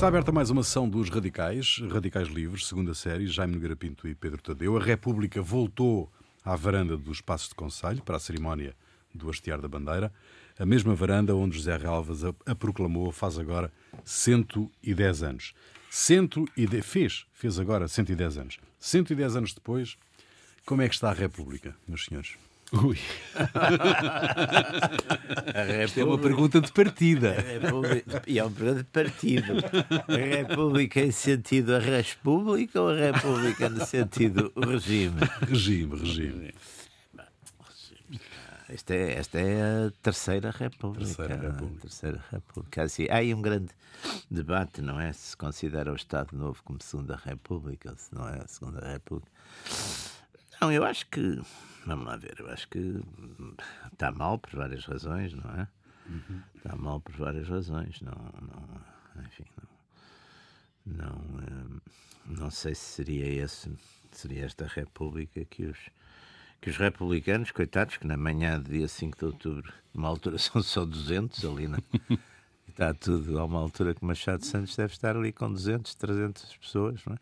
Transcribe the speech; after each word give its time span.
Está 0.00 0.08
aberta 0.08 0.32
mais 0.32 0.48
uma 0.48 0.62
sessão 0.62 0.88
dos 0.88 1.10
Radicais, 1.10 1.78
Radicais 1.92 2.26
Livres, 2.26 2.66
segunda 2.66 2.94
série, 2.94 3.26
Jaime 3.26 3.52
Nogueira 3.52 3.76
Pinto 3.76 4.08
e 4.08 4.14
Pedro 4.14 4.40
Tadeu. 4.40 4.74
A 4.78 4.82
República 4.82 5.42
voltou 5.42 6.10
à 6.42 6.56
varanda 6.56 6.96
dos 6.96 7.20
Passos 7.20 7.50
de 7.50 7.54
Conselho 7.54 8.00
para 8.02 8.16
a 8.16 8.18
cerimónia 8.18 8.74
do 9.14 9.28
hastear 9.28 9.60
da 9.60 9.68
bandeira. 9.68 10.10
A 10.58 10.64
mesma 10.64 10.94
varanda 10.94 11.36
onde 11.36 11.58
José 11.58 11.76
Realvas 11.76 12.24
a, 12.24 12.34
a 12.46 12.54
proclamou 12.54 13.12
faz 13.12 13.38
agora 13.38 13.70
110 14.02 15.22
anos. 15.22 15.52
110, 15.90 16.82
fez, 16.82 17.26
fez 17.34 17.58
agora 17.58 17.86
110 17.86 18.38
anos. 18.38 18.58
110 18.78 19.36
anos 19.36 19.52
depois, 19.52 19.98
como 20.64 20.80
é 20.80 20.88
que 20.88 20.94
está 20.94 21.10
a 21.10 21.12
República, 21.12 21.76
meus 21.86 22.06
senhores? 22.06 22.38
Ui. 22.72 22.98
É 25.96 26.04
uma 26.04 26.18
pergunta 26.18 26.60
de 26.60 26.70
partida. 26.72 27.36
E 28.26 28.38
é 28.38 28.44
uma 28.44 28.50
pergunta 28.50 28.82
de 28.82 28.84
partido. 28.84 29.52
A 30.08 30.16
República 30.16 31.00
em 31.00 31.10
sentido 31.10 31.74
a 31.74 31.78
República 31.78 32.80
ou 32.80 32.90
a 32.90 32.96
República 32.96 33.68
no 33.68 33.84
sentido 33.84 34.52
regime? 34.56 35.20
Regime, 35.48 35.98
regime. 35.98 36.54
Esta 38.68 38.94
é, 38.94 39.12
esta 39.14 39.40
é 39.40 39.86
a 39.86 39.90
Terceira 40.00 40.50
República. 40.50 41.04
Terceira 41.04 41.36
República. 41.36 41.80
Terceira 41.80 42.24
República. 42.30 42.82
Assim, 42.84 43.06
há 43.10 43.16
aí 43.16 43.34
um 43.34 43.42
grande 43.42 43.70
debate, 44.30 44.80
não 44.80 45.00
é? 45.00 45.12
Se 45.12 45.36
considera 45.36 45.92
o 45.92 45.96
Estado 45.96 46.36
Novo 46.36 46.62
como 46.64 46.80
Segunda 46.80 47.16
República 47.16 47.90
ou 47.90 47.96
se 47.96 48.14
não 48.14 48.28
é 48.28 48.38
a 48.40 48.46
Segunda 48.46 48.86
República. 48.86 49.30
Não, 50.60 50.70
eu 50.70 50.84
acho 50.84 51.06
que. 51.08 51.40
Vamos 51.86 52.06
lá 52.06 52.16
ver, 52.16 52.36
eu 52.38 52.50
acho 52.50 52.68
que 52.68 53.00
está 53.92 54.12
mal 54.12 54.38
por 54.38 54.54
várias 54.54 54.84
razões, 54.84 55.32
não 55.32 55.50
é? 55.50 55.68
Uhum. 56.08 56.42
Está 56.56 56.76
mal 56.76 57.00
por 57.00 57.14
várias 57.14 57.48
razões. 57.48 58.00
Não, 58.00 58.12
não, 58.12 59.24
enfim, 59.24 59.44
não, 60.84 61.06
não, 61.06 61.16
hum, 61.16 61.80
não 62.26 62.50
sei 62.50 62.74
se 62.74 62.84
seria 62.84 63.26
esse, 63.44 63.72
seria 64.12 64.44
esta 64.44 64.66
República 64.66 65.44
que 65.44 65.64
os 65.64 65.78
que 66.60 66.68
os 66.68 66.76
republicanos, 66.76 67.50
coitados, 67.50 67.96
que 67.96 68.06
na 68.06 68.16
manhã 68.16 68.60
do 68.60 68.70
dia 68.70 68.86
5 68.86 69.18
de 69.18 69.24
outubro, 69.24 69.72
numa 69.94 70.08
altura 70.08 70.36
são 70.38 70.62
só 70.62 70.84
200 70.84 71.44
ali, 71.44 71.66
na, 71.66 71.78
está 72.80 72.94
tudo 72.94 73.38
a 73.38 73.44
uma 73.44 73.60
altura 73.60 73.94
que 73.94 74.02
Machado 74.02 74.42
Santos 74.42 74.74
deve 74.74 74.94
estar 74.94 75.14
ali 75.14 75.32
com 75.32 75.52
200, 75.52 75.94
300 75.94 76.56
pessoas, 76.56 77.00
não 77.06 77.14
é? 77.14 77.18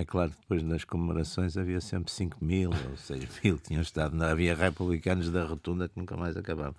É 0.00 0.04
claro 0.06 0.30
que 0.30 0.38
depois 0.40 0.62
nas 0.62 0.84
comemorações 0.84 1.58
havia 1.58 1.82
sempre 1.82 2.10
5 2.10 2.42
mil 2.42 2.70
ou 2.70 2.96
6 2.96 3.40
mil 3.44 3.58
que 3.58 3.64
tinham 3.64 3.82
estado, 3.82 4.16
não, 4.16 4.26
havia 4.26 4.54
republicanos 4.54 5.30
da 5.30 5.44
rotunda 5.44 5.86
que 5.86 5.98
nunca 5.98 6.16
mais 6.16 6.34
acabavam. 6.34 6.74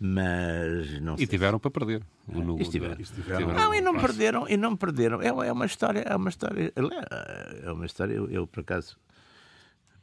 Mas 0.00 1.00
não 1.00 1.16
E 1.18 1.26
tiveram 1.26 1.58
para 1.58 1.70
perder. 1.70 2.02
No, 2.26 2.58
estiveram. 2.60 3.00
estiveram. 3.00 3.52
Não, 3.52 3.74
e 3.74 3.80
não 3.80 3.98
perderam, 3.98 4.48
e 4.48 4.56
não 4.56 4.76
perderam. 4.76 5.22
É, 5.22 5.28
é 5.28 5.52
uma 5.52 5.66
história, 5.66 6.00
é 6.00 6.16
uma 6.16 6.28
história, 6.28 6.72
é 7.62 7.72
uma 7.72 7.86
história, 7.86 8.14
eu, 8.14 8.30
eu 8.30 8.46
por 8.46 8.60
acaso 8.60 8.96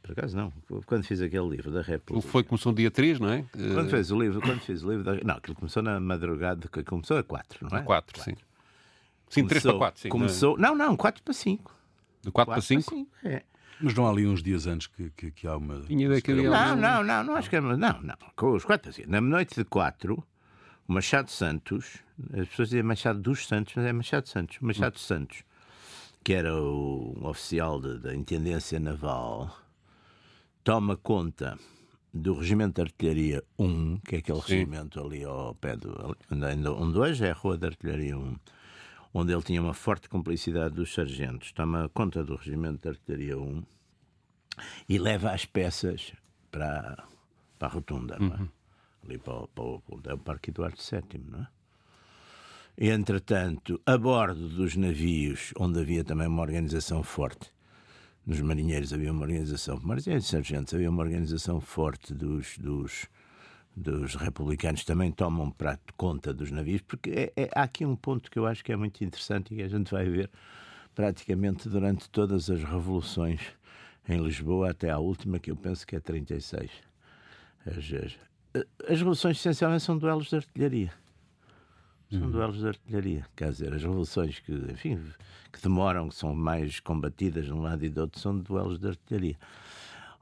por 0.04 0.12
acaso 0.12 0.36
não. 0.36 0.52
Quando 0.84 1.02
fiz 1.04 1.22
aquele 1.22 1.48
livro 1.48 1.70
da 1.70 1.80
República. 1.80 2.28
Foi, 2.28 2.44
começou 2.44 2.72
no 2.72 2.76
dia 2.76 2.90
3, 2.90 3.18
não 3.18 3.30
é? 3.30 3.44
Quando 3.72 3.88
fez 3.88 4.10
o 4.10 4.20
livro, 4.20 4.38
quando 4.42 4.60
fiz 4.60 4.82
o 4.82 4.90
livro 4.90 5.02
da... 5.02 5.14
Não, 5.24 5.36
aquilo 5.36 5.56
começou 5.56 5.82
na 5.82 5.98
madrugada, 5.98 6.68
começou 6.84 7.16
a 7.16 7.22
4, 7.22 7.66
não 7.70 7.78
é? 7.78 7.82
4, 7.82 8.22
sim. 8.22 8.34
Sim, 9.30 9.46
3 9.46 9.62
para 9.62 9.78
4, 9.78 10.02
sim. 10.02 10.08
Começou... 10.10 10.58
Não, 10.58 10.76
não, 10.76 10.94
4 10.94 11.22
para 11.22 11.32
5. 11.32 11.74
De 12.22 12.30
4, 12.30 12.52
para 12.52 12.60
5? 12.60 12.90
5 12.90 13.10
é. 13.24 13.42
Mas 13.80 13.94
não 13.94 14.06
há 14.06 14.10
ali 14.10 14.26
uns 14.26 14.42
dias 14.42 14.66
antes 14.66 14.86
que, 14.88 15.10
que, 15.16 15.30
que 15.30 15.46
há 15.46 15.56
uma. 15.56 15.80
Tinha 15.80 16.20
que 16.20 16.30
havia 16.30 16.50
não, 16.50 16.76
não, 16.76 17.02
não, 17.02 17.24
não 17.24 17.34
acho 17.34 17.50
que 17.50 17.56
era. 17.56 17.76
Não, 17.76 18.02
não. 18.02 18.14
Com 18.36 18.52
os 18.52 18.64
4 18.64 18.82
para 18.82 18.92
5. 18.92 19.10
Na 19.10 19.20
noite 19.20 19.56
de 19.56 19.64
4, 19.64 20.22
o 20.86 20.92
Machado 20.92 21.30
Santos, 21.30 21.96
as 22.38 22.46
pessoas 22.48 22.68
dizem 22.68 22.82
Machado 22.82 23.18
dos 23.18 23.46
Santos, 23.46 23.74
mas 23.74 23.86
é 23.86 23.92
Machado 23.92 24.28
Santos. 24.28 24.58
Machado 24.60 24.96
hum. 24.96 24.98
Santos, 24.98 25.44
que 26.22 26.34
era 26.34 26.54
o, 26.54 27.18
um 27.18 27.26
oficial 27.26 27.80
de, 27.80 27.98
da 27.98 28.14
Intendência 28.14 28.78
Naval 28.78 29.63
toma 30.64 30.96
conta 30.96 31.58
do 32.12 32.34
Regimento 32.34 32.76
de 32.76 32.82
Artilharia 32.82 33.44
1, 33.58 33.98
que 33.98 34.16
é 34.16 34.18
aquele 34.20 34.40
Sim. 34.40 34.54
regimento 34.54 34.98
ali 34.98 35.22
ao 35.22 35.54
pé 35.54 35.76
do. 35.76 36.16
onde 36.30 36.98
hoje 36.98 37.26
é 37.26 37.30
a 37.30 37.34
Rua 37.34 37.58
de 37.58 37.66
Artilharia 37.66 38.16
1, 38.16 38.36
onde 39.12 39.32
ele 39.32 39.42
tinha 39.42 39.60
uma 39.60 39.74
forte 39.74 40.08
cumplicidade 40.08 40.74
dos 40.74 40.92
sargentos. 40.92 41.52
Toma 41.52 41.90
conta 41.92 42.24
do 42.24 42.36
Regimento 42.36 42.82
de 42.82 42.88
Artilharia 42.88 43.38
1 43.38 43.62
e 44.88 44.98
leva 44.98 45.32
as 45.32 45.44
peças 45.44 46.12
para, 46.50 47.04
para 47.58 47.68
a 47.68 47.70
rotunda, 47.70 48.16
é? 48.16 48.22
Uhum. 48.22 48.48
ali 49.04 49.18
para, 49.18 49.46
para, 49.48 49.78
para, 49.80 50.12
é 50.12 50.14
o 50.14 50.18
Parque 50.18 50.50
Eduardo 50.50 50.78
VII, 50.78 51.20
não 51.28 51.40
é? 51.40 51.48
Entretanto, 52.76 53.80
a 53.86 53.96
bordo 53.96 54.48
dos 54.48 54.74
navios, 54.74 55.52
onde 55.56 55.78
havia 55.78 56.02
também 56.02 56.26
uma 56.26 56.42
organização 56.42 57.04
forte, 57.04 57.52
nos 58.26 58.40
marinheiros 58.40 58.92
havia 58.92 59.12
uma 59.12 59.22
organização, 59.22 59.78
marinheiros 59.82 60.26
e 60.26 60.28
sargentos, 60.28 60.74
havia 60.74 60.90
uma 60.90 61.02
organização 61.02 61.60
forte 61.60 62.14
dos, 62.14 62.56
dos, 62.58 63.06
dos 63.76 64.14
republicanos, 64.14 64.84
também 64.84 65.12
tomam 65.12 65.50
prato 65.50 65.92
conta 65.96 66.32
dos 66.32 66.50
navios, 66.50 66.80
porque 66.82 67.10
é, 67.10 67.32
é, 67.36 67.50
há 67.54 67.62
aqui 67.62 67.84
um 67.84 67.96
ponto 67.96 68.30
que 68.30 68.38
eu 68.38 68.46
acho 68.46 68.64
que 68.64 68.72
é 68.72 68.76
muito 68.76 69.04
interessante 69.04 69.52
e 69.52 69.56
que 69.56 69.62
a 69.62 69.68
gente 69.68 69.90
vai 69.90 70.08
ver 70.08 70.30
praticamente 70.94 71.68
durante 71.68 72.08
todas 72.08 72.48
as 72.48 72.62
revoluções 72.62 73.40
em 74.08 74.22
Lisboa, 74.22 74.70
até 74.70 74.90
à 74.90 74.98
última, 74.98 75.38
que 75.38 75.50
eu 75.50 75.56
penso 75.56 75.86
que 75.86 75.96
é 75.96 76.00
36. 76.00 76.70
As, 77.66 77.76
as, 77.76 78.64
as 78.88 78.98
revoluções 78.98 79.38
essencialmente 79.38 79.82
são 79.82 79.98
duelos 79.98 80.28
de 80.28 80.36
artilharia. 80.36 81.03
São 82.14 82.26
uhum. 82.26 82.30
duelos 82.30 82.58
de 82.58 82.68
artilharia. 82.68 83.26
Quer 83.34 83.50
dizer, 83.50 83.74
as 83.74 83.82
revoluções 83.82 84.38
que, 84.38 84.52
enfim, 84.52 85.00
que 85.52 85.60
demoram, 85.60 86.08
que 86.08 86.14
são 86.14 86.32
mais 86.32 86.78
combatidas 86.78 87.46
de 87.46 87.52
um 87.52 87.60
lado 87.60 87.84
e 87.84 87.88
do 87.88 88.02
outro, 88.02 88.20
são 88.20 88.38
duelos 88.38 88.78
de 88.78 88.88
artilharia. 88.88 89.36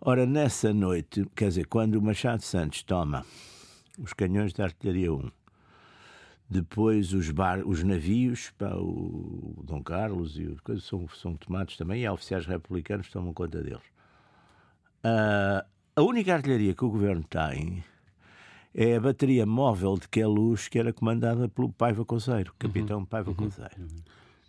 Ora, 0.01 0.25
nessa 0.25 0.73
noite, 0.73 1.27
quer 1.37 1.49
dizer, 1.49 1.67
quando 1.67 1.97
o 1.97 2.03
Machado 2.03 2.43
Santos 2.43 2.83
toma 2.83 3.27
os 3.99 4.13
canhões 4.15 4.55
de 4.55 4.63
artilharia 4.63 5.13
1, 5.13 5.31
depois 6.49 7.13
os, 7.13 7.31
bar, 7.31 7.61
os 7.67 7.83
navios, 7.85 8.51
pá, 8.59 8.75
o 8.75 9.63
Dom 9.65 9.83
Carlos 9.83 10.39
e 10.39 10.47
as 10.47 10.61
coisas 10.61 10.85
são, 10.85 11.07
são 11.09 11.37
tomados 11.37 11.77
também, 11.77 12.03
e 12.03 12.07
há 12.07 12.13
oficiais 12.13 12.47
republicanos 12.47 13.07
que 13.07 13.13
tomam 13.13 13.33
conta 13.33 13.63
deles. 13.63 13.85
Uh, 15.05 15.65
a 15.95 16.03
única 16.03 16.35
artilharia 16.35 16.75
que 16.75 16.85
o 16.85 16.91
governo 16.91 17.23
tem 17.25 17.85
é 18.75 18.97
a 18.97 19.01
bateria 19.01 19.45
móvel 19.45 19.97
de 19.97 20.09
Queluz, 20.09 20.69
que 20.69 20.79
era 20.79 20.93
comandada 20.93 21.49
pelo 21.49 21.73
Paiva 21.73 22.05
Coseiro, 22.05 22.55
capitão 22.59 23.01
uhum. 23.01 23.05
Paiva 23.05 23.31
uhum. 23.31 23.37
Uhum. 23.45 23.89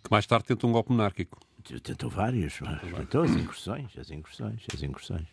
Que 0.02 0.10
mais 0.10 0.26
tarde 0.26 0.46
tentou 0.46 0.70
um 0.70 0.72
golpe 0.72 0.90
monárquico. 0.90 1.38
Tentou 1.82 2.10
vários, 2.10 2.58
tentou 2.96 3.22
as 3.22 3.30
incursões, 3.30 3.98
as 3.98 4.10
incursões, 4.10 4.66
as 4.72 4.82
incursões. 4.82 5.26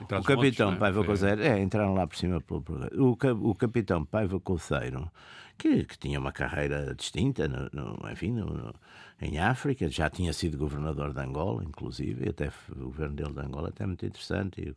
O 0.00 0.22
capitão 0.22 0.66
montes, 0.66 0.76
é? 0.76 0.76
Paiva 0.76 1.04
Coseiro, 1.04 1.42
é, 1.42 1.60
entraram 1.60 1.94
lá 1.94 2.06
por 2.06 2.16
cima 2.16 2.40
pelo 2.40 2.62
o, 2.94 3.50
o 3.50 3.54
capitão 3.54 4.04
Paiva 4.04 4.40
Coseiro, 4.40 5.10
que, 5.58 5.84
que 5.84 5.98
tinha 5.98 6.18
uma 6.18 6.32
carreira 6.32 6.94
distinta, 6.94 7.46
no, 7.48 7.68
no 7.72 8.10
enfim, 8.10 8.32
no, 8.32 8.74
em 9.20 9.38
África, 9.38 9.88
já 9.88 10.08
tinha 10.08 10.32
sido 10.32 10.56
governador 10.56 11.12
de 11.12 11.20
Angola, 11.20 11.62
inclusive, 11.62 12.24
e 12.24 12.28
até 12.30 12.50
o 12.70 12.86
governo 12.86 13.16
dele 13.16 13.32
de 13.34 13.40
Angola 13.40 13.68
até 13.68 13.84
muito 13.84 14.06
interessante. 14.06 14.60
E, 14.62 14.74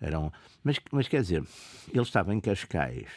eram, 0.00 0.32
mas, 0.64 0.80
mas 0.90 1.06
quer 1.06 1.22
dizer, 1.22 1.44
ele 1.88 2.02
estava 2.02 2.34
em 2.34 2.40
Cascais, 2.40 3.08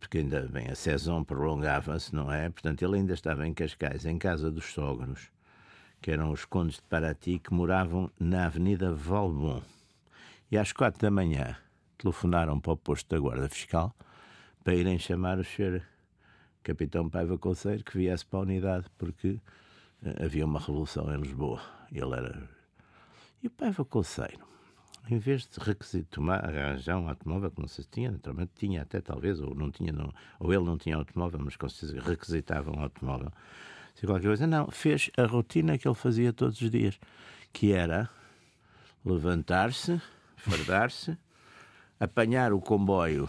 porque 0.00 0.18
ainda 0.18 0.42
bem, 0.48 0.68
a 0.68 0.74
saison 0.74 1.22
prolongava-se, 1.22 2.14
não 2.14 2.32
é? 2.32 2.50
Portanto, 2.50 2.82
ele 2.82 2.96
ainda 2.96 3.14
estava 3.14 3.46
em 3.46 3.54
Cascais, 3.54 4.04
em 4.04 4.18
casa 4.18 4.50
dos 4.50 4.64
sogros, 4.66 5.30
que 6.00 6.10
eram 6.10 6.32
os 6.32 6.44
condes 6.44 6.76
de 6.76 6.82
Paraty, 6.82 7.38
que 7.38 7.54
moravam 7.54 8.10
na 8.18 8.46
Avenida 8.46 8.92
Valbon. 8.92 9.62
E 10.50 10.58
às 10.58 10.72
quatro 10.72 11.00
da 11.00 11.10
manhã 11.10 11.56
telefonaram 11.98 12.58
para 12.58 12.72
o 12.72 12.76
posto 12.76 13.08
da 13.08 13.20
Guarda 13.20 13.48
Fiscal 13.48 13.94
para 14.62 14.74
irem 14.74 14.98
chamar 14.98 15.38
o 15.38 15.44
senhor 15.44 15.82
capitão 16.66 17.08
Paiva 17.08 17.38
Conceiro 17.38 17.84
que 17.84 17.96
viesse 17.96 18.26
para 18.26 18.40
a 18.40 18.42
unidade, 18.42 18.86
porque 18.98 19.40
uh, 20.02 20.24
havia 20.24 20.44
uma 20.44 20.58
revolução 20.58 21.14
em 21.14 21.20
Lisboa. 21.20 21.60
Ele 21.92 22.12
era. 22.12 22.50
E 23.40 23.46
o 23.46 23.50
Paiva 23.50 23.84
Conceiro, 23.84 24.44
em 25.08 25.16
vez 25.16 25.46
de 25.46 25.60
requisito 25.60 26.16
tomar, 26.16 26.44
arranjar 26.44 26.98
um 26.98 27.08
automóvel 27.08 27.52
que 27.52 27.60
não 27.60 27.68
se 27.68 27.84
tinha, 27.84 28.10
naturalmente 28.10 28.50
tinha 28.56 28.82
até 28.82 29.00
talvez, 29.00 29.40
ou 29.40 29.54
não 29.54 29.70
tinha, 29.70 29.92
não, 29.92 30.12
ou 30.40 30.52
ele 30.52 30.64
não 30.64 30.76
tinha 30.76 30.96
automóvel, 30.96 31.38
mas 31.44 31.56
com 31.56 31.68
certeza 31.68 32.00
requisitava 32.00 32.72
um 32.72 32.80
automóvel. 32.80 33.30
Se 33.94 34.04
qualquer 34.04 34.26
coisa, 34.26 34.46
não, 34.46 34.68
fez 34.68 35.08
a 35.16 35.24
rotina 35.24 35.78
que 35.78 35.86
ele 35.86 35.94
fazia 35.94 36.32
todos 36.32 36.60
os 36.60 36.70
dias, 36.70 36.98
que 37.52 37.72
era 37.72 38.10
levantar-se, 39.04 40.02
fardar-se, 40.36 41.16
apanhar 42.00 42.52
o 42.52 42.60
comboio 42.60 43.28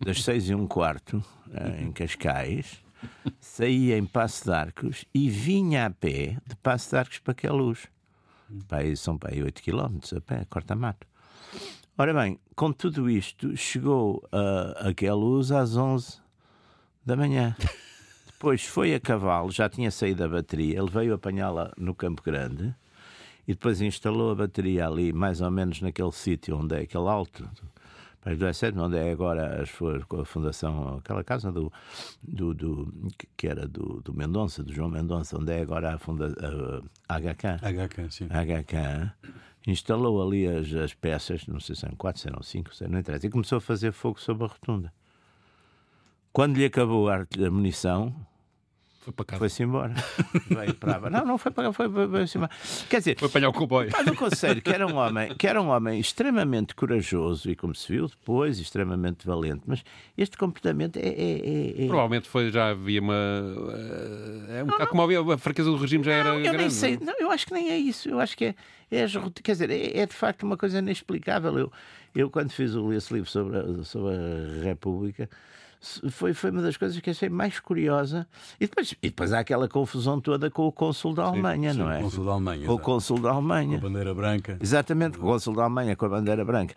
das 0.00 0.22
seis 0.22 0.48
e 0.48 0.54
um 0.54 0.66
quarto 0.66 1.22
eh, 1.52 1.82
em 1.82 1.92
Cascais, 1.92 2.82
saía 3.38 3.98
em 3.98 4.04
Passo 4.06 4.44
de 4.44 4.52
Arcos 4.52 5.04
e 5.14 5.28
vinha 5.28 5.86
a 5.86 5.90
pé 5.90 6.38
de 6.46 6.56
Passo 6.56 6.90
de 6.90 6.96
Arcos 6.96 7.18
para 7.18 7.34
Queluz. 7.34 7.86
Pai, 8.66 8.96
são 8.96 9.16
para 9.16 9.32
aí 9.32 9.42
8 9.42 9.62
km 9.62 9.98
a 10.16 10.20
pé, 10.20 10.46
corta-mato. 10.48 11.06
Ora 11.96 12.14
bem, 12.14 12.38
com 12.56 12.72
tudo 12.72 13.10
isto, 13.10 13.56
chegou 13.56 14.26
a, 14.32 14.88
a 14.88 14.94
Queluz 14.94 15.52
às 15.52 15.76
11 15.76 16.18
da 17.04 17.14
manhã. 17.14 17.54
depois 18.26 18.64
foi 18.64 18.94
a 18.94 19.00
cavalo, 19.00 19.50
já 19.50 19.68
tinha 19.68 19.90
saído 19.90 20.24
a 20.24 20.28
bateria, 20.28 20.78
ele 20.78 20.90
veio 20.90 21.12
apanhá-la 21.12 21.72
no 21.76 21.94
Campo 21.94 22.22
Grande 22.22 22.74
e 23.46 23.52
depois 23.52 23.82
instalou 23.82 24.30
a 24.30 24.34
bateria 24.34 24.86
ali, 24.86 25.12
mais 25.12 25.42
ou 25.42 25.50
menos 25.50 25.82
naquele 25.82 26.12
sítio 26.12 26.56
onde 26.56 26.74
é 26.74 26.80
aquele 26.80 27.08
alto, 27.08 27.46
mas 28.24 28.38
do 28.38 28.46
S7, 28.46 28.76
onde 28.78 28.98
é 28.98 29.10
agora 29.10 29.62
as, 29.62 29.70
a 29.70 30.24
fundação, 30.24 30.98
aquela 30.98 31.24
casa 31.24 31.50
do, 31.50 31.72
do, 32.22 32.54
do 32.54 32.92
que 33.36 33.48
era 33.48 33.66
do, 33.66 34.00
do 34.02 34.12
Mendonça, 34.12 34.62
do 34.62 34.72
João 34.72 34.88
Mendonça, 34.88 35.38
onde 35.38 35.52
é 35.52 35.60
agora 35.60 35.94
a, 35.94 35.98
funda, 35.98 36.34
a, 37.08 37.14
a 37.14 37.18
HK. 37.18 37.60
HK, 37.62 38.10
sim. 38.10 38.26
HK 38.26 39.12
instalou 39.66 40.26
ali 40.26 40.46
as, 40.46 40.72
as 40.74 40.94
peças, 40.94 41.46
não 41.46 41.60
sei 41.60 41.74
se 41.74 41.84
eram 41.84 41.96
quatro, 41.96 42.20
se 42.20 42.28
eram 42.28 42.42
cinco, 42.42 42.74
se 42.74 42.86
não 42.86 42.98
interessa, 42.98 43.26
e 43.26 43.30
começou 43.30 43.58
a 43.58 43.60
fazer 43.60 43.92
fogo 43.92 44.20
sobre 44.20 44.44
a 44.44 44.48
rotunda. 44.48 44.92
Quando 46.32 46.56
lhe 46.56 46.64
acabou 46.64 47.08
a 47.08 47.26
munição, 47.50 48.14
foi 49.00 49.14
para 49.14 49.24
casa. 49.24 49.38
Foi-se 49.38 49.62
embora. 49.62 49.94
Veio 50.48 50.74
para 50.74 51.08
Não, 51.08 51.24
não 51.24 51.38
foi 51.38 51.50
para 51.50 51.72
foi, 51.72 51.88
foi, 51.88 52.08
foi, 52.08 52.26
foi 52.26 52.48
Quer 52.88 52.98
dizer, 52.98 53.18
foi 53.18 53.28
apanhar 53.28 53.48
o 53.48 53.52
comboio. 53.52 53.90
Mas 53.90 54.06
o 54.06 54.14
conselho, 54.14 54.60
que 54.60 54.70
era 54.70 54.86
um 54.86 54.96
homem, 55.00 55.34
que 55.34 55.46
era 55.46 55.60
um 55.60 55.68
homem 55.68 55.98
extremamente 55.98 56.74
corajoso 56.74 57.50
e 57.50 57.56
como 57.56 57.74
se 57.74 57.90
viu 57.90 58.06
depois, 58.06 58.58
extremamente 58.58 59.26
valente, 59.26 59.62
mas 59.66 59.82
este 60.18 60.36
comportamento 60.36 60.98
é, 60.98 61.08
é, 61.08 61.12
é, 61.12 61.84
é... 61.84 61.86
Provavelmente 61.86 62.28
foi, 62.28 62.50
já 62.50 62.68
havia 62.68 63.00
uma 63.00 63.14
é 64.50 64.62
um 64.62 64.66
não, 64.66 64.86
como 64.86 65.02
havia, 65.02 65.20
a 65.20 65.38
fraqueza 65.38 65.70
do 65.70 65.78
regime 65.78 66.04
já 66.04 66.12
era 66.12 66.30
não, 66.30 66.36
eu 66.36 66.42
grande. 66.42 66.58
Nem 66.58 66.70
sei, 66.70 66.98
não, 67.00 67.14
eu 67.18 67.30
acho 67.30 67.46
que 67.46 67.54
nem 67.54 67.70
é 67.70 67.78
isso. 67.78 68.08
Eu 68.08 68.20
acho 68.20 68.36
que 68.36 68.44
é, 68.44 68.54
é 68.90 69.06
quer 69.42 69.52
dizer, 69.52 69.70
é, 69.70 70.00
é, 70.00 70.06
de 70.06 70.14
facto 70.14 70.42
uma 70.42 70.58
coisa 70.58 70.78
inexplicável. 70.78 71.58
Eu, 71.58 71.72
eu 72.14 72.28
quando 72.28 72.50
fiz 72.50 72.72
esse 72.94 73.14
livro 73.14 73.30
sobre 73.30 73.56
a, 73.56 73.84
sobre 73.84 74.14
a 74.14 74.64
República 74.64 75.28
foi, 76.10 76.34
foi 76.34 76.50
uma 76.50 76.60
das 76.60 76.76
coisas 76.76 77.00
que 77.00 77.08
achei 77.08 77.30
mais 77.30 77.58
curiosa. 77.58 78.26
E 78.60 78.66
depois, 78.66 78.94
e 79.02 79.08
depois 79.08 79.32
há 79.32 79.40
aquela 79.40 79.66
confusão 79.66 80.20
toda 80.20 80.50
com 80.50 80.66
o 80.66 80.72
cônsul 80.72 81.14
da 81.14 81.24
Alemanha, 81.24 81.72
sim, 81.72 81.78
não 81.78 81.86
sim, 81.86 81.92
é? 81.92 81.98
O 81.98 82.02
cônsul 82.02 82.24
da 82.24 82.32
Alemanha. 82.32 82.66
Com 82.66 82.72
o 82.74 82.78
cônsul 82.78 83.18
da 83.18 83.30
Alemanha. 83.30 83.80
Com 83.80 83.86
a 83.86 83.88
bandeira 83.88 84.14
branca. 84.14 84.58
Exatamente, 84.60 85.16
com 85.18 85.26
o 85.26 85.30
cônsul 85.30 85.54
da 85.54 85.62
Alemanha 85.62 85.96
com 85.96 86.04
a 86.04 86.08
bandeira 86.08 86.44
branca. 86.44 86.74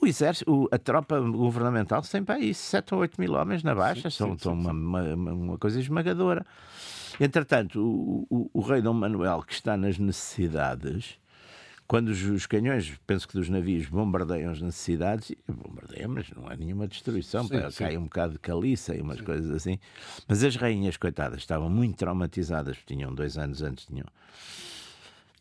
O 0.00 0.06
exército, 0.06 0.68
a 0.72 0.78
tropa 0.78 1.20
governamental 1.20 2.02
tem 2.02 2.24
para 2.24 2.36
aí 2.36 2.54
7 2.54 2.94
ou 2.94 3.00
8 3.00 3.20
mil 3.20 3.34
homens 3.34 3.62
na 3.62 3.74
baixa, 3.74 4.10
sim, 4.10 4.16
são, 4.16 4.38
são 4.38 4.52
uma, 4.54 4.72
uma, 4.72 5.32
uma, 5.32 5.58
coisa 5.58 5.78
esmagadora. 5.78 6.44
Entretanto, 7.20 7.80
o, 7.80 8.26
o, 8.30 8.50
o 8.54 8.60
rei 8.60 8.80
Dom 8.80 8.94
Manuel, 8.94 9.42
que 9.42 9.52
está 9.52 9.76
nas 9.76 9.98
necessidades, 9.98 11.18
quando 11.86 12.08
os, 12.08 12.22
os, 12.22 12.46
canhões, 12.46 12.98
penso 13.06 13.26
que 13.28 13.34
dos 13.34 13.48
navios, 13.48 13.86
bombardeiam 13.86 14.52
as 14.52 14.60
necessidades, 14.60 15.32
bombardeiam, 15.46 16.10
mas 16.10 16.30
não 16.30 16.50
é 16.50 16.56
nenhuma 16.56 16.86
destruição, 16.86 17.46
sim, 17.46 17.70
sim. 17.70 17.84
cai 17.84 17.96
um 17.96 18.04
bocado 18.04 18.34
de 18.34 18.38
caliça 18.38 18.94
e 18.94 19.00
umas 19.00 19.18
sim. 19.18 19.24
coisas 19.24 19.50
assim. 19.50 19.78
Mas 20.28 20.42
as 20.42 20.56
rainhas, 20.56 20.96
coitadas, 20.96 21.38
estavam 21.38 21.70
muito 21.70 21.96
traumatizadas, 21.96 22.76
tinham 22.86 23.14
dois 23.14 23.38
anos 23.38 23.62
antes, 23.62 23.86
tinham. 23.86 24.06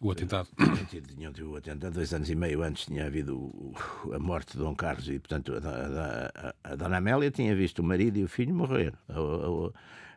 O 0.01 0.12
atentado. 0.12 0.50
Tinham 1.15 1.31
o 1.50 1.56
atentado, 1.56 1.94
dois 1.94 2.13
anos 2.13 2.30
e 2.30 2.36
meio 2.36 2.62
antes 2.62 2.86
tinha 2.86 3.06
havido 3.06 3.74
a 4.13 4.19
morte 4.19 4.51
de 4.51 4.59
Dom 4.59 4.75
Carlos 4.75 5.07
e, 5.07 5.18
portanto, 5.18 5.53
a, 5.53 6.53
a, 6.63 6.71
a, 6.71 6.75
Dona 6.75 6.98
Amélia 6.98 7.31
tinha 7.31 7.56
visto 7.56 7.80
o 7.80 7.83
marido 7.83 8.18
e 8.18 8.24
o 8.24 8.27
filho 8.27 8.53
morrer. 8.53 8.94
A, 9.07 9.71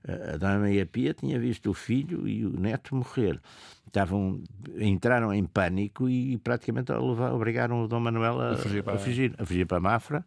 a 0.07 0.37
Dona 0.37 0.59
Maria 0.59 0.87
Pia 0.87 1.15
tinha 1.15 1.39
visto 1.39 1.71
o 1.71 1.75
filho 1.75 2.29
e 2.29 2.45
o 2.45 2.51
neto 2.51 2.95
morrer 2.95 3.41
estavam, 3.89 4.41
entraram 4.79 5.33
em 5.35 5.45
pânico 5.45 6.09
e 6.09 6.37
praticamente 6.39 6.93
obrigaram 6.93 7.85
o 7.85 7.89
Dom 7.89 8.01
Manuel 8.01 8.41
a, 8.41 8.51
a, 8.53 8.57
fugir, 8.57 8.83
para... 8.83 8.95
a, 8.95 8.99
fugir, 8.99 9.35
a 9.39 9.45
fugir 9.45 9.67
para 9.67 9.81
Mafra. 9.81 10.25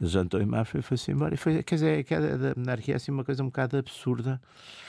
Jantou 0.00 0.40
em 0.40 0.46
Mafra 0.46 0.78
e 0.78 0.82
foi-se 0.82 1.10
embora. 1.10 1.34
E 1.34 1.36
foi, 1.36 1.62
quer 1.62 1.74
dizer, 1.74 2.06
a 2.14 2.36
da 2.36 2.54
monarquia 2.56 2.94
é 2.94 2.96
assim 2.96 3.10
uma 3.10 3.24
coisa 3.24 3.42
um 3.42 3.46
bocado 3.46 3.76
absurda. 3.76 4.40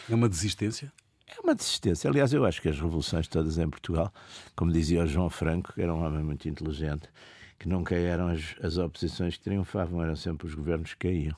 É 0.10 0.14
uma 0.14 0.30
desistência? 0.30 0.92
É 1.28 1.42
uma 1.42 1.56
desistência. 1.56 2.10
Aliás, 2.10 2.32
eu 2.32 2.46
acho 2.46 2.62
que 2.62 2.70
as 2.70 2.80
revoluções 2.80 3.28
todas 3.28 3.58
em 3.58 3.70
Portugal, 3.70 4.14
como 4.56 4.72
dizia 4.72 5.04
o 5.04 5.08
João 5.08 5.30
Franco, 5.30 5.74
que 5.74 5.82
era 5.82 5.94
um 5.94 6.04
homem 6.06 6.24
muito 6.24 6.48
inteligente, 6.48 7.10
que 7.58 7.68
nunca 7.68 7.96
eram 7.96 8.28
as, 8.28 8.56
as 8.62 8.78
oposições 8.78 9.36
que 9.38 9.44
triunfavam, 9.44 10.02
eram 10.02 10.16
sempre 10.16 10.48
os 10.48 10.54
governos 10.54 10.94
que 10.94 11.08
caíam. 11.08 11.36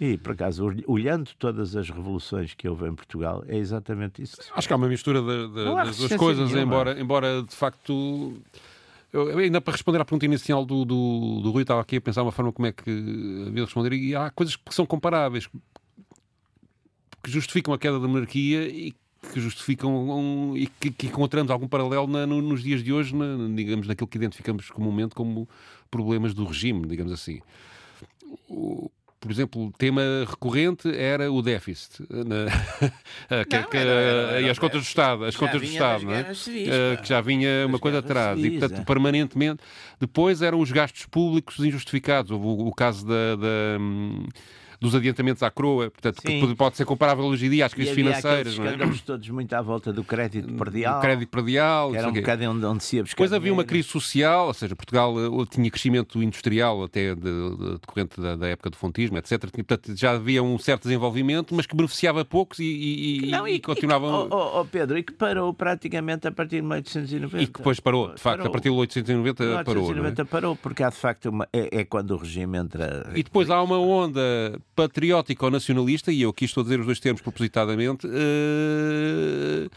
E, 0.00 0.18
por 0.18 0.32
acaso, 0.32 0.66
olhando 0.86 1.30
todas 1.38 1.76
as 1.76 1.88
revoluções 1.88 2.52
que 2.52 2.68
houve 2.68 2.88
em 2.88 2.94
Portugal, 2.94 3.44
é 3.46 3.56
exatamente 3.56 4.22
isso. 4.22 4.36
Acho 4.52 4.66
que 4.66 4.72
há 4.72 4.76
uma 4.76 4.88
mistura 4.88 5.22
de, 5.22 5.48
de, 5.48 5.64
das 5.64 5.96
duas 5.96 6.16
coisas, 6.16 6.52
embora, 6.52 7.00
embora 7.00 7.42
de 7.42 7.54
facto. 7.54 8.36
Eu, 9.12 9.38
ainda 9.38 9.60
para 9.60 9.72
responder 9.72 10.00
à 10.00 10.04
pergunta 10.04 10.24
inicial 10.24 10.64
do, 10.66 10.84
do, 10.84 11.40
do 11.40 11.50
Rui, 11.52 11.62
estava 11.62 11.80
aqui 11.80 11.96
a 11.96 12.00
pensar 12.00 12.22
uma 12.22 12.32
forma 12.32 12.52
como 12.52 12.66
é 12.66 12.72
que 12.72 12.90
havia 13.46 13.64
responder, 13.64 13.92
e 13.92 14.16
há 14.16 14.28
coisas 14.30 14.56
que 14.56 14.74
são 14.74 14.84
comparáveis, 14.84 15.48
que 17.22 17.30
justificam 17.30 17.72
a 17.72 17.78
queda 17.78 18.00
da 18.00 18.08
monarquia 18.08 18.66
e 18.68 18.92
que 19.32 19.40
justificam 19.40 20.10
um, 20.10 20.56
e 20.56 20.66
que, 20.66 20.90
que, 20.90 21.06
encontramos 21.06 21.50
algum 21.50 21.68
paralelo 21.68 22.08
na, 22.08 22.26
no, 22.26 22.42
nos 22.42 22.62
dias 22.62 22.82
de 22.82 22.92
hoje, 22.92 23.14
na, 23.14 23.36
digamos, 23.54 23.86
naquilo 23.86 24.08
que 24.08 24.18
identificamos 24.18 24.68
comumente 24.68 25.14
como 25.14 25.48
problemas 25.90 26.34
do 26.34 26.44
regime, 26.44 26.86
digamos 26.86 27.12
assim. 27.12 27.40
O, 28.48 28.90
por 29.24 29.32
exemplo, 29.32 29.66
o 29.68 29.72
tema 29.72 30.02
recorrente 30.28 30.86
era 30.94 31.32
o 31.32 31.40
déficit 31.40 32.06
na, 32.10 32.44
que, 33.44 33.56
não, 33.56 33.64
que, 33.64 33.76
era, 33.76 33.90
era, 33.90 34.40
e 34.42 34.50
as 34.50 34.58
contas 34.58 34.82
do 34.82 34.86
Estado, 34.86 35.24
as 35.24 35.34
contas 35.34 35.62
do 35.62 35.66
Estado, 35.66 36.04
não 36.04 36.12
é? 36.12 36.34
Civis, 36.34 36.68
uh, 36.68 37.00
que 37.00 37.08
já 37.08 37.22
vinha 37.22 37.66
uma 37.66 37.78
coisa 37.78 38.00
atrás 38.00 38.36
civis, 38.36 38.56
e 38.56 38.58
portanto 38.58 38.80
é. 38.82 38.84
permanentemente. 38.84 39.62
Depois 39.98 40.42
eram 40.42 40.60
os 40.60 40.70
gastos 40.70 41.06
públicos 41.06 41.58
injustificados. 41.58 42.30
Houve 42.30 42.46
o, 42.46 42.66
o 42.68 42.74
caso 42.74 43.06
da, 43.06 43.36
da 43.36 43.80
hum, 43.80 44.26
dos 44.80 44.94
adiantamentos 44.94 45.42
à 45.42 45.50
croa, 45.50 45.90
portanto, 45.90 46.20
Sim. 46.20 46.46
que 46.46 46.54
pode 46.54 46.76
ser 46.76 46.84
comparável 46.84 47.24
hoje 47.24 47.46
em 47.46 47.50
dia 47.50 47.66
às 47.66 47.74
crises 47.74 47.94
financeiras. 47.94 48.58
Não 48.58 48.66
é? 48.66 48.76
todos 49.04 49.28
muito 49.28 49.52
à 49.52 49.62
volta 49.62 49.92
do 49.92 50.02
crédito 50.04 50.52
perdial. 50.54 50.98
O 50.98 51.00
crédito 51.00 51.28
perdial. 51.28 51.90
Que 51.90 51.96
era 51.98 52.08
um 52.08 52.12
bocado 52.12 52.50
onde, 52.50 52.66
onde 52.66 52.84
se 52.84 52.96
ia 52.96 53.02
buscar. 53.02 53.14
Depois 53.16 53.32
havia 53.32 53.52
uma 53.52 53.64
crise 53.64 53.88
social, 53.88 54.46
ou 54.46 54.54
seja, 54.54 54.74
Portugal 54.74 55.14
uh, 55.14 55.46
tinha 55.46 55.70
crescimento 55.70 56.22
industrial 56.22 56.84
até 56.84 57.14
de, 57.14 57.20
de, 57.20 57.72
decorrente 57.80 58.20
da, 58.20 58.36
da, 58.36 58.48
época 58.48 58.70
do 58.70 58.76
fontismo, 58.76 59.18
etc. 59.18 59.50
Portanto, 59.50 59.96
já 59.96 60.12
havia 60.12 60.42
um 60.42 60.58
certo 60.58 60.82
desenvolvimento, 60.84 61.54
mas 61.54 61.66
que 61.66 61.76
beneficiava 61.76 62.24
poucos 62.24 62.58
e, 62.58 62.64
e, 63.24 63.30
não, 63.30 63.46
e, 63.46 63.54
e 63.54 63.60
continuavam. 63.60 64.28
Oh, 64.30 64.60
oh, 64.60 64.64
Pedro, 64.64 64.98
e 64.98 65.02
que 65.02 65.12
parou 65.12 65.52
praticamente 65.52 66.26
a 66.26 66.32
partir 66.32 66.56
de 66.56 66.62
1890. 66.62 67.42
E 67.42 67.46
que 67.46 67.58
depois 67.58 67.80
parou, 67.80 68.14
de 68.14 68.20
facto, 68.20 68.38
parou. 68.38 68.48
a 68.48 68.50
partir 68.50 68.68
de 68.68 68.74
1890 68.74 69.64
parou. 69.64 69.82
1890 69.84 70.22
é? 70.22 70.24
parou, 70.24 70.56
porque 70.56 70.82
há 70.82 70.90
de 70.90 70.96
facto 70.96 71.26
uma, 71.26 71.48
é, 71.52 71.80
é 71.80 71.84
quando 71.84 72.12
o 72.12 72.16
regime 72.16 72.58
entra. 72.58 73.10
E 73.14 73.22
depois 73.22 73.50
há 73.50 73.62
uma 73.62 73.78
onda 73.78 74.58
patriótica 74.74 75.44
ou 75.44 75.50
nacionalista, 75.50 76.10
e 76.12 76.22
eu 76.22 76.30
aqui 76.30 76.44
estou 76.44 76.62
a 76.62 76.64
dizer 76.64 76.80
os 76.80 76.86
dois 76.86 77.00
termos 77.00 77.22
propositadamente, 77.22 78.06
uh, 78.06 78.10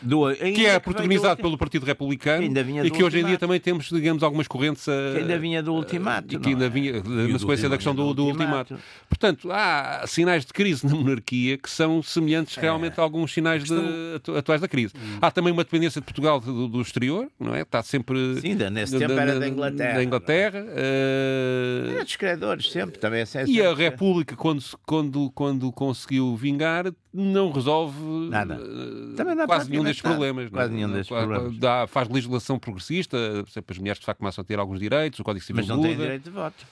Do, 0.02 0.34
que 0.36 0.66
é 0.66 0.80
protagonizado 0.80 1.42
pelo 1.42 1.58
Partido 1.58 1.86
Republicano 1.86 2.46
e 2.84 2.92
que 2.92 3.04
hoje 3.04 3.20
em 3.20 3.26
dia 3.26 3.38
também 3.38 3.60
temos, 3.60 3.90
digamos, 3.90 4.24
algumas 4.24 4.48
correntes. 4.48 4.88
Uh, 4.88 5.14
que 5.14 5.20
ainda 5.22 5.38
vinha 5.38 5.62
do 5.62 5.74
ultimato. 5.74 6.34
E 6.34 6.40
que 6.40 6.50
ainda 6.50 6.66
é? 6.66 6.70
vinha 6.70 7.04
na 7.04 7.40
sequência 7.40 7.70
da 7.70 7.76
questão 7.76 7.94
do, 7.94 8.14
do, 8.14 8.26
ultimato. 8.26 8.74
ultimato. 8.74 8.80
Portanto, 9.08 9.52
há 9.52 10.04
sinais 10.08 10.46
de 10.46 10.54
crise 10.54 10.86
na 10.86 10.96
monarquia 10.96 11.58
que 11.58 11.70
são 11.70 12.02
semelhantes 12.02 12.58
é. 12.58 12.62
realmente 12.62 13.00
a 13.00 13.04
alguns 13.04 13.34
sinais 13.34 13.64
questão... 13.64 13.84
de, 13.84 14.38
atuais 14.38 14.62
da 14.62 14.68
crise. 14.68 14.94
Hum. 14.96 15.18
Há 15.22 15.32
também 15.32 15.54
uma 15.54 15.64
dependência 15.64 16.02
de 16.02 16.06
Portugal 16.06 16.40
do, 16.40 16.68
do, 16.68 16.82
exterior, 16.82 17.28
não 17.40 17.54
é? 17.54 17.62
Está 17.62 17.84
sempre. 17.84 18.40
Sim, 18.42 18.56
nesse 18.72 18.98
tempo 18.98 19.14
era 19.14 19.40
da 19.40 19.48
Inglaterra. 19.48 19.94
Da 19.96 20.04
Inglaterra. 20.04 20.66
Uh... 20.66 21.92
Era 21.92 22.04
dos 22.04 22.16
credores, 22.16 22.72
sempre. 22.72 23.00
Também 23.00 23.22
é 23.22 23.28
e 23.46 23.62
a 23.62 23.74
República, 23.74 24.36
quando, 24.36 24.64
quando, 24.88 25.30
quando 25.32 25.70
conseguiu 25.70 26.34
vingar, 26.38 26.86
não 27.14 27.52
resolve 27.52 28.00
nada. 28.30 28.56
Uh, 28.56 29.46
quase 29.46 29.70
nenhum 29.70 29.84
destes 29.84 30.02
problemas. 30.02 30.50
Quase 30.50 30.74
nenhum 30.74 30.90
destes 30.90 31.10
problemas. 31.10 31.58
Dá, 31.58 31.86
faz 31.88 32.08
legislação 32.08 32.58
progressista, 32.58 33.18
as 33.46 33.78
mulheres 33.78 34.00
de 34.00 34.06
facto 34.06 34.20
começam 34.20 34.42
a 34.42 34.46
ter 34.46 34.58
alguns 34.58 34.80
direitos, 34.80 35.20
o 35.20 35.26
Código 35.26 35.44
Civil 35.46 35.62
Mas 35.62 35.68
não 35.68 35.76
muda. 35.76 35.90
têm 35.90 35.98
direito 35.98 36.24
de 36.24 36.30
voto. 36.30 36.66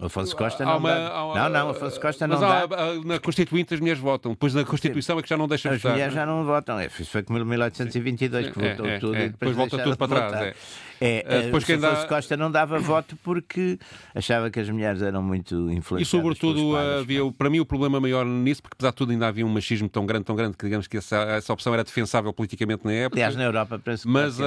Afonso 0.00 0.34
Costa 0.36 0.64
não 0.64 0.78
uma, 0.78 0.94
dá. 0.94 1.24
Uma, 1.24 1.34
não, 1.34 1.48
não, 1.48 1.70
Afonso 1.70 2.00
Costa 2.00 2.26
não 2.26 2.40
mas 2.40 2.68
dá. 2.68 2.94
Na 3.04 3.18
Constituinte 3.18 3.74
as 3.74 3.80
mulheres 3.80 4.00
votam. 4.00 4.32
Depois 4.32 4.54
na 4.54 4.64
Constituição 4.64 5.18
é 5.18 5.22
que 5.22 5.28
já 5.28 5.36
não 5.36 5.48
deixa 5.48 5.70
as 5.70 5.76
votar. 5.76 5.90
As 5.90 5.96
mulheres 5.96 6.14
já 6.14 6.24
não 6.24 6.44
votam. 6.44 6.78
É, 6.78 6.86
isso 6.86 7.10
foi 7.10 7.22
como 7.22 7.38
em 7.38 7.44
1822 7.44 8.46
Sim. 8.46 8.52
que 8.52 8.58
votou 8.60 8.86
é, 8.86 8.98
tudo 8.98 9.16
é, 9.16 9.26
e 9.26 9.28
depois, 9.30 9.50
depois 9.50 9.56
volta 9.56 9.78
tudo 9.84 9.96
para 9.98 10.30
trás. 10.30 10.56
É. 11.00 11.24
É, 11.26 11.38
uh, 11.38 11.42
depois 11.44 11.64
quem 11.64 11.78
dá... 11.78 12.06
Costa 12.06 12.36
não 12.36 12.50
dava 12.50 12.78
voto 12.78 13.16
porque 13.22 13.78
achava 14.14 14.50
que 14.50 14.60
as 14.60 14.68
mulheres 14.68 15.02
eram 15.02 15.22
muito 15.22 15.54
influenciadas. 15.70 16.02
E 16.02 16.04
sobretudo, 16.04 16.76
havia, 16.76 17.20
para 17.32 17.50
mim, 17.50 17.60
o 17.60 17.66
problema 17.66 18.00
maior 18.00 18.24
nisso, 18.24 18.62
porque 18.62 18.74
apesar 18.78 18.90
de 18.90 18.96
tudo 18.96 19.12
ainda 19.12 19.26
havia 19.26 19.44
um 19.44 19.48
machismo 19.48 19.88
tão 19.88 20.06
grande, 20.06 20.24
tão 20.24 20.36
grande, 20.36 20.56
que 20.56 20.64
digamos 20.64 20.86
que 20.86 20.96
essa, 20.96 21.16
essa 21.16 21.52
opção 21.52 21.72
era 21.74 21.84
defensável 21.84 22.32
politicamente 22.32 22.84
na 22.84 22.92
época. 22.92 23.16
Aliás, 23.16 23.36
na 23.36 23.44
Europa, 23.44 23.78
penso 23.78 24.04
que 24.04 24.08
mas, 24.08 24.38
uh, 24.38 24.44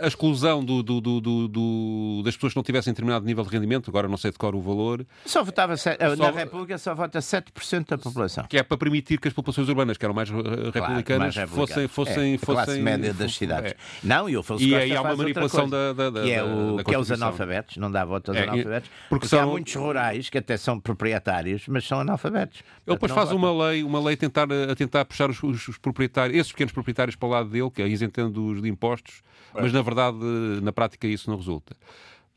a 0.00 0.06
exclusão 0.06 0.64
do, 0.64 0.82
do, 0.82 1.00
do, 1.00 1.48
do, 1.48 2.22
das 2.24 2.34
pessoas 2.34 2.52
que 2.52 2.56
não 2.56 2.62
tivessem 2.62 2.92
determinado 2.92 3.24
nível 3.24 3.44
de 3.44 3.50
rendimento, 3.50 3.90
agora 3.90 4.08
não 4.08 4.16
sei 4.16 4.30
de 4.30 4.38
cor 4.38 4.54
o 4.54 4.60
valor. 4.60 5.04
Só 5.24 5.42
votava, 5.42 5.76
só, 5.76 5.90
na 6.18 6.30
República 6.30 6.78
só 6.78 6.94
vota 6.94 7.18
7% 7.18 7.88
da 7.88 7.98
população. 7.98 8.44
Que 8.48 8.58
é 8.58 8.62
para 8.62 8.76
permitir 8.76 9.18
que 9.18 9.28
as 9.28 9.34
populações 9.34 9.68
urbanas, 9.68 9.96
que 9.96 10.04
eram 10.04 10.14
mais 10.14 10.30
republicanas, 10.30 11.34
claro, 11.34 11.50
mais 11.50 11.50
fossem, 11.50 11.88
fossem, 11.88 12.34
é, 12.34 12.38
fossem. 12.38 12.54
classe 12.54 12.80
média 12.80 13.12
das 13.12 13.34
cidades. 13.34 13.72
É. 13.72 13.76
Não, 14.02 14.28
e 14.28 14.36
o 14.36 14.40
Afonso 14.40 14.64
e 14.64 14.70
Costa 14.70 15.09
uma 15.14 15.22
manipulação 15.22 15.68
da, 15.68 15.92
da, 15.92 16.10
da, 16.10 16.22
que 16.22 16.32
é, 16.32 16.42
o, 16.42 16.76
da 16.76 16.84
que 16.84 16.94
é 16.94 16.98
os 16.98 17.10
analfabetos, 17.10 17.76
não 17.76 17.90
dá 17.90 18.04
voto 18.04 18.30
aos 18.30 18.38
é, 18.38 18.42
analfabetos, 18.44 18.88
porque, 18.88 19.08
porque 19.08 19.28
são... 19.28 19.40
há 19.40 19.46
muitos 19.46 19.74
rurais 19.74 20.30
que 20.30 20.38
até 20.38 20.56
são 20.56 20.78
proprietários, 20.80 21.66
mas 21.68 21.86
são 21.86 22.00
analfabetos. 22.00 22.62
Ele 22.86 22.96
depois 22.96 23.12
faz 23.12 23.32
uma 23.32 23.52
lei, 23.66 23.82
uma 23.82 24.00
lei 24.00 24.16
tentar, 24.16 24.48
a 24.52 24.74
tentar 24.74 25.04
puxar 25.04 25.30
os, 25.30 25.42
os, 25.42 25.68
os, 25.68 25.78
proprietários, 25.78 26.38
esses 26.38 26.52
pequenos 26.52 26.72
proprietários 26.72 27.16
para 27.16 27.28
o 27.28 27.30
lado 27.30 27.48
dele, 27.48 27.70
que 27.70 27.82
é 27.82 27.88
isentando 27.88 28.60
de 28.60 28.68
impostos, 28.68 29.22
é. 29.54 29.62
mas 29.62 29.72
na 29.72 29.82
verdade, 29.82 30.18
na 30.62 30.72
prática, 30.72 31.06
isso 31.06 31.30
não 31.30 31.36
resulta. 31.36 31.76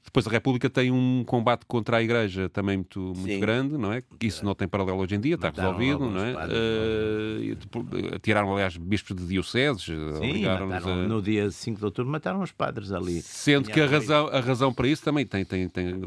Depois 0.03 0.27
a 0.27 0.29
República 0.29 0.69
tem 0.69 0.91
um 0.91 1.23
combate 1.25 1.65
contra 1.65 1.97
a 1.97 2.03
Igreja 2.03 2.49
também 2.49 2.77
muito, 2.77 3.13
muito 3.15 3.39
grande, 3.39 3.77
não 3.77 3.91
é? 3.91 4.03
Isso 4.21 4.43
não 4.45 4.53
tem 4.53 4.67
paralelo 4.67 4.99
hoje 4.99 5.15
em 5.15 5.19
dia, 5.19 5.35
está 5.35 5.47
mataram 5.47 5.77
resolvido, 5.77 6.09
não 6.09 6.23
é? 6.23 6.33
Uh, 6.33 8.19
tiraram, 8.19 8.53
aliás, 8.53 8.75
bispos 8.77 9.15
de 9.15 9.25
dioceses. 9.25 9.85
Sim, 9.85 10.45
mataram, 10.45 10.71
a... 10.71 10.95
no 11.07 11.21
dia 11.21 11.49
5 11.49 11.79
de 11.79 11.85
outubro 11.85 12.11
mataram 12.11 12.41
os 12.41 12.51
padres 12.51 12.91
ali. 12.91 13.21
Sendo 13.21 13.69
que 13.69 13.79
a 13.79 13.87
razão, 13.87 14.27
a 14.27 14.39
razão 14.39 14.73
para 14.73 14.87
isso 14.87 15.03
também 15.03 15.25
tem, 15.25 15.45
tem, 15.45 15.69
tem 15.69 16.01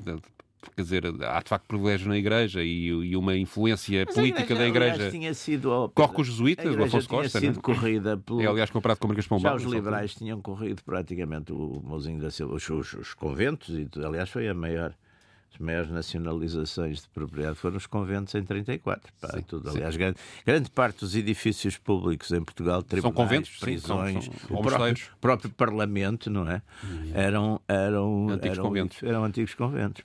quer 0.74 0.82
dizer, 0.82 1.04
há 1.22 1.40
de 1.40 1.48
facto 1.48 1.66
privilégio 1.66 2.08
na 2.08 2.16
Igreja 2.16 2.62
e, 2.62 2.86
e 2.86 3.16
uma 3.16 3.36
influência 3.36 4.04
Mas 4.04 4.14
política 4.14 4.42
igreja, 4.42 4.60
da 4.60 4.68
Igreja. 4.68 5.10
Tinha 5.10 5.34
sido, 5.34 5.90
corre 5.94 6.12
com 6.12 6.22
os 6.22 6.28
jesuítas, 6.28 6.74
o 6.74 6.82
Afonso 6.82 7.08
Costa. 7.08 7.38
Tinha 7.38 7.52
sido 7.52 7.56
né? 7.56 7.62
corrida 7.62 8.16
pelo... 8.16 8.40
É, 8.40 8.46
aliás, 8.46 8.70
comprado 8.70 8.98
com 8.98 9.08
Marquês 9.08 9.26
Pombal. 9.26 9.58
Já 9.58 9.66
os 9.66 9.72
liberais 9.72 10.14
tinham 10.14 10.40
corrido 10.40 10.82
praticamente 10.84 11.52
o 11.52 11.82
Mozinho 11.84 12.20
da 12.20 12.30
Silva, 12.30 12.54
os, 12.54 12.68
os, 12.68 12.92
os 12.94 13.14
conventos, 13.14 13.70
e 13.70 13.88
aliás, 14.04 14.30
foi 14.30 14.48
a 14.48 14.54
maior 14.54 14.94
as 15.56 15.58
maiores 15.58 15.90
nacionalizações 15.90 17.02
de 17.02 17.08
propriedade 17.08 17.56
foram 17.56 17.76
os 17.76 17.86
conventos 17.86 18.34
em 18.34 18.42
34. 18.42 19.12
Pá, 19.20 19.28
sim, 19.28 19.42
tudo. 19.42 19.70
Aliás, 19.70 19.96
grande, 19.96 20.18
grande, 20.44 20.70
parte 20.70 21.00
dos 21.00 21.16
edifícios 21.16 21.78
públicos 21.78 22.30
em 22.30 22.44
Portugal, 22.44 22.82
tribunais, 22.82 23.14
são 23.16 23.24
conventos, 23.24 23.58
prisões, 23.58 24.24
sim, 24.24 24.32
são, 24.32 24.48
são 24.48 24.56
o 24.58 24.62
próprio, 24.62 25.08
próprio, 25.20 25.50
Parlamento, 25.50 26.30
não 26.30 26.48
é? 26.48 26.60
Eram, 27.14 27.60
eram, 27.66 28.28
antigos 28.28 28.58
eram, 28.58 28.64
conventos. 28.64 29.02
Eram 29.02 29.24
antigos 29.24 29.54
conventos. 29.54 30.02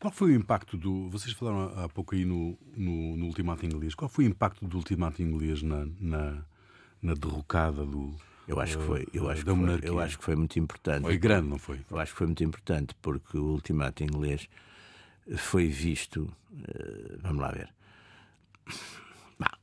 Qual 0.00 0.10
foi 0.10 0.32
o 0.32 0.34
impacto 0.34 0.76
do. 0.76 1.10
Vocês 1.10 1.34
falaram 1.34 1.84
há 1.84 1.88
pouco 1.88 2.14
aí 2.14 2.24
no, 2.24 2.58
no, 2.74 3.16
no 3.16 3.26
ultimato 3.26 3.66
inglês. 3.66 3.94
Qual 3.94 4.08
foi 4.08 4.24
o 4.24 4.28
impacto 4.28 4.66
do 4.66 4.76
ultimato 4.78 5.22
inglês 5.22 5.62
na, 5.62 5.86
na, 6.00 6.42
na 7.02 7.14
derrocada 7.14 7.84
do. 7.84 8.16
Eu 8.48 8.58
acho 8.58 8.78
que 8.78 8.84
foi, 8.84 9.06
eu 9.12 9.28
acho 9.28 9.44
que 9.44 9.54
foi, 9.54 9.80
eu 9.82 10.00
acho 10.00 10.18
que 10.18 10.24
foi 10.24 10.34
muito 10.34 10.58
importante. 10.58 11.02
Foi 11.02 11.18
grande, 11.18 11.48
não 11.48 11.58
foi? 11.58 11.80
Eu 11.88 11.98
acho 11.98 12.12
que 12.12 12.18
foi 12.18 12.26
muito 12.26 12.42
importante 12.42 12.94
porque 13.00 13.36
o 13.38 13.44
ultimato 13.44 14.02
inglês 14.02 14.48
foi 15.36 15.68
visto. 15.68 16.22
Uh, 16.50 17.18
vamos 17.20 17.42
lá 17.42 17.52
ver 17.52 17.68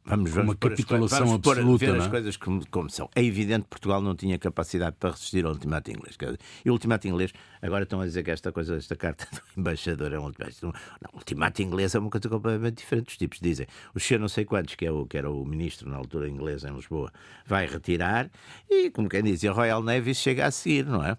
Vamos, 0.07 0.31
vamos 0.31 0.49
uma 0.49 0.55
capitulação 0.55 1.27
vamos 1.27 1.33
absoluta, 1.33 1.85
ver 1.85 1.99
as 1.99 2.05
é? 2.05 2.09
coisas 2.09 2.37
como, 2.37 2.65
como, 2.71 2.89
são. 2.89 3.09
É 3.13 3.21
evidente 3.21 3.63
que 3.63 3.69
Portugal 3.69 4.01
não 4.01 4.15
tinha 4.15 4.39
capacidade 4.39 4.95
para 4.97 5.11
resistir 5.11 5.45
ao 5.45 5.51
ultimato 5.51 5.91
inglês. 5.91 6.17
E 6.63 6.69
o 6.69 6.73
ultimato 6.73 7.07
inglês, 7.09 7.33
agora 7.61 7.83
estão 7.83 7.99
a 7.99 8.05
dizer 8.05 8.23
que 8.23 8.31
esta 8.31 8.51
coisa, 8.53 8.77
esta 8.77 8.95
carta 8.95 9.27
do 9.29 9.41
embaixador 9.59 10.13
é 10.13 10.19
um 10.19 10.23
ultimato. 10.23 10.55
Não, 10.61 10.71
o 11.13 11.17
ultimato 11.17 11.61
inglês 11.61 11.93
é 11.93 11.99
uma 11.99 12.09
coisa 12.09 12.29
completamente 12.29 12.77
diferente. 12.77 13.09
Os 13.09 13.17
tipos 13.17 13.39
dizem, 13.41 13.67
o 13.93 13.99
senhor 13.99 14.19
não 14.19 14.29
sei 14.29 14.45
quantos, 14.45 14.75
que, 14.75 14.85
é 14.85 14.91
o, 14.91 15.05
que 15.05 15.17
era 15.17 15.29
o 15.29 15.45
ministro 15.45 15.89
na 15.89 15.97
altura 15.97 16.29
inglês 16.29 16.63
em 16.63 16.73
Lisboa, 16.73 17.11
vai 17.45 17.67
retirar 17.67 18.31
e, 18.69 18.89
como 18.89 19.09
quem 19.09 19.21
diz, 19.23 19.43
a 19.43 19.51
Royal 19.51 19.83
Navy 19.83 20.15
chega 20.15 20.45
a 20.45 20.51
seguir, 20.51 20.85
não 20.85 21.03
é? 21.03 21.17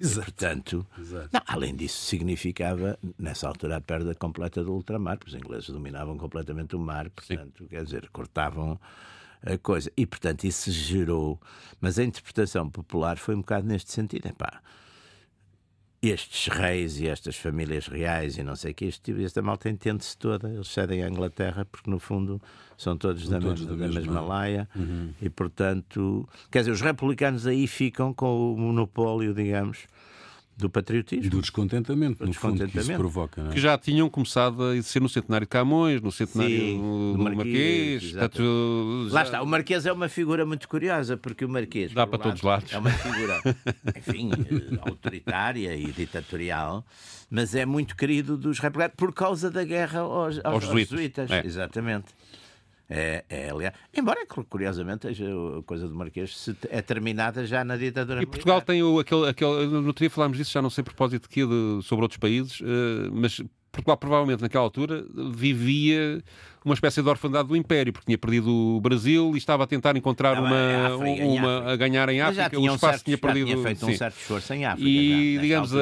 Exato. 0.00 0.20
portanto, 0.32 0.86
Exato. 0.98 1.28
Não, 1.32 1.40
além 1.46 1.74
disso, 1.74 2.04
significava, 2.04 2.98
nessa 3.18 3.48
altura, 3.48 3.76
a 3.76 3.80
perda 3.80 4.14
completa 4.14 4.62
do 4.62 4.72
ultramar, 4.72 5.18
porque 5.18 5.34
os 5.34 5.36
ingleses 5.36 5.70
dominavam 5.70 6.16
completamente 6.16 6.76
o 6.76 6.78
mar, 6.78 7.08
portanto, 7.10 7.64
Sim. 7.64 7.68
quer 7.68 7.84
dizer, 7.84 8.08
cortavam 8.10 8.78
a 9.42 9.56
coisa. 9.58 9.90
E, 9.96 10.06
portanto, 10.06 10.44
isso 10.44 10.70
gerou. 10.70 11.40
Mas 11.80 11.98
a 11.98 12.04
interpretação 12.04 12.68
popular 12.68 13.18
foi 13.18 13.34
um 13.34 13.40
bocado 13.40 13.66
neste 13.66 13.92
sentido. 13.92 14.26
Epá, 14.26 14.60
estes 16.02 16.46
reis 16.46 17.00
e 17.00 17.08
estas 17.08 17.36
famílias 17.36 17.88
reais 17.88 18.38
e 18.38 18.42
não 18.42 18.54
sei 18.54 18.70
o 18.70 18.74
que, 18.74 18.84
este, 18.84 19.02
tipo, 19.02 19.20
esta 19.20 19.42
malta 19.42 19.68
entende-se 19.68 20.16
toda. 20.16 20.48
Eles 20.48 20.68
cedem 20.68 21.02
à 21.02 21.08
Inglaterra 21.08 21.64
porque, 21.64 21.90
no 21.90 21.98
fundo, 21.98 22.40
são 22.76 22.96
todos, 22.96 23.22
são 23.22 23.32
da, 23.32 23.40
todos 23.40 23.62
mesma, 23.62 23.76
da, 23.76 23.88
mesma, 23.88 24.20
laia. 24.20 24.68
Uhum. 24.76 25.12
E, 25.20 25.28
portanto, 25.28 26.28
quer 26.50 26.60
dizer, 26.60 26.70
os 26.70 26.80
republicanos 26.80 27.46
aí 27.46 27.66
ficam 27.66 28.14
com 28.14 28.54
o 28.54 28.56
monopólio, 28.56 29.34
digamos, 29.34 29.86
do 30.58 30.68
patriotismo. 30.68 31.24
E 31.24 31.28
do 31.28 31.40
descontentamento, 31.40 32.18
do 32.18 32.26
no 32.26 32.32
descontentamento. 32.32 32.72
fundo, 32.72 32.84
que 32.84 32.90
isso 32.90 32.98
provoca. 32.98 33.42
É? 33.42 33.52
Que 33.52 33.60
já 33.60 33.78
tinham 33.78 34.10
começado 34.10 34.62
a 34.62 34.82
ser 34.82 35.00
no 35.00 35.08
centenário 35.08 35.46
de 35.46 35.50
Camões, 35.50 36.00
no 36.00 36.10
centenário 36.10 36.58
Sim, 36.58 36.78
do, 36.78 37.16
do 37.16 37.22
Marquês. 37.22 38.10
portanto, 38.12 39.06
já... 39.08 39.14
Lá 39.14 39.22
está, 39.22 39.42
o 39.42 39.46
Marquês 39.46 39.86
é 39.86 39.92
uma 39.92 40.08
figura 40.08 40.44
muito 40.44 40.68
curiosa, 40.68 41.16
porque 41.16 41.44
o 41.44 41.48
Marquês... 41.48 41.92
Dá 41.92 42.06
para 42.06 42.18
lado, 42.18 42.28
todos 42.28 42.42
lados. 42.42 42.72
É 42.72 42.78
uma 42.78 42.90
figura, 42.90 43.40
enfim, 43.96 44.30
eh, 44.32 44.78
autoritária 44.82 45.76
e 45.76 45.92
ditatorial, 45.92 46.84
mas 47.30 47.54
é 47.54 47.64
muito 47.64 47.94
querido 47.96 48.36
dos 48.36 48.58
republicanos 48.58 48.96
por 48.96 49.14
causa 49.14 49.50
da 49.50 49.62
guerra 49.62 50.00
aos, 50.00 50.40
aos, 50.44 50.64
aos 50.64 50.64
jesuítas. 50.64 51.30
É. 51.30 51.46
Exatamente. 51.46 52.06
É, 52.90 53.22
é, 53.28 53.50
aliás, 53.50 53.74
embora 53.94 54.24
curiosamente 54.48 55.06
a 55.06 55.62
coisa 55.66 55.86
do 55.86 55.94
Marquês 55.94 56.48
é 56.70 56.80
terminada 56.80 57.44
já 57.44 57.62
na 57.62 57.76
ditadura 57.76 58.22
E 58.22 58.26
Portugal 58.26 58.62
tem 58.62 58.82
o, 58.82 58.98
aquele, 58.98 59.28
aquele. 59.28 59.66
No 59.66 59.88
outro 59.88 60.00
dia 60.00 60.08
falámos 60.08 60.38
disso, 60.38 60.52
já 60.52 60.62
não 60.62 60.70
sei 60.70 60.80
a 60.80 60.84
propósito 60.86 61.28
de 61.28 61.46
de, 61.46 61.82
sobre 61.82 62.04
outros 62.04 62.18
países, 62.18 62.60
uh, 62.60 62.64
mas 63.12 63.42
Portugal 63.70 63.98
provavelmente 63.98 64.40
naquela 64.40 64.64
altura 64.64 65.04
vivia 65.30 66.22
uma 66.64 66.72
espécie 66.74 67.02
de 67.02 67.08
orfandade 67.08 67.48
do 67.48 67.56
Império, 67.56 67.92
porque 67.92 68.06
tinha 68.06 68.16
perdido 68.16 68.50
o 68.50 68.80
Brasil 68.80 69.32
e 69.34 69.38
estava 69.38 69.64
a 69.64 69.66
tentar 69.66 69.94
encontrar 69.94 70.36
não, 70.36 70.44
uma, 70.44 70.96
África, 70.96 71.24
uma 71.24 71.72
a 71.72 71.76
ganhar 71.76 72.08
em 72.08 72.22
África. 72.22 72.58
O 72.58 72.64
espaço 72.64 72.80
certo, 72.80 73.04
tinha 73.04 73.18
perdido. 73.18 73.46
Tinha 73.48 73.62
feito 73.62 73.84
sim. 73.84 73.92
um 73.92 73.96
certo 73.96 74.16
esforço 74.16 74.54
em 74.54 74.64
África. 74.64 74.88
E 74.88 75.34
já, 75.36 75.42
digamos, 75.42 75.74
a, 75.76 75.80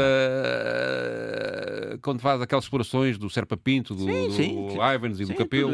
quando 2.02 2.18
faz 2.20 2.42
aquelas 2.42 2.64
explorações 2.64 3.16
do 3.16 3.30
Serpa 3.30 3.56
Pinto, 3.56 3.94
do, 3.94 4.04
sim, 4.04 4.30
sim, 4.32 4.54
do 4.54 4.74
Ivans 4.94 5.20
e 5.20 5.24
do 5.24 5.34
Capelo 5.34 5.72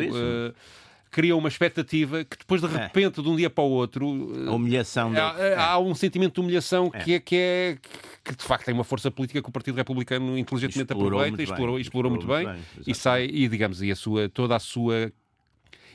cria 1.13 1.37
uma 1.37 1.49
expectativa 1.49 2.25
que 2.25 2.39
depois 2.39 2.63
de 2.63 2.67
é. 2.67 2.71
repente, 2.71 3.21
é. 3.21 3.23
de 3.23 3.29
um 3.29 3.37
dia 3.37 3.51
para 3.51 3.63
o 3.63 3.71
outro, 3.71 4.07
a 4.49 4.53
humilhação 4.53 5.13
há, 5.13 5.39
é. 5.39 5.55
há 5.57 5.79
um 5.79 5.95
sentimento 5.95 6.35
de 6.35 6.41
humilhação 6.41 6.91
é. 6.95 6.99
que 6.99 7.15
é 7.15 7.21
que 7.21 7.37
é 7.37 7.79
que 8.25 8.35
de 8.35 8.43
facto 8.43 8.65
tem 8.65 8.75
uma 8.75 8.83
força 8.83 9.11
política 9.11 9.43
que 9.43 9.49
o 9.49 9.53
Partido 9.53 9.77
Republicano 9.77 10.39
inteligentemente 10.39 10.91
explorou 10.91 11.21
aproveita, 11.21 11.43
explorou, 11.43 11.79
explorou, 11.79 12.11
explorou, 12.11 12.11
muito 12.11 12.27
bem, 12.27 12.47
bem 12.47 12.85
e 12.87 12.95
sai 12.95 13.27
e 13.27 13.47
digamos 13.47 13.83
e 13.83 13.93
a 13.93 13.97
sua 13.97 14.29
toda 14.31 14.57
a 14.57 14.59
sua 14.59 15.13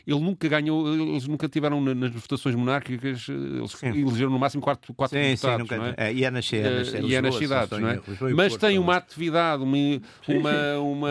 ele 0.05 0.21
nunca 0.21 0.47
ganhou, 0.47 0.87
eles 0.93 1.27
nunca 1.27 1.49
tiveram 1.49 1.81
nas 1.81 2.11
votações 2.11 2.55
monárquicas, 2.55 3.27
eles 3.27 3.71
sim. 3.71 3.87
elegeram 3.87 4.31
no 4.31 4.39
máximo 4.39 4.63
quatro, 4.63 4.93
quatro 4.93 5.17
sim, 5.19 5.31
deputados, 5.31 5.67
sim, 5.67 5.75
nunca, 5.75 5.95
é? 5.97 6.07
é? 6.07 6.13
E 6.13 6.23
é 6.23 6.31
nas, 6.31 6.53
é 6.53 6.61
nas, 6.61 6.93
é, 6.93 7.01
e 7.01 7.13
é 7.13 7.21
nas 7.21 7.35
cidades, 7.35 7.77
não 7.77 7.89
é? 7.89 7.99
Mas 8.33 8.55
tem 8.55 8.79
uma 8.79 8.95
atividade, 8.95 9.63
uma, 9.63 9.77
uma, 10.29 10.79
uma 10.79 11.09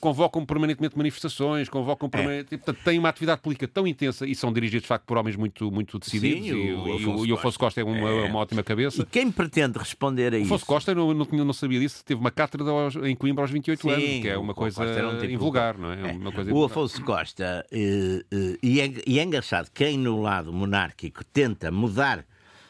convocam 0.00 0.44
permanentemente 0.44 0.96
manifestações, 0.96 1.68
convocam 1.68 2.06
é. 2.06 2.10
permanentemente, 2.10 2.58
portanto, 2.58 2.84
tem 2.84 2.98
uma 2.98 3.08
atividade 3.08 3.40
política 3.40 3.68
tão 3.68 3.86
intensa 3.86 4.26
e 4.26 4.34
são 4.34 4.52
dirigidos 4.52 4.82
de 4.82 4.88
facto 4.88 5.04
por 5.04 5.16
homens 5.16 5.36
muito, 5.36 5.70
muito 5.70 5.98
decididos 5.98 6.48
Sim, 6.48 6.54
e, 6.54 6.74
o, 6.74 6.98
e, 6.98 7.06
o, 7.06 7.26
e 7.26 7.32
o 7.32 7.34
Afonso 7.34 7.58
Costa 7.58 7.80
é 7.80 7.84
uma, 7.84 8.08
é 8.08 8.24
uma, 8.24 8.38
ótima 8.38 8.62
cabeça. 8.62 9.02
E 9.02 9.06
quem 9.06 9.30
pretende 9.30 9.78
responder 9.78 10.34
a 10.34 10.38
isso? 10.38 10.50
O 10.50 10.54
Afonso 10.54 10.66
Costa, 10.66 10.94
não, 10.94 11.12
não, 11.12 11.26
não 11.26 11.52
sabia 11.52 11.80
disso, 11.80 12.04
teve 12.04 12.20
uma 12.20 12.30
cátedra 12.30 12.66
em 13.04 13.14
Coimbra 13.14 13.44
aos 13.44 13.50
28 13.50 13.80
Sim, 13.80 13.90
anos, 13.90 14.04
que 14.04 14.28
é 14.28 14.38
uma 14.38 14.54
coisa 14.54 14.82
um 14.82 15.18
tipo 15.18 15.32
invulgar, 15.32 15.76
não 15.78 15.92
é? 15.92 16.10
é. 16.10 16.12
Uma 16.12 16.32
coisa 16.32 16.52
o 16.52 16.64
Afonso 16.64 17.02
Costa, 17.02 17.64
eh, 17.70 18.24
eh, 18.30 18.58
e, 18.62 18.80
é, 18.80 18.92
e 19.06 19.18
é 19.18 19.22
engraçado, 19.22 19.70
quem 19.72 19.98
no 19.98 20.20
lado 20.20 20.52
monárquico 20.52 21.24
tenta 21.24 21.70
mudar 21.70 22.24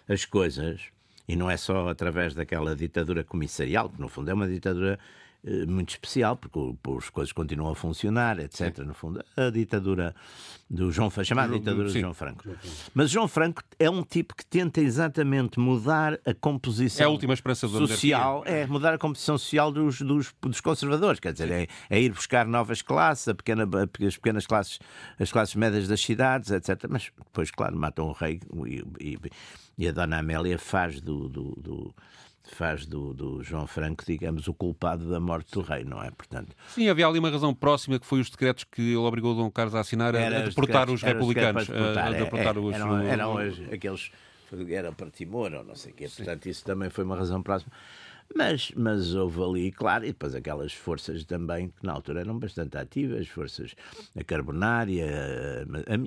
as 0.08 0.24
coisas, 0.24 0.80
e 1.28 1.36
não 1.36 1.50
é 1.50 1.56
só 1.56 1.88
através 1.88 2.34
daquela 2.34 2.74
ditadura 2.74 3.22
comissarial, 3.24 3.88
que 3.88 4.00
no 4.00 4.08
fundo 4.08 4.30
é 4.30 4.34
uma 4.34 4.48
ditadura 4.48 4.98
muito 5.66 5.90
especial, 5.90 6.36
porque 6.36 6.58
as 6.96 7.10
coisas 7.10 7.32
continuam 7.32 7.72
a 7.72 7.74
funcionar, 7.74 8.38
etc. 8.38 8.76
Sim. 8.76 8.84
No 8.84 8.94
fundo, 8.94 9.24
a 9.36 9.50
ditadura 9.50 10.14
do 10.70 10.92
João 10.92 11.10
Franco, 11.10 11.26
chamada 11.26 11.52
ditadura 11.52 11.88
do 11.88 11.98
João 11.98 12.14
Franco. 12.14 12.44
Mas 12.94 13.10
João 13.10 13.26
Franco 13.26 13.62
é 13.78 13.90
um 13.90 14.02
tipo 14.04 14.36
que 14.36 14.46
tenta 14.46 14.80
exatamente 14.80 15.58
mudar 15.58 16.18
a 16.24 16.32
composição 16.32 17.04
é 17.04 17.06
a 17.06 17.10
última 17.10 17.34
esperança 17.34 17.66
social, 17.68 18.42
é 18.46 18.66
mudar 18.66 18.94
a 18.94 18.98
composição 18.98 19.36
social 19.36 19.72
dos, 19.72 20.00
dos, 20.00 20.32
dos 20.40 20.60
conservadores, 20.60 21.18
quer 21.18 21.32
dizer, 21.32 21.50
é, 21.50 21.66
é, 21.90 22.00
ir 22.00 22.12
buscar 22.12 22.46
novas 22.46 22.80
classes, 22.80 23.26
a 23.26 23.34
pequena, 23.34 23.68
as 24.06 24.16
pequenas 24.16 24.46
classes, 24.46 24.78
as 25.18 25.32
classes 25.32 25.54
médias 25.56 25.88
das 25.88 26.00
cidades, 26.00 26.50
etc. 26.50 26.86
Mas 26.88 27.10
depois, 27.18 27.50
claro, 27.50 27.76
matam 27.76 28.06
o 28.06 28.12
rei 28.12 28.40
e, 28.66 28.84
e, 29.00 29.18
e 29.76 29.88
a 29.88 29.92
Dona 29.92 30.18
Amélia 30.18 30.58
faz 30.58 31.00
do, 31.00 31.28
do, 31.28 31.54
do 31.60 31.94
faz 32.50 32.86
do, 32.86 33.14
do, 33.14 33.42
João 33.42 33.66
Franco, 33.66 34.04
digamos, 34.06 34.48
o 34.48 34.54
culpado 34.54 35.08
da 35.08 35.20
morte 35.20 35.52
do 35.52 35.60
rei, 35.60 35.84
não 35.84 36.02
é? 36.02 36.10
Portanto, 36.10 36.54
Sim, 36.68 36.88
havia 36.88 37.06
ali 37.06 37.18
uma 37.18 37.30
razão 37.30 37.54
próxima 37.54 37.98
que 37.98 38.06
foi 38.06 38.20
os 38.20 38.30
decretos 38.30 38.64
que 38.64 38.82
ele 38.82 38.96
obrigou 38.96 39.34
Dom 39.34 39.50
Carlos 39.50 39.74
a 39.74 39.80
assinar 39.80 40.14
a, 40.14 40.26
a 40.26 40.40
deportar 40.42 40.90
os 40.90 41.02
republicanos. 41.02 41.66
Deportar, 41.66 42.04
a, 42.04 42.08
a 42.08 42.12
deportar 42.12 42.56
é, 42.56 42.60
os, 42.60 42.74
eram, 42.74 42.98
eram 43.00 43.36
aqueles 43.72 44.10
era 44.68 44.92
para 44.92 45.10
Timor 45.10 45.52
ou 45.52 45.64
não 45.64 45.74
sei 45.74 45.92
o 45.92 45.94
quê. 45.94 46.08
Portanto, 46.14 46.46
isso 46.46 46.64
também 46.64 46.90
foi 46.90 47.04
uma 47.04 47.16
razão 47.16 47.42
próxima. 47.42 47.72
Mas, 48.34 48.72
mas 48.74 49.14
houve 49.14 49.42
ali, 49.42 49.72
claro, 49.72 50.04
e 50.04 50.08
depois 50.08 50.34
aquelas 50.34 50.72
forças 50.72 51.24
também 51.24 51.68
que 51.68 51.84
na 51.84 51.92
altura 51.92 52.20
eram 52.20 52.38
bastante 52.38 52.78
ativas, 52.78 53.28
forças 53.28 53.74
a 54.18 54.24
carbonária, 54.24 55.06
a, 55.06 55.94
a, 55.94 55.98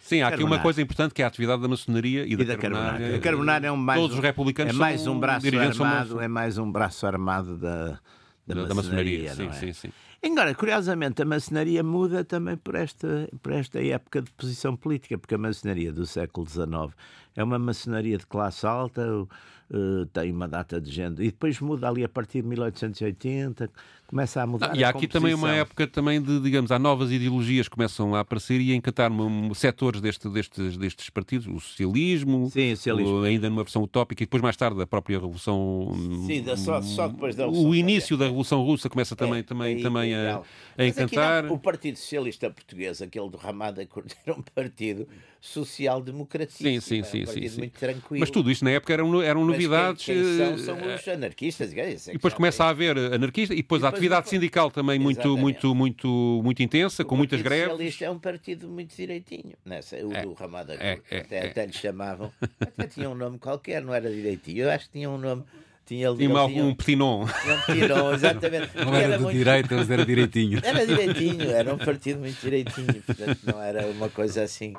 Sim, 0.00 0.22
há 0.22 0.28
aqui 0.28 0.42
uma 0.42 0.58
coisa 0.58 0.80
importante 0.80 1.14
que 1.14 1.22
é 1.22 1.24
a 1.24 1.28
atividade 1.28 1.60
da 1.62 1.68
maçonaria 1.68 2.24
e, 2.24 2.32
e 2.32 2.36
da, 2.36 2.44
da 2.44 2.56
carbonária. 2.56 3.16
A 3.16 3.20
carbonária 3.20 3.66
é 3.68 3.72
um 3.72 3.76
mais 3.76 4.00
Todos 4.00 4.16
os 4.16 4.22
republicanos 4.22 4.74
é 4.74 4.76
mais 4.76 5.06
um 5.06 5.18
braço 5.18 5.46
armado, 5.46 6.20
é 6.20 6.28
mais 6.28 6.58
um 6.58 6.70
braço 6.70 7.06
armado 7.06 7.56
da, 7.56 7.98
da, 8.46 8.64
da, 8.64 8.74
maçonaria. 8.74 9.34
sim, 9.34 9.48
é? 9.48 9.52
sim, 9.52 9.72
sim. 9.72 9.92
Agora, 10.20 10.52
curiosamente, 10.52 11.22
a 11.22 11.24
maçonaria 11.24 11.82
muda 11.82 12.24
também 12.24 12.56
por 12.56 12.74
esta, 12.74 13.28
por 13.40 13.52
esta 13.52 13.80
época 13.80 14.20
de 14.20 14.30
posição 14.32 14.74
política, 14.74 15.16
porque 15.16 15.34
a 15.34 15.38
maçonaria 15.38 15.92
do 15.92 16.04
século 16.06 16.48
XIX 16.48 16.92
é 17.38 17.44
uma 17.44 17.56
maçonaria 17.56 18.18
de 18.18 18.26
classe 18.26 18.66
alta, 18.66 19.00
uh, 19.22 20.06
tem 20.12 20.32
uma 20.32 20.48
data 20.48 20.80
de 20.80 20.90
género, 20.90 21.22
e 21.22 21.26
depois 21.26 21.60
muda 21.60 21.88
ali 21.88 22.02
a 22.02 22.08
partir 22.08 22.42
de 22.42 22.48
1880, 22.48 23.70
começa 24.08 24.42
a 24.42 24.46
mudar. 24.46 24.74
e 24.74 24.82
há 24.82 24.88
aqui 24.88 25.06
também 25.06 25.34
uma 25.34 25.54
época 25.54 25.86
também 25.86 26.20
de, 26.20 26.40
digamos, 26.40 26.72
há 26.72 26.78
novas 26.80 27.12
ideologias 27.12 27.68
que 27.68 27.76
começam 27.76 28.14
a 28.14 28.20
aparecer 28.20 28.60
e 28.60 28.72
a 28.72 28.74
encantar 28.74 29.10
setores 29.54 30.00
deste, 30.00 30.28
destes, 30.28 30.76
destes 30.76 31.10
partidos, 31.10 31.46
o 31.46 31.60
socialismo, 31.60 32.50
Sim, 32.50 32.74
socialismo. 32.74 33.20
O, 33.20 33.22
ainda 33.22 33.48
numa 33.48 33.62
versão 33.62 33.82
utópica, 33.82 34.22
e 34.22 34.26
depois 34.26 34.42
mais 34.42 34.56
tarde 34.56 34.82
a 34.82 34.86
própria 34.86 35.18
Revolução. 35.18 35.92
Sim, 36.26 36.44
só, 36.56 36.82
só 36.82 37.06
depois 37.06 37.36
da 37.36 37.44
Revolução 37.44 37.70
O 37.70 37.74
início 37.74 38.16
da 38.16 38.24
Revolução 38.24 38.64
Russa 38.64 38.88
começa 38.88 39.14
também, 39.14 39.40
é, 39.40 39.42
também, 39.44 39.78
é, 39.78 39.82
também 39.82 40.12
é, 40.12 40.30
a, 40.30 40.42
a 40.76 40.86
encantar. 40.86 41.44
Não, 41.44 41.52
o 41.52 41.58
Partido 41.58 41.98
Socialista 41.98 42.50
Português, 42.50 43.00
aquele 43.00 43.28
do 43.28 43.36
Ramada 43.36 43.86
era 44.26 44.36
um 44.36 44.42
partido 44.42 45.06
social-democratista. 45.40 46.64
Sim, 46.64 46.80
sim, 46.80 47.02
sim. 47.02 47.24
Partido 47.34 47.50
sim, 47.50 47.58
muito 47.58 47.78
tranquilo. 47.78 48.20
Mas 48.20 48.30
tudo 48.30 48.50
isto 48.50 48.64
na 48.64 48.70
época 48.70 48.92
eram, 48.92 49.22
eram 49.22 49.44
novidades. 49.44 50.04
Quem, 50.04 50.14
quem 50.16 50.36
são, 50.36 50.58
são 50.58 50.76
os 50.76 51.06
eh, 51.06 51.12
anarquistas. 51.12 51.72
É 51.76 51.92
e 51.92 52.12
depois 52.12 52.34
começa 52.34 52.64
a 52.64 52.68
haver 52.70 52.96
anarquistas 52.96 53.56
e 53.56 53.62
depois, 53.62 53.80
e 53.80 53.82
depois 53.82 53.84
a 53.84 53.88
atividade 53.88 54.28
sindical 54.28 54.70
também 54.70 54.98
muito, 54.98 55.36
muito, 55.36 55.74
muito, 55.74 56.40
muito 56.42 56.62
intensa, 56.62 57.02
o 57.02 57.06
com 57.06 57.16
muitas 57.16 57.40
greves. 57.42 57.68
O 57.68 57.70
Socialista 57.70 58.04
é 58.04 58.10
um 58.10 58.18
partido 58.18 58.68
muito 58.68 58.94
direitinho. 58.94 59.54
Nessa, 59.64 59.96
o 59.96 60.12
é, 60.12 60.22
do 60.22 60.32
Ramada 60.32 60.74
é, 60.74 60.98
é, 61.10 61.18
até, 61.18 61.36
é. 61.36 61.46
até 61.46 61.66
lhe 61.66 61.72
chamavam. 61.72 62.32
Até 62.60 62.86
tinha 62.86 63.10
um 63.10 63.14
nome 63.14 63.38
qualquer, 63.38 63.82
não 63.82 63.94
era 63.94 64.10
direitinho. 64.10 64.64
Eu 64.64 64.70
acho 64.70 64.86
que 64.86 64.92
tinha 64.92 65.10
um 65.10 65.18
nome. 65.18 65.44
Tinha, 65.86 66.14
tinha 66.14 66.38
algum 66.38 66.52
tinha, 66.52 66.64
um 66.64 66.74
petinon. 66.74 67.24
Um 67.24 67.60
petinon, 67.66 68.12
exatamente. 68.12 68.76
Não 68.76 68.94
era, 68.94 69.04
era 69.04 69.16
de 69.16 69.22
muito... 69.22 69.36
direita, 69.36 69.74
mas 69.74 69.90
era 69.90 70.04
direitinho. 70.04 70.60
Era 70.64 70.86
direitinho, 70.86 71.50
era 71.50 71.74
um 71.74 71.78
partido 71.78 72.20
muito 72.20 72.38
direitinho. 72.40 73.02
Portanto, 73.06 73.38
não 73.44 73.60
era 73.60 73.86
uma 73.86 74.08
coisa 74.10 74.42
assim. 74.42 74.74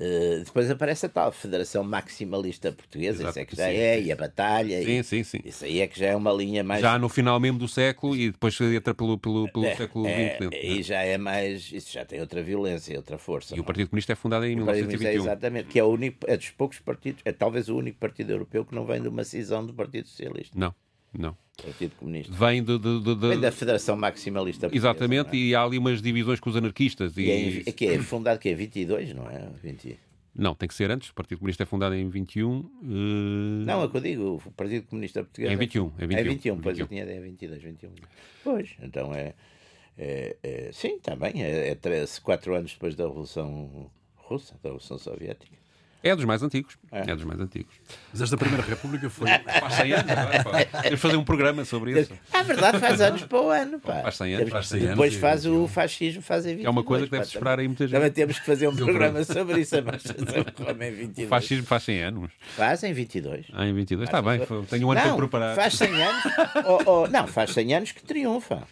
Uh, 0.00 0.44
depois 0.44 0.70
aparece 0.70 1.06
a 1.06 1.08
tal 1.08 1.32
Federação 1.32 1.82
Maximalista 1.82 2.70
Portuguesa, 2.70 3.22
Exato, 3.22 3.30
isso 3.30 3.38
é 3.40 3.44
que 3.44 3.56
já 3.56 3.64
sim, 3.64 3.76
é, 3.76 4.00
e 4.00 4.12
a 4.12 4.16
Batalha. 4.16 4.80
Sim, 4.80 4.98
e, 4.98 5.04
sim, 5.04 5.24
sim. 5.24 5.40
Isso 5.44 5.64
aí 5.64 5.80
é 5.80 5.88
que 5.88 5.98
já 5.98 6.06
é 6.06 6.16
uma 6.16 6.32
linha 6.32 6.62
mais. 6.62 6.80
Já 6.80 6.96
no 6.96 7.08
final 7.08 7.40
mesmo 7.40 7.58
do 7.58 7.66
século 7.66 8.14
e 8.14 8.30
depois 8.30 8.58
entra 8.60 8.94
pelo, 8.94 9.18
pelo, 9.18 9.50
pelo 9.52 9.64
é, 9.64 9.74
século 9.74 10.04
XX. 10.04 10.52
É, 10.52 10.66
e 10.66 10.82
já 10.84 11.02
é 11.02 11.18
mais. 11.18 11.72
Isso 11.72 11.92
já 11.92 12.04
tem 12.04 12.20
outra 12.20 12.40
violência, 12.42 12.96
outra 12.96 13.18
força. 13.18 13.54
E 13.54 13.56
não? 13.56 13.64
o 13.64 13.66
Partido 13.66 13.88
Comunista 13.88 14.12
é 14.12 14.16
fundado 14.16 14.46
em 14.46 14.54
1921. 14.54 15.08
É, 15.08 15.14
exatamente, 15.14 15.68
que 15.68 15.80
é, 15.80 15.82
o 15.82 15.88
único, 15.88 16.18
é 16.28 16.36
dos 16.36 16.50
poucos 16.50 16.78
partidos, 16.78 17.20
é 17.24 17.32
talvez 17.32 17.68
o 17.68 17.76
único 17.76 17.98
partido 17.98 18.30
europeu 18.30 18.64
que 18.64 18.76
não 18.76 18.86
vem 18.86 19.02
de 19.02 19.08
uma 19.08 19.24
cisão 19.24 19.66
do 19.66 19.74
Partido 19.74 20.06
Socialista. 20.06 20.56
Não. 20.56 20.72
Não. 21.18 21.36
Partido 21.60 21.96
Comunista. 21.96 22.32
Vem, 22.32 22.62
de, 22.62 22.78
de, 22.78 23.00
de, 23.00 23.14
Vem 23.14 23.40
da 23.40 23.50
Federação 23.50 23.96
Maximalista 23.96 24.68
Portuguesa. 24.68 24.86
Exatamente, 24.88 25.36
é? 25.36 25.36
e 25.36 25.54
há 25.54 25.64
ali 25.64 25.76
umas 25.76 26.00
divisões 26.00 26.38
com 26.38 26.48
os 26.48 26.56
anarquistas. 26.56 27.16
E, 27.16 27.22
e 27.22 27.64
é, 27.66 27.72
que 27.72 27.86
é 27.86 27.98
fundado 27.98 28.38
que 28.38 28.48
é 28.48 28.54
22, 28.54 29.12
não 29.12 29.28
é? 29.28 29.50
20... 29.60 29.98
Não, 30.32 30.54
tem 30.54 30.68
que 30.68 30.74
ser 30.74 30.88
antes. 30.88 31.10
O 31.10 31.14
Partido 31.14 31.38
Comunista 31.38 31.64
é 31.64 31.66
fundado 31.66 31.96
em 31.96 32.08
21. 32.08 32.60
Uh... 32.60 32.70
Não, 33.66 33.82
é 33.82 33.84
o 33.86 33.90
que 33.90 33.96
eu 33.96 34.00
digo. 34.00 34.42
O 34.46 34.52
Partido 34.52 34.86
Comunista 34.86 35.24
Português. 35.24 35.50
É 35.50 35.54
em 35.54 35.56
21. 35.56 35.92
É 35.98 36.06
21, 36.06 36.18
é 36.18 36.22
21 36.22 36.60
pois 36.60 36.76
21. 36.76 36.84
eu 36.84 36.88
tinha 36.88 37.02
ideia, 37.02 37.20
22, 37.20 37.62
21. 37.62 37.90
Pois, 38.44 38.76
então 38.80 39.12
é. 39.12 39.34
é, 39.98 40.36
é 40.40 40.70
sim, 40.72 41.00
também. 41.00 41.42
É, 41.42 41.70
é 41.70 41.74
13, 41.74 42.20
4 42.20 42.54
anos 42.54 42.72
depois 42.72 42.94
da 42.94 43.04
Revolução 43.04 43.90
Russa, 44.14 44.54
da 44.62 44.68
Revolução 44.68 44.96
Soviética. 44.96 45.58
É 46.02 46.14
dos 46.14 46.24
mais 46.24 46.42
antigos. 46.42 46.78
É. 46.92 47.10
é 47.10 47.14
dos 47.14 47.24
mais 47.24 47.40
antigos. 47.40 47.74
Mas 48.12 48.22
esta 48.22 48.36
Primeira 48.36 48.64
República 48.64 49.10
foi. 49.10 49.28
Faz 49.60 49.74
100 49.74 49.92
anos, 49.92 50.12
Temos 50.82 51.00
fazer 51.00 51.16
um 51.16 51.24
programa 51.24 51.64
sobre 51.64 52.00
isso. 52.00 52.12
É 52.32 52.42
verdade, 52.42 52.78
faz 52.78 53.00
anos 53.00 53.22
para 53.22 53.40
o 53.40 53.50
ano. 53.50 53.80
Pá. 53.80 54.02
Faz 54.02 54.16
100 54.16 54.34
anos. 54.34 54.50
Faz 54.50 54.68
100 54.68 54.78
anos 54.78 54.90
Depois 54.90 55.14
faz 55.14 55.46
o 55.46 55.66
fascismo, 55.66 56.22
faz 56.22 56.46
em 56.46 56.50
22. 56.50 56.66
É 56.66 56.70
uma 56.70 56.84
coisa 56.84 57.04
que 57.04 57.10
deve-se 57.10 57.34
esperar 57.34 57.58
aí 57.58 57.66
muitas 57.66 57.90
vezes. 57.90 57.98
Também 57.98 58.12
temos 58.12 58.38
que 58.38 58.46
fazer 58.46 58.68
um 58.68 58.76
programa 58.76 59.24
sobre 59.24 59.60
isso. 59.60 59.76
Um 59.76 60.44
programa 60.44 60.86
em 60.86 60.92
22. 60.92 61.26
O 61.26 61.28
fascismo 61.28 61.66
faz 61.66 61.82
100 61.82 62.02
anos. 62.02 62.30
Faz 62.56 62.82
em 62.84 62.92
22. 62.92 63.46
Ah, 63.52 63.66
em 63.66 63.74
22. 63.74 64.08
Está 64.08 64.22
bem, 64.22 64.40
tenho 64.70 64.86
um 64.86 64.92
ano 64.92 65.00
não, 65.00 65.08
para 65.08 65.16
preparar. 65.16 65.56
Faz 65.56 65.74
100 65.74 66.02
anos. 66.02 66.22
oh, 66.66 66.90
oh, 66.90 67.06
não, 67.08 67.26
faz 67.26 67.52
100 67.52 67.74
anos 67.74 67.92
que 67.92 68.02
triunfa. 68.02 68.66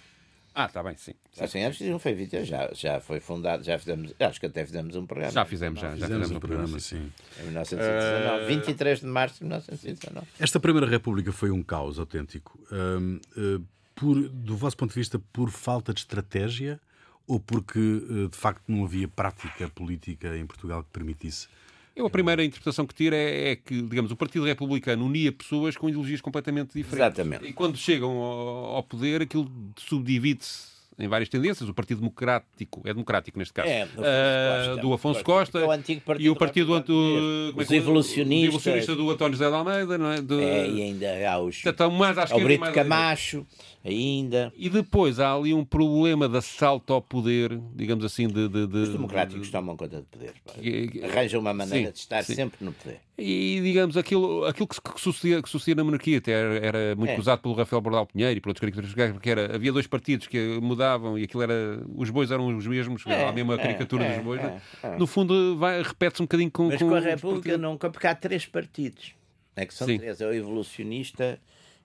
Ah, 0.59 0.65
está 0.65 0.83
bem, 0.83 0.97
sim. 0.97 1.13
Há 1.39 1.47
100 1.47 1.65
anos 1.67 1.81
não 1.83 1.99
foi 1.99 2.15
20 2.15 2.45
já, 2.45 2.71
já 2.73 2.99
foi 2.99 3.21
fundado, 3.21 3.63
já 3.63 3.79
fizemos, 3.79 4.15
acho 4.19 4.41
que 4.41 4.47
até 4.47 4.65
fizemos 4.65 4.97
um 4.97 5.05
programa. 5.05 5.31
Já 5.31 5.45
fizemos, 5.45 5.79
já, 5.79 5.95
já 5.95 6.07
fizemos, 6.07 6.31
um 6.31 6.41
programa, 6.41 6.81
sim. 6.81 7.13
Em 7.39 7.43
1919, 7.43 8.43
uh... 8.43 8.47
23 8.47 9.01
de 9.01 9.07
março 9.07 9.35
de 9.35 9.45
1919. 9.45 10.27
Esta 10.41 10.59
Primeira 10.59 10.87
República 10.87 11.31
foi 11.31 11.51
um 11.51 11.63
caos 11.63 11.99
autêntico. 11.99 12.59
Uh, 12.73 13.21
uh, 13.39 13.65
por, 13.95 14.15
do 14.31 14.57
vosso 14.57 14.79
ponto 14.79 14.95
de 14.95 14.99
vista, 14.99 15.19
por 15.31 15.51
falta 15.51 15.93
de 15.93 16.01
estratégia 16.01 16.81
ou 17.27 17.39
porque, 17.39 17.79
uh, 17.79 18.29
de 18.31 18.37
facto, 18.39 18.63
não 18.67 18.83
havia 18.83 19.07
prática 19.09 19.69
política 19.69 20.39
em 20.39 20.47
Portugal 20.47 20.83
que 20.85 20.89
permitisse 20.91 21.49
eu, 21.97 22.07
a 22.07 22.11
primeira 22.11 22.45
interpretação 22.45 22.87
que 22.87 22.95
tiro 22.95 23.17
é, 23.17 23.53
é, 23.53 23.57
que, 23.57 23.81
digamos, 23.81 24.13
o 24.13 24.17
Partido 24.17 24.45
Republicano 24.45 25.07
unia 25.07 25.33
pessoas 25.33 25.77
com 25.77 25.89
ideologias 25.89 26.21
completamente 26.21 26.75
diferentes. 26.75 27.19
Exatamente. 27.19 27.47
E 27.47 27.53
quando 27.55 27.79
chegam 27.79 28.11
ao, 28.11 28.77
ao 28.77 28.83
poder, 28.83 29.23
aquilo 29.23 29.51
subdivide-se 29.79 30.77
em 30.99 31.09
várias 31.09 31.29
tendências. 31.29 31.69
O 31.69 31.75
Partido 31.75 31.99
Democrático, 31.99 32.83
é 32.85 32.93
democrático 32.93 33.39
neste 33.39 33.53
caso, 33.53 33.69
é, 33.69 33.87
do 33.87 34.03
Afonso 34.03 34.05
Costa, 34.05 34.79
uh, 34.79 34.81
do 34.81 34.93
Afonso 34.93 35.25
Costa 35.25 35.59
é 35.59 35.65
o 35.65 35.71
antigo 35.71 36.01
partido 36.01 36.27
e 36.27 36.31
o 36.31 36.37
Partido 36.37 36.81
do, 36.81 37.55
os 37.57 37.71
é 37.71 37.77
evolucionistas, 37.77 38.49
evolucionista 38.49 38.95
do 38.95 39.11
António 39.11 39.33
José 39.37 39.49
de 39.49 39.55
Almeida, 39.55 39.99
não 39.99 40.11
é? 40.11 40.21
Do, 40.21 40.41
é 40.41 40.69
e 40.69 40.83
ainda 40.83 41.31
há 41.31 41.39
os. 41.39 41.65
Então, 41.65 41.91
mais 41.91 42.17
à 42.19 42.25
esquerda, 42.25 42.43
o 42.43 42.47
Brito 42.47 42.73
Camacho 42.73 43.47
ainda. 43.87 44.53
E 44.57 44.69
depois 44.69 45.21
há 45.21 45.33
ali 45.33 45.55
um 45.55 45.65
problema 45.65 46.29
de 46.29 46.37
assalto 46.37 46.93
ao 46.93 47.01
poder, 47.01 47.59
digamos 47.75 48.05
assim, 48.05 48.27
de. 48.27 48.49
de, 48.49 48.67
de 48.67 48.79
Os 48.79 48.89
democráticos 48.91 49.47
de, 49.47 49.53
tomam 49.53 49.77
conta 49.77 50.01
do 50.01 50.07
poder. 50.07 50.35
Que, 50.61 51.01
Arranjam 51.05 51.41
uma 51.41 51.55
maneira 51.55 51.89
sim, 51.89 51.93
de 51.93 51.99
estar 51.99 52.23
sim. 52.25 52.35
sempre 52.35 52.65
no 52.65 52.73
poder. 52.73 53.01
E, 53.17 53.61
digamos, 53.63 53.97
aquilo, 53.97 54.45
aquilo 54.45 54.67
que, 54.67 54.81
que, 54.81 55.01
sucedia, 55.01 55.41
que 55.41 55.49
sucedia 55.49 55.77
na 55.77 55.85
monarquia 55.85 56.19
até 56.19 56.33
era, 56.33 56.67
era 56.67 56.97
muito 56.97 57.13
é. 57.13 57.19
usado 57.19 57.41
pelo 57.41 57.55
Rafael 57.55 57.81
Bordal 57.81 58.07
Pinheiro 58.07 58.37
e 58.37 58.41
por 58.41 58.51
outros 58.51 58.61
caricaturistas, 58.61 59.19
que 59.19 59.31
era, 59.31 59.55
havia 59.55 59.73
dois 59.73 59.87
partidos 59.87 60.27
que 60.27 60.59
mudavam 60.61 61.19
e 61.19 61.23
aquilo 61.23 61.43
era. 61.43 61.81
Os 61.95 62.11
bois 62.11 62.31
eram 62.31 62.55
os 62.57 62.67
mesmos, 62.67 63.07
é, 63.07 63.29
a 63.29 63.33
mesma 63.33 63.55
é, 63.55 63.59
caricatura 63.59 64.05
é, 64.05 64.17
dos 64.17 64.25
bois. 64.25 64.41
É, 64.41 64.61
é, 64.83 64.99
no 64.99 65.07
fundo, 65.07 65.59
repete-se 65.85 66.23
um 66.23 66.27
bocadinho 66.27 66.51
com. 66.51 66.69
Mas 66.69 66.83
com, 66.83 66.89
com 66.89 66.95
a 66.95 67.01
República 67.01 67.57
nunca, 67.57 67.89
porque 67.89 68.07
há 68.07 68.15
três 68.15 68.45
partidos. 68.45 69.15
É 69.55 69.65
que 69.65 69.73
são 69.73 69.87
sim. 69.87 69.97
três: 69.97 70.21
é 70.21 70.27
o 70.27 70.35
evolucionista 70.35 71.39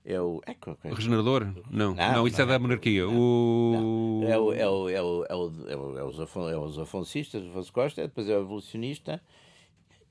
é 0.06 0.20
o. 0.20 0.42
É, 0.46 0.90
o 0.90 0.94
regenerador? 0.94 1.46
Não, 1.70 1.94
não, 1.94 2.14
não 2.14 2.28
isso 2.28 2.42
é 2.42 2.46
da 2.46 2.58
monarquia. 2.58 3.08
O... 3.08 4.22
É, 4.28 4.38
o, 4.38 4.54
é, 4.54 4.68
o, 4.68 4.90
é, 4.90 5.02
o, 5.02 5.26
é, 5.26 5.36
o, 5.36 5.66
é, 5.70 5.76
o, 5.76 6.00
é, 6.00 6.04
os, 6.04 6.20
afon, 6.20 6.50
é 6.50 6.58
os 6.58 6.80
afoncistas, 6.80 7.44
o 7.44 7.50
Afonso 7.50 7.72
Costa, 7.72 8.02
depois 8.02 8.28
é 8.28 8.36
o 8.38 8.42
evolucionista. 8.42 9.22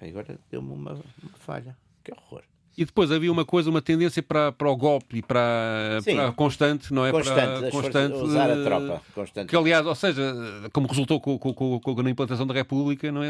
Agora 0.00 0.38
deu-me 0.50 0.72
uma, 0.72 0.92
uma 0.92 1.38
falha. 1.38 1.76
Que 2.02 2.12
horror. 2.12 2.42
E 2.78 2.84
depois 2.84 3.10
havia 3.10 3.30
uma 3.30 3.44
coisa, 3.44 3.68
uma 3.68 3.82
tendência 3.82 4.22
para, 4.22 4.52
para 4.52 4.70
o 4.70 4.76
golpe 4.76 5.18
e 5.18 5.22
para, 5.22 5.98
para 6.04 6.32
constante, 6.32 6.94
não 6.94 7.04
é? 7.04 7.10
Constante, 7.10 7.60
para, 7.60 7.70
constante 7.70 8.14
usar 8.14 8.50
a 8.50 8.62
tropa. 8.62 9.02
Constante. 9.14 9.48
Que, 9.48 9.56
aliás, 9.56 9.84
ou 9.84 9.94
seja, 9.94 10.34
como 10.72 10.86
resultou 10.86 11.20
com, 11.20 11.38
com, 11.38 11.52
com, 11.52 11.80
com 11.80 12.00
a 12.00 12.10
implantação 12.10 12.46
da 12.46 12.54
República, 12.54 13.10
não 13.12 13.22
é? 13.22 13.28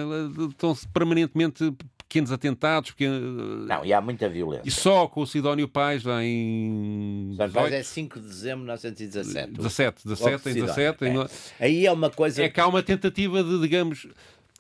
Estão-se 0.51 0.87
permanentemente 0.89 1.73
pequenos 2.11 2.33
atentados. 2.33 2.91
Pequenos... 2.91 3.67
Não, 3.67 3.85
e 3.85 3.93
há 3.93 4.01
muita 4.01 4.29
violência. 4.29 4.69
E 4.69 4.71
só 4.71 5.07
com 5.07 5.23
o 5.23 5.27
Sidónio 5.27 5.69
Pais, 5.69 6.05
lá 6.05 6.23
em. 6.23 7.29
Sidónio 7.33 7.53
Pais 7.53 7.73
é 7.73 7.83
5 7.83 8.21
de 8.21 8.27
dezembro 8.27 8.59
de 8.59 8.65
1917. 8.65 9.53
17, 9.53 10.09
17, 10.09 10.49
em 10.51 10.55
17. 10.55 11.05
É. 11.05 11.65
Aí 11.65 11.87
é 11.87 11.93
uma 11.93 12.11
coisa. 12.11 12.43
É 12.43 12.49
que 12.49 12.61
há 12.61 12.67
uma 12.67 12.83
tentativa 12.83 13.43
de, 13.43 13.61
digamos. 13.61 14.07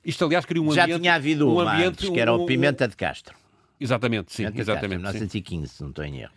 Isto, 0.05 0.25
aliás, 0.25 0.47
cria 0.47 0.63
um 0.63 0.73
Já 0.73 0.85
ambiente. 0.85 0.97
Já 0.97 1.01
tinha 1.01 1.15
havido 1.15 1.49
um 1.49 1.53
uma 1.53 1.75
ambiente, 1.75 1.89
antes, 1.89 2.09
que 2.09 2.21
era 2.21 2.33
o 2.33 2.47
Pimenta 2.47 2.89
de 2.89 2.97
Castro. 2.97 3.40
Exatamente, 3.81 4.33
sim, 4.33 4.45
exatamente. 4.45 5.03
Castro, 5.03 5.21
1915, 5.21 5.69
se 5.69 5.83
não 5.83 5.91
estou 5.91 6.05
em 6.05 6.21
erro. 6.21 6.33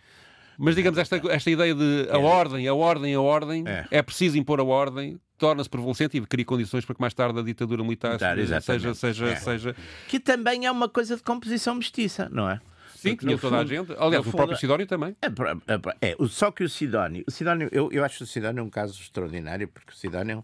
Mas 0.58 0.76
digamos, 0.76 0.98
esta, 0.98 1.20
esta 1.30 1.50
ideia 1.50 1.74
de 1.74 2.08
a 2.10 2.14
é. 2.14 2.18
ordem, 2.18 2.68
a 2.68 2.74
ordem, 2.74 3.14
a 3.14 3.20
ordem, 3.20 3.64
é, 3.66 3.86
é 3.90 4.02
preciso 4.02 4.38
impor 4.38 4.60
a 4.60 4.64
ordem, 4.64 5.20
torna-se 5.36 5.68
prevalecente 5.68 6.16
e 6.16 6.20
cria 6.22 6.44
condições 6.44 6.84
para 6.84 6.94
que 6.94 7.00
mais 7.00 7.12
tarde 7.12 7.38
a 7.38 7.42
ditadura 7.42 7.82
militar, 7.82 8.18
militar 8.36 8.62
seja, 8.62 8.94
seja, 8.94 9.26
é. 9.26 9.36
seja. 9.36 9.76
Que 10.08 10.20
também 10.20 10.66
é 10.66 10.70
uma 10.70 10.88
coisa 10.88 11.16
de 11.16 11.22
composição 11.22 11.74
mestiça, 11.74 12.28
não 12.30 12.48
é? 12.48 12.60
Sim, 12.96 13.16
tinha 13.16 13.36
toda 13.36 13.58
fundo, 13.58 13.72
a 13.72 13.76
gente. 13.76 13.92
Aliás, 13.98 14.20
o 14.20 14.24
fundo, 14.24 14.36
próprio 14.36 14.56
Sidónio 14.56 14.86
também. 14.86 15.14
É, 15.20 15.26
é, 16.06 16.10
é, 16.12 16.16
só 16.28 16.50
que 16.50 16.64
o 16.64 16.68
Sidónio, 16.68 17.22
o 17.26 17.30
Sidónio 17.30 17.68
eu, 17.70 17.90
eu 17.92 18.02
acho 18.02 18.24
o 18.24 18.26
Sidónio 18.26 18.64
um 18.64 18.70
caso 18.70 18.98
extraordinário, 18.98 19.68
porque 19.68 19.92
o 19.92 19.94
Sidónio 19.94 20.42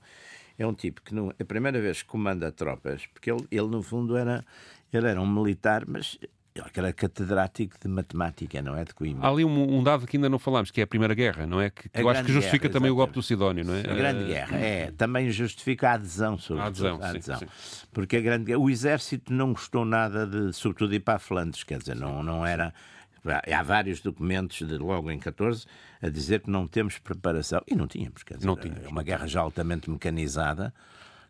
é 0.59 0.67
um 0.67 0.75
tipo 0.75 1.01
que 1.01 1.15
não, 1.15 1.31
é 1.31 1.43
a 1.43 1.45
primeira 1.45 1.81
vez 1.81 2.03
que 2.03 2.09
comanda 2.09 2.53
tropas, 2.53 3.07
porque 3.07 3.31
ele, 3.31 3.47
ele 3.51 3.67
no 3.67 3.83
fundo 3.83 4.15
era, 4.15 4.45
ele 4.93 5.09
era 5.09 5.19
um 5.19 5.27
militar, 5.27 5.85
mas 5.87 6.19
Ele 6.53 6.67
era 6.75 6.93
catedrático 6.93 7.77
de 7.81 7.87
matemática, 7.87 8.61
não 8.61 8.77
é? 8.77 8.85
De 8.85 8.93
Coimbra. 8.93 9.27
Há 9.27 9.31
ali 9.31 9.45
um, 9.45 9.79
um, 9.79 9.85
dado 9.85 10.05
que 10.05 10.17
ainda 10.17 10.29
não 10.29 10.39
falámos, 10.39 10.73
que 10.73 10.81
é 10.81 10.85
a 10.85 10.87
Primeira 10.87 11.15
Guerra, 11.15 11.47
não 11.47 11.61
é? 11.61 11.71
Que, 11.71 11.89
que 11.89 12.01
eu 12.01 12.09
acho 12.09 12.25
que 12.25 12.33
justifica 12.33 12.63
guerra, 12.67 12.73
também 12.73 12.89
exatamente. 12.89 12.93
o 12.93 12.97
golpe 12.97 13.13
do 13.15 13.23
Sidónio, 13.23 13.65
não 13.65 13.75
é? 13.75 13.81
A 13.81 13.95
Grande 13.95 14.25
uh... 14.25 14.27
Guerra, 14.27 14.57
é. 14.57 14.91
Também 14.91 15.31
justifica 15.31 15.91
a 15.91 15.93
adesão, 15.95 16.37
sobretudo. 16.37 16.89
A 16.89 16.91
adesão, 16.91 17.03
a 17.03 17.11
adesão. 17.11 17.39
Sim, 17.39 17.47
sim. 17.61 17.87
Porque 17.93 18.17
a 18.17 18.21
Grande 18.21 18.47
Guerra, 18.47 18.59
o 18.59 18.69
exército 18.69 19.33
não 19.33 19.53
gostou 19.53 19.85
nada 19.85 20.27
de, 20.27 20.53
sobretudo, 20.53 20.93
ir 20.93 21.01
para 21.01 21.15
a 21.15 21.19
Flandres, 21.21 21.63
quer 21.63 21.79
dizer, 21.79 21.95
não, 21.95 22.23
não 22.23 22.45
era... 22.45 22.75
Há 23.55 23.63
vários 23.63 24.01
documentos 24.01 24.67
de 24.67 24.79
logo 24.79 25.11
em 25.11 25.19
14 25.19 25.67
a 26.03 26.09
dizer 26.09 26.41
que 26.41 26.51
não 26.51 26.67
temos 26.67 26.99
preparação. 26.99 27.63
E 27.69 27.77
não 27.77 27.87
tínhamos, 27.87 28.23
quer 28.23 28.39
dizer, 28.39 28.47
não 28.47 28.57
tínhamos, 28.57 28.87
uma 28.87 29.03
guerra 29.03 29.27
já 29.27 29.41
altamente 29.41 29.91
mecanizada 29.91 30.73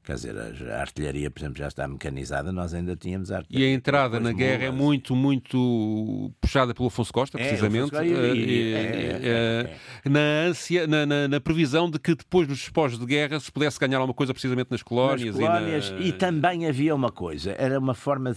Quer 0.03 0.15
dizer, 0.15 0.35
a 0.73 0.81
artilharia, 0.81 1.31
por 1.31 1.41
exemplo, 1.41 1.59
já 1.59 1.69
está 1.69 1.87
mecanizada, 1.87 2.51
nós 2.51 2.73
ainda 2.73 2.97
tínhamos 2.97 3.31
artilharia. 3.31 3.69
E 3.69 3.71
a 3.71 3.75
entrada 3.75 4.19
na 4.19 4.33
guerra 4.33 4.65
é 4.65 4.71
muito, 4.71 5.15
muito 5.15 6.33
puxada 6.41 6.73
pelo 6.75 6.89
Afonso 6.89 7.13
Costa, 7.13 7.39
é, 7.39 7.47
precisamente. 7.47 7.95
É, 7.95 8.07
é, 8.07 9.77
é, 10.05 10.09
na 10.09 10.49
ânsia, 10.49 10.87
na, 10.87 11.05
na, 11.05 11.29
na, 11.29 11.41
previsão 11.41 11.91
de 11.91 11.99
que 11.99 12.15
depois 12.15 12.49
dos 12.49 12.59
despojos 12.59 12.99
de 12.99 13.05
guerra 13.05 13.39
se 13.39 13.53
pudesse 13.53 13.79
ganhar 13.79 13.99
alguma 13.99 14.15
coisa 14.15 14.33
precisamente 14.33 14.71
nas 14.71 14.83
colónias. 14.83 15.37
Nas 15.37 15.47
colónias 15.47 15.89
e, 15.89 15.93
na... 15.93 16.01
e 16.01 16.13
também 16.13 16.67
havia 16.67 16.95
uma 16.95 17.13
coisa, 17.13 17.55
era 17.59 17.79
uma 17.79 17.95
forma 17.95 18.35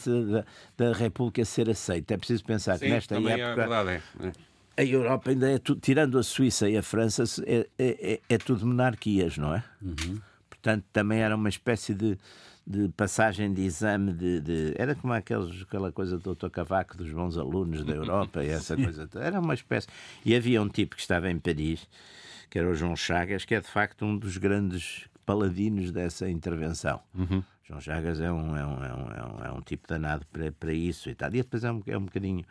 da 0.78 0.92
República 0.92 1.46
ser 1.46 1.70
aceita. 1.70 2.14
É 2.14 2.18
preciso 2.18 2.44
pensar 2.44 2.78
Sim, 2.78 2.86
que 2.86 2.92
nesta 2.92 3.16
época. 3.16 3.56
Verdade, 3.56 4.04
a 4.76 4.84
Europa 4.84 5.30
ainda 5.30 5.50
é 5.50 5.58
tudo, 5.60 5.80
tirando 5.80 6.18
a 6.18 6.24
Suíça 6.24 6.70
e 6.70 6.76
a 6.76 6.84
França, 6.84 7.24
é, 7.46 7.68
é, 7.78 8.20
é 8.28 8.38
tudo 8.38 8.66
monarquias, 8.66 9.38
não 9.38 9.56
é? 9.56 9.64
Uhum. 9.82 10.20
Portanto, 10.64 10.86
também 10.94 11.20
era 11.20 11.36
uma 11.36 11.50
espécie 11.50 11.94
de, 11.94 12.18
de 12.66 12.88
passagem 12.96 13.54
de 13.54 13.64
exame 13.64 14.14
de, 14.14 14.40
de, 14.40 14.74
era 14.78 14.96
como 14.96 15.12
aqueles, 15.12 15.62
aquela 15.62 15.92
coisa 15.92 16.18
do 16.18 16.34
Dr. 16.34 16.50
Cavaco 16.50 16.96
dos 16.96 17.12
bons 17.12 17.38
alunos 17.38 17.84
da 17.84 17.94
Europa 17.94 18.42
e 18.42 18.48
essa 18.48 18.78
coisa 18.78 19.10
era 19.16 19.42
uma 19.42 19.54
espécie 19.54 19.90
e 20.26 20.34
havia 20.34 20.62
um 20.62 20.70
tipo 20.70 20.96
que 20.96 21.02
estava 21.02 21.30
em 21.30 21.38
Paris 21.38 21.86
que 22.50 22.58
era 22.58 22.70
o 22.70 22.74
João 22.74 22.96
Chagas 22.96 23.44
que 23.44 23.54
é 23.54 23.60
de 23.60 23.68
facto 23.68 24.06
um 24.06 24.18
dos 24.18 24.38
grandes 24.38 25.06
paladinos 25.26 25.92
dessa 25.92 26.30
intervenção. 26.30 27.02
Uhum. 27.14 27.44
João 27.66 27.82
Chagas 27.82 28.22
é 28.22 28.32
um, 28.32 28.56
é 28.56 28.66
um, 28.66 28.86
é 28.86 28.94
um, 28.94 29.46
é 29.46 29.54
um, 29.54 29.58
é 29.58 29.62
tipo 29.66 29.86
danado 29.86 30.26
para, 30.32 30.50
para 30.54 30.72
isso 30.72 31.10
e 31.10 31.16
tal. 31.16 31.28
E 31.30 31.44
depois 31.44 31.66
é 31.66 31.72
um, 31.74 31.84
é 31.88 31.98
um 31.98 32.06
bocadinho 32.06 32.46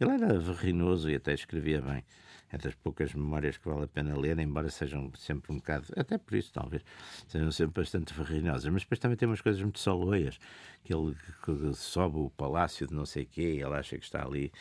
ele 0.00 0.12
era 0.12 0.38
verrinoso 0.38 1.10
e 1.10 1.16
até 1.16 1.34
escrevia 1.34 1.82
bem 1.82 2.02
é 2.50 2.58
das 2.58 2.74
poucas 2.74 3.12
memórias 3.14 3.56
que 3.58 3.68
vale 3.68 3.84
a 3.84 3.88
pena 3.88 4.16
ler, 4.16 4.38
embora 4.38 4.70
sejam 4.70 5.12
sempre 5.16 5.52
um 5.52 5.56
bocado, 5.56 5.86
até 5.96 6.16
por 6.16 6.34
isso 6.34 6.52
talvez, 6.52 6.82
sejam 7.26 7.50
sempre 7.50 7.82
bastante 7.82 8.14
verrinosas. 8.14 8.70
Mas 8.72 8.82
depois 8.82 8.98
também 8.98 9.16
tem 9.16 9.28
umas 9.28 9.40
coisas 9.40 9.60
muito 9.60 9.78
soloias, 9.78 10.38
que 10.82 10.94
ele 10.94 11.14
que 11.44 11.74
sobe 11.74 12.18
o 12.18 12.30
palácio 12.30 12.86
de 12.86 12.94
não 12.94 13.04
sei 13.04 13.24
o 13.24 13.26
quê, 13.26 13.60
ele 13.62 13.74
acha 13.74 13.98
que 13.98 14.04
está 14.04 14.24
ali 14.24 14.52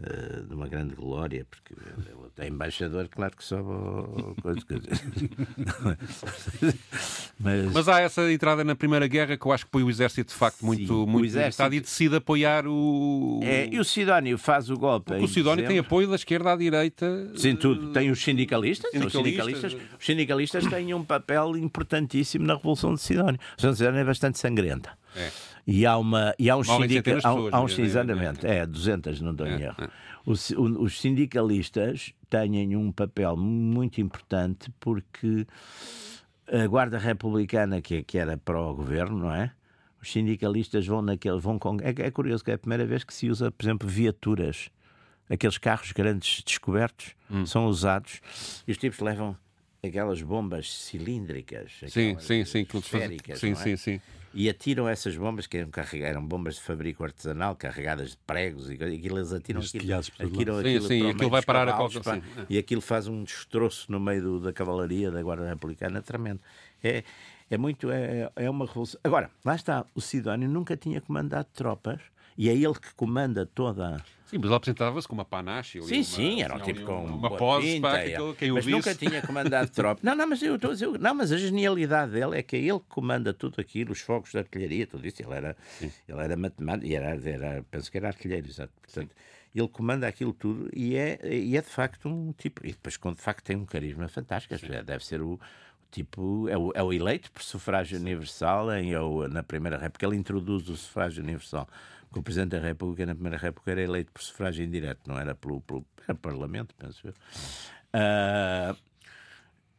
uh, 0.00 0.46
de 0.46 0.54
uma 0.54 0.68
grande 0.68 0.94
glória, 0.94 1.46
porque 1.48 1.74
ele 1.74 2.30
é 2.38 2.48
embaixador, 2.48 3.08
claro 3.08 3.36
que 3.36 3.44
sobe 3.44 3.64
coisa. 4.40 4.60
mas... 7.38 7.72
Mas 7.72 7.88
há 7.88 8.00
essa 8.00 8.32
entrada 8.32 8.64
na 8.64 8.74
Primeira 8.74 9.06
Guerra 9.06 9.36
que 9.36 9.46
eu 9.46 9.52
acho 9.52 9.66
que 9.66 9.70
põe 9.70 9.82
o 9.82 9.90
exército 9.90 10.32
de 10.32 10.38
facto 10.38 10.64
muito, 10.64 10.86
Sim, 10.86 11.06
muito 11.06 11.26
exército... 11.26 11.74
e 11.74 11.80
decide 11.80 12.16
apoiar 12.16 12.66
o. 12.66 13.40
É, 13.42 13.68
e 13.70 13.78
o 13.78 13.84
Sidónio 13.84 14.38
faz 14.38 14.70
o 14.70 14.76
golpe. 14.76 15.06
Porque 15.06 15.24
o 15.24 15.28
Sidónio 15.28 15.66
tem 15.66 15.78
apoio 15.78 16.08
da 16.08 16.16
esquerda 16.16 16.52
à 16.52 16.56
direita. 16.56 17.32
Sim, 17.36 17.56
tudo. 17.56 17.92
Tem 17.92 18.10
os 18.10 18.22
sindicalistas. 18.22 18.90
Sindicalistas. 18.90 19.14
Os 19.14 19.22
sindicalistas, 19.22 19.76
os 19.98 20.06
sindicalistas 20.06 20.66
têm 20.66 20.94
um 20.94 21.04
papel 21.04 21.56
importantíssimo 21.56 22.46
na 22.46 22.54
Revolução 22.54 22.94
de 22.94 23.00
Sidónio. 23.00 23.40
A 23.40 23.56
Revolução 23.56 23.72
de 23.72 23.78
Sidónio 23.78 24.00
é 24.00 24.04
bastante 24.04 24.38
sangrenta. 24.38 24.90
É. 25.16 25.30
E 25.70 25.86
há, 25.86 25.96
uma, 25.96 26.34
e 26.36 26.50
há 26.50 26.56
uns. 26.56 26.68
Há, 26.68 27.60
uns, 27.62 27.78
exatamente, 27.78 28.44
é, 28.44 28.66
200, 28.66 29.20
não 29.20 29.30
estou 29.30 29.46
em 29.46 29.62
erro. 29.62 29.88
Os, 30.26 30.50
os 30.50 31.00
sindicalistas 31.00 32.12
têm 32.28 32.74
um 32.76 32.90
papel 32.90 33.36
muito 33.36 34.00
importante 34.00 34.68
porque 34.80 35.46
a 36.52 36.66
Guarda 36.66 36.98
Republicana, 36.98 37.80
que, 37.80 38.02
que 38.02 38.18
era 38.18 38.36
pró-governo, 38.36 39.16
não 39.16 39.32
é? 39.32 39.52
Os 40.02 40.10
sindicalistas 40.10 40.84
vão 40.88 41.02
naquele. 41.02 41.38
Vão 41.38 41.56
com, 41.56 41.76
é, 41.80 41.90
é 42.04 42.10
curioso 42.10 42.42
que 42.42 42.50
é 42.50 42.54
a 42.54 42.58
primeira 42.58 42.84
vez 42.84 43.04
que 43.04 43.14
se 43.14 43.30
usa, 43.30 43.52
por 43.52 43.64
exemplo, 43.64 43.88
viaturas. 43.88 44.70
Aqueles 45.28 45.56
carros 45.56 45.92
grandes 45.92 46.42
descobertos 46.42 47.14
hum. 47.30 47.46
são 47.46 47.66
usados 47.66 48.20
e 48.66 48.72
os 48.72 48.76
tipos 48.76 48.98
levam 48.98 49.36
aquelas 49.80 50.20
bombas 50.20 50.72
cilíndricas. 50.72 51.70
Sim, 51.86 52.16
sim, 52.18 52.44
sim. 52.44 52.66
Esféricas, 52.74 53.38
sim, 53.38 53.52
é? 53.52 53.54
sim, 53.54 53.76
sim 53.76 54.00
e 54.32 54.48
atiram 54.48 54.88
essas 54.88 55.16
bombas, 55.16 55.46
que 55.46 55.56
eram, 55.56 55.70
eram 55.94 56.24
bombas 56.24 56.54
de 56.54 56.60
fabrico 56.60 57.02
artesanal, 57.02 57.56
carregadas 57.56 58.10
de 58.10 58.16
pregos, 58.18 58.70
e 58.70 58.74
aquilo 58.74 59.18
eles 59.18 59.32
atiram 59.32 59.60
aquilo, 59.60 59.94
atiram 59.94 60.54
sim, 60.54 60.60
aquilo, 60.60 60.88
sim, 60.88 61.10
aquilo 61.10 61.30
vai 61.30 61.42
parar 61.42 61.68
a 61.68 61.72
qualquer 61.72 62.02
pá, 62.02 62.20
E 62.48 62.56
aquilo 62.56 62.80
faz 62.80 63.08
um 63.08 63.24
destroço 63.24 63.90
no 63.90 63.98
meio 63.98 64.22
do, 64.22 64.40
da 64.40 64.52
cavalaria 64.52 65.10
da 65.10 65.22
Guarda 65.22 65.48
Republicana 65.48 66.00
tremendo. 66.00 66.40
É, 66.82 67.02
é 67.50 67.58
muito, 67.58 67.90
é, 67.90 68.30
é 68.36 68.48
uma 68.48 68.66
revolução. 68.66 69.00
Agora, 69.02 69.30
lá 69.44 69.56
está, 69.56 69.84
o 69.94 70.00
Sidónio 70.00 70.48
nunca 70.48 70.76
tinha 70.76 71.00
comandado 71.00 71.48
tropas, 71.52 72.00
e 72.38 72.48
é 72.48 72.54
ele 72.54 72.74
que 72.74 72.94
comanda 72.94 73.44
toda 73.44 73.96
a 73.96 74.00
Sim, 74.30 74.38
mas 74.38 74.46
ele 74.46 74.54
apresentava-se 74.54 75.08
com 75.08 75.14
uma 75.14 75.24
panache. 75.24 75.82
Sim, 75.82 75.96
uma, 75.96 76.04
sim, 76.04 76.42
era 76.42 76.54
um 76.54 76.60
tipo 76.60 76.84
com 76.84 77.04
uma 77.04 77.36
pose, 77.36 77.66
pinta, 77.66 77.88
pá, 77.88 77.98
que 78.04 78.34
quem 78.38 78.52
Mas 78.52 78.64
nunca 78.64 78.94
tinha 78.94 79.20
comandado 79.22 79.68
tropa. 79.74 80.00
Não, 80.04 80.14
não, 80.14 80.28
mas 80.28 80.40
eu 80.40 80.54
estou 80.54 80.70
a 80.70 80.74
dizer, 80.74 80.86
não, 81.00 81.14
mas 81.16 81.32
a 81.32 81.36
genialidade 81.36 82.12
dele 82.12 82.38
é 82.38 82.42
que 82.42 82.54
é 82.54 82.60
ele 82.60 82.78
que 82.78 82.86
comanda 82.88 83.34
tudo 83.34 83.60
aquilo, 83.60 83.90
os 83.90 84.00
fogos 84.00 84.30
de 84.30 84.38
artilharia, 84.38 84.86
tudo 84.86 85.04
isso. 85.04 85.20
Ele 85.20 85.34
era, 85.34 85.56
ele 85.80 86.20
era 86.20 86.36
matemático, 86.36 86.86
e 86.86 86.94
era, 86.94 87.20
era, 87.28 87.64
penso 87.68 87.90
que 87.90 87.98
era 87.98 88.06
artilheiro, 88.06 88.46
exato. 88.46 88.72
Portanto, 88.80 89.10
ele 89.52 89.68
comanda 89.68 90.06
aquilo 90.06 90.32
tudo 90.32 90.70
e 90.72 90.94
é, 90.94 91.18
e 91.24 91.56
é 91.56 91.60
de 91.60 91.68
facto 91.68 92.08
um 92.08 92.32
tipo. 92.32 92.64
E 92.64 92.70
depois, 92.70 92.96
quando 92.96 93.16
de 93.16 93.22
facto 93.22 93.44
tem 93.44 93.56
um 93.56 93.66
carisma 93.66 94.06
fantástico, 94.06 94.54
deve 94.84 95.04
ser 95.04 95.20
o, 95.20 95.40
tipo, 95.90 96.48
é 96.48 96.56
o, 96.56 96.70
é 96.72 96.82
o 96.84 96.92
eleito 96.92 97.32
por 97.32 97.42
sufrágio 97.42 97.98
universal 97.98 98.72
em, 98.74 98.94
ou, 98.94 99.28
na 99.28 99.42
Primeira 99.42 99.76
República. 99.76 100.06
Ele 100.06 100.16
introduz 100.16 100.68
o 100.68 100.76
sufrágio 100.76 101.20
universal 101.20 101.68
que 102.12 102.18
o 102.18 102.22
Presidente 102.22 102.50
da 102.50 102.60
República, 102.60 103.06
na 103.06 103.14
Primeira 103.14 103.38
República, 103.38 103.70
era 103.72 103.82
eleito 103.82 104.12
por 104.12 104.22
sufrágio 104.22 104.64
indireto, 104.64 105.00
não 105.06 105.18
era 105.18 105.34
pelo, 105.34 105.60
pelo 105.60 105.84
era 106.06 106.14
Parlamento, 106.14 106.74
penso 106.76 107.06
eu. 107.06 107.14
Uh, 107.94 108.76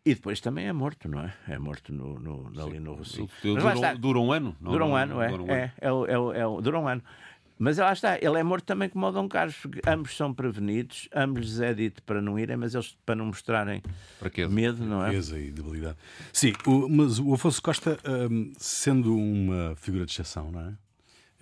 e 0.04 0.16
depois 0.16 0.40
também 0.40 0.68
é 0.68 0.74
morto, 0.74 1.08
não 1.08 1.20
é? 1.20 1.34
É 1.48 1.60
morto 1.60 1.94
no, 1.94 2.20
no, 2.20 2.62
ali 2.62 2.80
no. 2.80 3.00
Dura, 3.44 3.96
dura, 3.96 4.20
um 4.20 4.32
ano? 4.32 4.56
Não, 4.60 4.72
dura 4.72 4.86
um 4.86 4.96
ano, 4.96 5.22
é. 5.22 5.30
Dura 5.30 5.44
um 5.44 5.52
é, 5.52 5.64
ano. 5.64 6.08
É, 6.08 6.12
é, 6.12 6.40
é, 6.40 6.42
é, 6.42 6.62
dura 6.62 6.80
um 6.80 6.88
ano. 6.88 7.04
Mas 7.60 7.78
lá 7.78 7.94
está, 7.94 8.18
ele 8.18 8.40
é 8.40 8.42
morto 8.42 8.66
também 8.66 8.90
como 8.90 9.06
o 9.06 9.12
Dom 9.12 9.30
Carlos. 9.30 9.56
Ambos 9.86 10.18
são 10.18 10.34
prevenidos, 10.34 11.08
ambos 11.14 11.44
lhes 11.44 11.60
é 11.60 11.72
dito 11.76 12.02
para 12.02 12.20
não 12.20 12.40
irem, 12.40 12.58
mas 12.58 12.74
eles 12.74 12.98
para 13.06 13.14
não 13.14 13.28
mostrarem 13.28 13.84
medo, 14.50 14.84
não 14.84 15.06
é? 15.06 15.14
e 15.14 15.52
debilidade. 15.52 15.96
Sim, 16.34 16.54
o, 16.66 16.90
mas 16.90 17.20
o 17.20 17.32
Afonso 17.36 17.62
Costa, 17.62 18.00
um, 18.32 18.52
sendo 18.58 19.16
uma 19.16 19.76
figura 19.76 20.08
de 20.08 20.12
exceção, 20.12 20.52
não 20.52 20.62
é? 20.62 20.74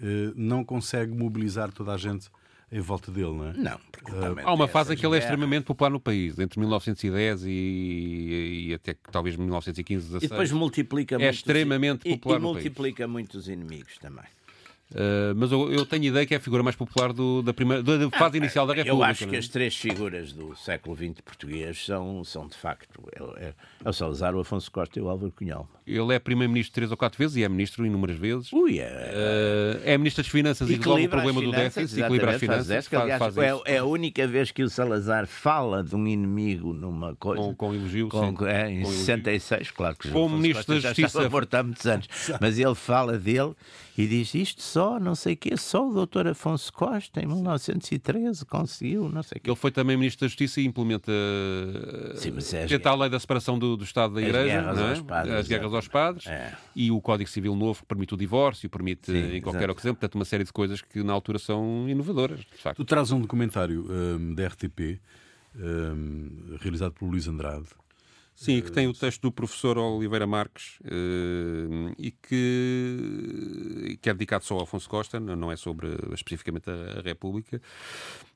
Eh, 0.02 0.32
não 0.36 0.64
consegue 0.64 1.14
mobilizar 1.14 1.72
toda 1.72 1.94
a 1.94 1.98
gente 1.98 2.30
em 2.72 2.80
volta 2.80 3.12
dele, 3.12 3.34
não 3.34 3.48
é? 3.48 3.54
Não. 3.54 3.76
Uh, 3.76 4.40
há 4.44 4.54
uma 4.54 4.68
fase 4.68 4.94
em 4.94 4.98
que 4.98 5.06
ele 5.06 5.16
é 5.16 5.20
extremamente 5.20 5.64
popular 5.64 5.90
no 5.90 6.00
país, 6.00 6.38
entre 6.38 6.60
1910 6.60 7.46
e, 7.46 8.68
e 8.70 8.74
até 8.74 8.96
talvez 9.12 9.36
1915, 9.36 10.06
16. 10.06 10.24
E 10.24 10.28
depois 10.28 10.52
multiplica 10.52 11.16
É 11.20 11.30
extremamente 11.30 12.08
popular 12.08 12.38
e, 12.38 12.40
e 12.40 12.44
multiplica 12.44 13.08
muitos 13.08 13.50
inimigos 13.50 13.98
também. 13.98 14.26
Uh, 14.92 15.36
mas 15.36 15.52
eu, 15.52 15.72
eu, 15.72 15.86
tenho 15.86 16.06
ideia 16.06 16.26
que 16.26 16.34
é 16.34 16.38
a 16.38 16.40
figura 16.40 16.64
mais 16.64 16.76
popular 16.76 17.14
do, 17.14 17.44
da, 17.44 17.54
primeira, 17.54 17.84
da 17.84 18.10
fase 18.10 18.38
ah, 18.38 18.38
inicial 18.38 18.66
da 18.66 18.74
República. 18.74 18.98
Eu 18.98 19.04
acho 19.04 19.28
que 19.28 19.36
é? 19.36 19.40
as 19.40 19.48
três 19.48 19.76
figuras 19.76 20.34
do 20.34 20.56
século 20.56 20.96
XX 20.96 21.22
português 21.22 21.86
são, 21.86 22.24
são 22.24 22.48
de 22.48 22.58
facto 22.58 23.08
é, 23.38 23.54
é 23.86 23.90
o 23.90 23.94
Salazar, 23.94 24.36
o 24.36 24.40
Afonso 24.40 24.72
Costa 24.72 24.98
e 24.98 25.02
o 25.02 25.08
Álvaro 25.08 25.32
Cunhal. 25.32 25.70
Ele 25.86 26.16
é 26.16 26.18
primeiro-ministro 26.18 26.74
três 26.74 26.90
ou 26.90 26.98
quatro 26.98 27.20
vezes 27.20 27.38
e 27.38 27.44
é 27.44 27.50
ministro 27.50 27.86
inúmeras 27.86 28.18
vezes. 28.18 28.52
Ui, 28.52 28.80
é, 28.80 28.88
uh, 28.88 29.82
é 29.86 29.96
ministro 29.96 30.24
das 30.24 30.32
Finanças 30.32 30.68
e 30.68 30.76
resolve 30.76 31.06
o 31.06 31.10
problema 31.10 31.40
do 31.40 31.52
déficit, 31.52 32.02
equilibra 32.02 32.32
as 32.32 32.40
finanças. 32.40 32.88
Faz, 32.88 33.02
aliás, 33.04 33.20
faz 33.20 33.38
é, 33.38 33.76
é, 33.76 33.78
a 33.78 33.86
única 33.86 34.26
vez 34.28 34.50
que 34.50 34.64
o 34.64 34.70
Salazar 34.70 35.28
fala 35.28 35.84
de 35.84 35.96
um 35.96 36.08
inimigo 36.08 36.74
numa 36.74 37.16
coisa. 37.16 37.44
Com, 37.44 37.54
com 37.54 37.76
elogio, 37.76 38.10
com, 38.10 38.36
sim. 38.36 38.46
É, 38.48 38.72
em 38.72 38.82
com 38.82 38.90
66, 38.90 39.52
elogio. 39.52 39.74
claro 39.76 39.96
que 39.96 40.10
Como 40.10 40.36
ministro 40.36 40.74
da 40.74 40.80
Justiça. 40.80 41.22
Já 41.22 41.30
morto 41.30 41.54
há 41.54 41.62
muitos 41.62 41.86
anos. 41.86 42.08
Mas 42.42 42.58
ele 42.58 42.76
fala 42.76 43.20
dele 43.20 43.54
e 44.00 44.08
diz 44.08 44.34
isto 44.34 44.62
só, 44.62 44.98
não 44.98 45.14
sei 45.14 45.34
o 45.34 45.38
quê, 45.38 45.58
só 45.58 45.86
o 45.86 45.94
doutor 45.94 46.26
Afonso 46.26 46.72
Costa, 46.72 47.22
em 47.22 47.26
1913, 47.26 48.46
conseguiu, 48.46 49.10
não 49.10 49.22
sei 49.22 49.40
o 49.40 49.42
quê. 49.42 49.50
Ele 49.50 49.58
foi 49.58 49.72
também 49.72 49.98
Ministro 49.98 50.22
da 50.22 50.30
Justiça 50.30 50.62
e 50.62 50.66
implementa 50.66 51.12
Sim, 52.16 52.32
mas 52.32 52.54
é 52.54 52.66
tenta 52.66 52.92
a 52.92 52.96
lei 52.96 53.10
da 53.10 53.20
separação 53.20 53.60
do, 53.60 53.76
do 53.76 53.84
Estado 53.84 54.14
da 54.14 54.22
Igreja, 54.22 54.46
guerras 54.46 54.78
é? 54.78 54.90
aos 54.90 55.02
padres, 55.02 55.34
as 55.34 55.48
guerras 55.50 55.74
aos 55.74 55.88
padres, 55.90 56.28
é. 56.28 56.56
e 56.74 56.90
o 56.90 57.02
Código 57.02 57.30
Civil 57.30 57.54
Novo 57.58 57.82
que 57.82 57.88
permite 57.88 58.14
o 58.14 58.18
divórcio, 58.18 58.70
permite 58.70 59.12
Sim, 59.12 59.36
em 59.36 59.42
qualquer 59.42 59.64
exato. 59.64 59.74
ocasião, 59.74 59.94
portanto, 59.94 60.16
uma 60.16 60.24
série 60.24 60.46
de 60.46 60.54
coisas 60.54 60.82
que 60.82 61.04
na 61.04 61.12
altura 61.12 61.38
são 61.38 61.86
inovadoras, 61.90 62.40
de 62.40 62.56
facto. 62.56 62.78
Tu 62.78 62.86
traz 62.86 63.12
um 63.12 63.20
documentário 63.20 63.86
um, 63.92 64.34
da 64.34 64.48
RTP, 64.48 65.02
um, 65.58 66.56
realizado 66.62 66.94
por 66.94 67.06
Luís 67.06 67.28
Andrade, 67.28 67.68
Sim, 68.40 68.62
que 68.62 68.72
tem 68.72 68.88
o 68.88 68.94
texto 68.94 69.24
do 69.24 69.34
professor 69.34 69.78
Oliveira 69.78 70.26
Marques 70.26 70.80
uh, 70.86 71.94
e 71.98 72.10
que, 72.10 74.00
que 74.02 74.10
é 74.10 74.14
dedicado 74.14 74.46
só 74.46 74.56
ao 74.56 74.62
Afonso 74.62 74.88
Costa, 74.88 75.20
não 75.20 75.52
é 75.52 75.58
sobre 75.58 75.90
especificamente 76.14 76.70
a, 76.70 77.02
República. 77.02 77.62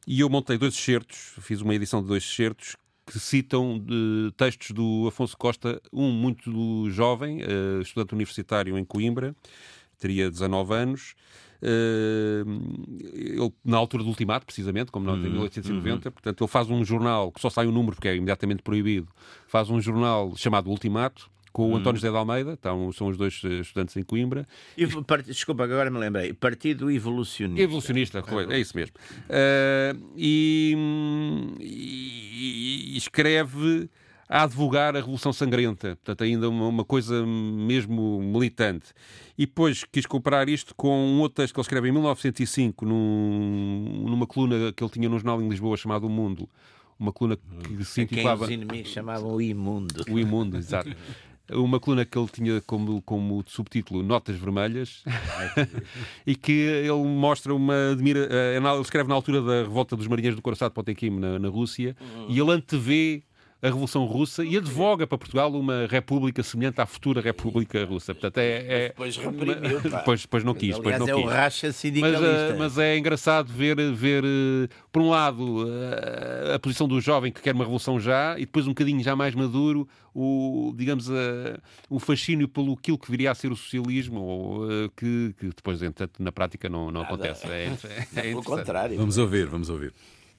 E 0.05 0.19
eu 0.19 0.29
montei 0.29 0.57
dois 0.57 0.73
excertos, 0.73 1.35
fiz 1.39 1.61
uma 1.61 1.73
edição 1.73 2.01
de 2.01 2.09
dois 2.09 2.21
excertos 2.21 2.75
que 3.05 3.17
citam 3.17 3.79
de 3.79 4.33
textos 4.35 4.71
do 4.71 5.05
Afonso 5.07 5.37
Costa, 5.37 5.81
um 5.93 6.11
muito 6.11 6.89
jovem, 6.89 7.39
estudante 7.81 8.13
universitário 8.13 8.77
em 8.77 8.83
Coimbra, 8.83 9.33
teria 9.97 10.29
19 10.29 10.73
anos, 10.73 11.15
ele, 11.63 13.53
na 13.63 13.77
altura 13.77 14.03
do 14.03 14.09
ultimato, 14.09 14.45
precisamente, 14.45 14.91
como 14.91 15.05
nós 15.05 15.17
em 15.19 15.29
1890, 15.29 16.09
uhum. 16.09 16.11
portanto, 16.11 16.43
ele 16.43 16.47
faz 16.49 16.69
um 16.69 16.83
jornal 16.83 17.31
que 17.31 17.39
só 17.39 17.49
sai 17.49 17.67
um 17.67 17.71
número 17.71 17.95
porque 17.95 18.09
é 18.09 18.15
imediatamente 18.15 18.61
proibido, 18.61 19.07
faz 19.47 19.69
um 19.69 19.79
jornal 19.79 20.33
chamado 20.35 20.69
Ultimato, 20.69 21.31
com 21.53 21.67
o 21.67 21.69
uhum. 21.69 21.75
António 21.77 21.97
José 21.97 22.09
de 22.09 22.17
Almeida, 22.17 22.53
então, 22.59 22.91
são 22.91 23.07
os 23.07 23.15
dois 23.15 23.39
eh, 23.45 23.59
estudantes 23.59 23.95
em 23.95 24.01
Coimbra. 24.01 24.47
E, 24.75 24.87
part... 25.03 25.23
Desculpa, 25.23 25.63
agora 25.63 25.91
me 25.91 25.99
lembrei. 25.99 26.33
Partido 26.33 26.89
Evolucionista. 26.89 27.61
Evolucionista, 27.61 28.23
é 28.49 28.59
isso 28.59 28.75
mesmo. 28.75 28.95
Uh, 29.29 30.03
e, 30.17 30.75
e, 31.61 32.97
escreve 32.97 33.87
a 34.33 34.45
advogar 34.45 34.95
a 34.95 34.99
Revolução 34.99 35.31
Sangrenta, 35.31 35.95
portanto, 35.97 36.23
ainda 36.23 36.49
uma, 36.49 36.67
uma, 36.67 36.83
coisa 36.83 37.23
mesmo 37.23 38.19
militante. 38.19 38.87
E 39.37 39.45
depois 39.45 39.83
quis 39.83 40.07
comparar 40.07 40.49
isto 40.49 40.73
com 40.73 40.89
um 40.89 41.19
outro 41.19 41.35
texto 41.35 41.53
que 41.53 41.59
ele 41.59 41.65
escreve 41.65 41.89
em 41.89 41.91
1905, 41.91 42.83
num, 42.83 44.05
numa 44.09 44.25
coluna 44.25 44.73
que 44.73 44.83
ele 44.83 44.89
tinha 44.89 45.07
no 45.07 45.19
jornal 45.19 45.39
em 45.39 45.47
Lisboa 45.47 45.77
chamado 45.77 46.07
O 46.07 46.09
Mundo, 46.09 46.49
uma 46.97 47.13
coluna 47.13 47.37
que 47.37 47.85
se 47.85 48.01
intitulava. 48.01 48.47
Quem 48.47 48.57
os 48.57 48.63
inimigos 48.63 48.91
chamavam 48.91 49.35
o 49.35 49.39
Imundo. 49.39 50.03
O 50.09 50.17
Imundo, 50.17 50.57
exato. 50.57 50.89
Uma 51.51 51.77
coluna 51.77 52.05
que 52.05 52.17
ele 52.17 52.29
tinha 52.29 52.61
como, 52.61 53.01
como 53.01 53.43
subtítulo 53.45 54.01
Notas 54.01 54.37
Vermelhas 54.37 55.03
e 56.25 56.37
que 56.37 56.53
ele 56.53 57.03
mostra 57.03 57.53
uma 57.53 57.91
admira. 57.91 58.29
Eh, 58.31 58.55
ele 58.55 58.81
escreve 58.81 59.09
na 59.09 59.13
altura 59.13 59.41
da 59.41 59.61
revolta 59.63 59.97
dos 59.97 60.07
marinheiros 60.07 60.37
do 60.37 60.41
Coração 60.41 60.69
de 60.69 60.73
Potemkin 60.73 61.09
na, 61.09 61.37
na 61.37 61.49
Rússia 61.49 61.97
uhum. 61.99 62.27
e 62.29 62.39
ele 62.39 62.49
antevê 62.49 63.23
a 63.63 63.67
Revolução 63.67 64.03
Russa 64.03 64.43
e 64.43 64.57
advoga 64.57 65.07
para 65.07 65.17
Portugal 65.17 65.49
uma 65.53 65.87
república 65.87 66.43
semelhante 66.43 66.81
à 66.81 66.85
futura 66.85 67.21
República 67.21 67.85
Russa. 67.85 68.13
Portanto, 68.13 68.37
é, 68.39 68.65
é 68.67 68.87
depois 68.89 69.15
reprimiu, 69.15 69.79
depois, 69.89 70.21
depois 70.23 70.43
não 70.43 70.53
quis. 70.53 70.75
Aliás, 70.75 70.99
depois 70.99 70.99
não 70.99 71.07
é 71.07 71.21
quis. 71.21 71.31
o 71.31 71.33
racha 71.33 71.71
sindicalista. 71.71 72.21
Mas, 72.21 72.51
uh, 72.51 72.59
mas, 72.59 72.77
é 72.77 72.97
engraçado 72.97 73.53
ver, 73.53 73.77
ver 73.93 74.25
uh, 74.25 74.67
por 74.91 75.01
um 75.01 75.09
lado, 75.09 75.63
uh, 75.63 76.53
a 76.53 76.59
posição 76.59 76.89
do 76.89 76.99
jovem 76.99 77.31
que 77.31 77.41
quer 77.41 77.55
uma 77.55 77.63
revolução 77.63 78.01
já 78.01 78.35
e 78.37 78.41
depois 78.41 78.67
um 78.67 78.71
bocadinho 78.71 79.01
já 79.01 79.15
mais 79.15 79.33
maduro, 79.33 79.87
o, 80.13 80.73
digamos, 80.75 81.09
o 81.89 81.99
fascínio 81.99 82.49
pelo 82.49 82.73
aquilo 82.73 82.97
que 82.97 83.09
viria 83.09 83.31
a 83.31 83.35
ser 83.35 83.49
o 83.51 83.55
socialismo, 83.55 84.19
ou, 84.19 84.89
que, 84.89 85.33
que, 85.39 85.47
depois, 85.47 85.81
entretanto, 85.81 86.21
na 86.21 86.31
prática 86.33 86.67
não, 86.67 86.91
não 86.91 87.01
acontece. 87.01 87.47
É, 87.47 87.73
é, 88.17 88.29
é 88.29 88.33
contrário. 88.33 88.97
Vamos 88.97 89.17
ouvir, 89.17 89.47
vamos 89.47 89.69
ouvir. 89.69 89.93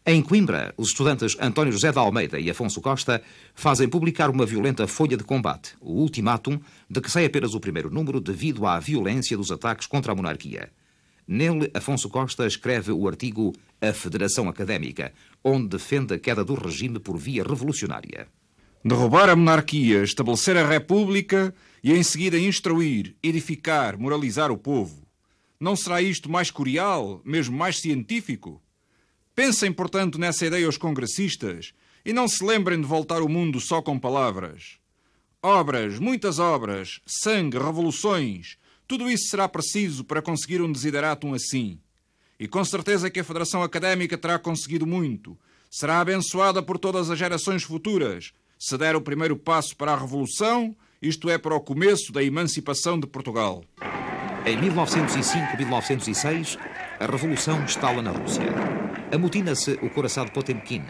Em 0.07 0.21
Coimbra, 0.21 0.75
os 0.77 0.89
estudantes 0.89 1.35
António 1.41 1.73
José 1.73 1.91
de 1.91 1.99
Almeida 1.99 2.39
e 2.39 2.51
Afonso 2.51 2.79
Costa 2.79 3.23
fazem 3.55 3.89
publicar 3.89 4.29
uma 4.29 4.45
violenta 4.45 4.87
folha 4.87 5.17
de 5.17 5.25
combate, 5.25 5.75
o 5.81 5.95
Ultimátum, 5.95 6.61
de 6.91 7.01
que 7.01 7.11
sai 7.11 7.25
apenas 7.25 7.55
o 7.55 7.61
primeiro 7.61 7.89
número 7.89 8.21
devido 8.21 8.67
à 8.67 8.79
violência 8.79 9.35
dos 9.35 9.51
ataques 9.51 9.87
contra 9.87 10.13
a 10.13 10.15
monarquia. 10.15 10.71
Nele, 11.27 11.71
Afonso 11.73 12.11
Costa 12.11 12.47
escreve 12.47 12.93
o 12.93 13.09
artigo 13.09 13.55
A 13.81 13.95
Federação 13.95 14.47
Académica, 14.47 15.11
onde 15.43 15.69
defende 15.69 16.13
a 16.13 16.19
queda 16.19 16.45
do 16.45 16.53
regime 16.53 16.99
por 16.99 17.17
via 17.17 17.43
revolucionária. 17.43 18.29
Derrubar 18.85 19.31
a 19.31 19.37
monarquia, 19.37 20.03
estabelecer 20.03 20.59
a 20.59 20.69
república 20.69 21.55
e 21.83 21.95
em 21.95 22.03
seguida 22.03 22.39
instruir, 22.39 23.17
edificar, 23.23 23.99
moralizar 23.99 24.51
o 24.53 24.59
povo. 24.59 25.09
Não 25.59 25.75
será 25.75 26.03
isto 26.03 26.31
mais 26.31 26.51
curial, 26.51 27.23
mesmo 27.25 27.57
mais 27.57 27.81
científico? 27.81 28.61
Pensem, 29.35 29.73
portanto, 29.73 30.19
nessa 30.19 30.47
ideia 30.47 30.69
os 30.69 30.79
congressistas 30.79 31.73
e 32.05 32.13
não 32.13 32.29
se 32.29 32.45
lembrem 32.45 32.81
de 32.81 32.87
voltar 32.87 33.23
o 33.23 33.29
mundo 33.29 33.61
só 33.61 33.83
com 33.83 33.99
palavras. 33.99 34.79
Obras, 35.43 35.99
muitas 35.99 36.39
obras, 36.39 37.01
sangue, 37.07 37.59
revoluções, 37.59 38.57
tudo 38.87 39.11
isso 39.11 39.29
será 39.29 39.49
preciso 39.49 40.05
para 40.05 40.23
conseguir 40.23 40.63
um 40.63 40.71
desideratum 40.71 41.35
assim. 41.35 41.81
E 42.39 42.47
com 42.47 42.65
certeza 42.65 43.11
que 43.11 43.21
a 43.21 43.25
Federação 43.25 43.63
Académica 43.63 44.17
terá 44.17 44.39
conseguido 44.39 44.87
muito. 44.87 45.37
Será 45.71 46.01
abençoada 46.01 46.63
por 46.63 46.79
todas 46.79 47.11
as 47.11 47.19
gerações 47.19 47.65
futuras, 47.65 48.33
se 48.59 48.79
der 48.79 48.95
o 48.95 49.01
primeiro 49.01 49.37
passo 49.37 49.77
para 49.77 49.93
a 49.93 49.99
Revolução, 49.99 50.77
isto 51.03 51.29
é, 51.29 51.37
para 51.37 51.55
o 51.55 51.61
começo 51.61 52.13
da 52.13 52.23
emancipação 52.23 52.99
de 52.99 53.07
Portugal. 53.07 53.65
Em 54.47 54.57
1905-1906, 54.59 56.59
a 57.01 57.07
Revolução 57.07 57.65
estala 57.65 58.01
na 58.01 58.11
Rússia. 58.11 58.84
Amotina-se 59.15 59.79
o 59.81 59.89
coração 59.89 60.25
de 60.25 60.33
Potemkin. 60.33 60.83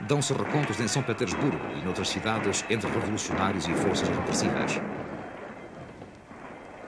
Dão-se 0.00 0.32
recontos 0.32 0.80
em 0.80 0.88
São 0.88 1.00
Petersburgo 1.00 1.60
e 1.76 1.84
noutras 1.84 2.08
cidades 2.08 2.64
entre 2.68 2.90
revolucionários 2.90 3.68
e 3.68 3.74
forças 3.74 4.08
repressivas. 4.08 4.80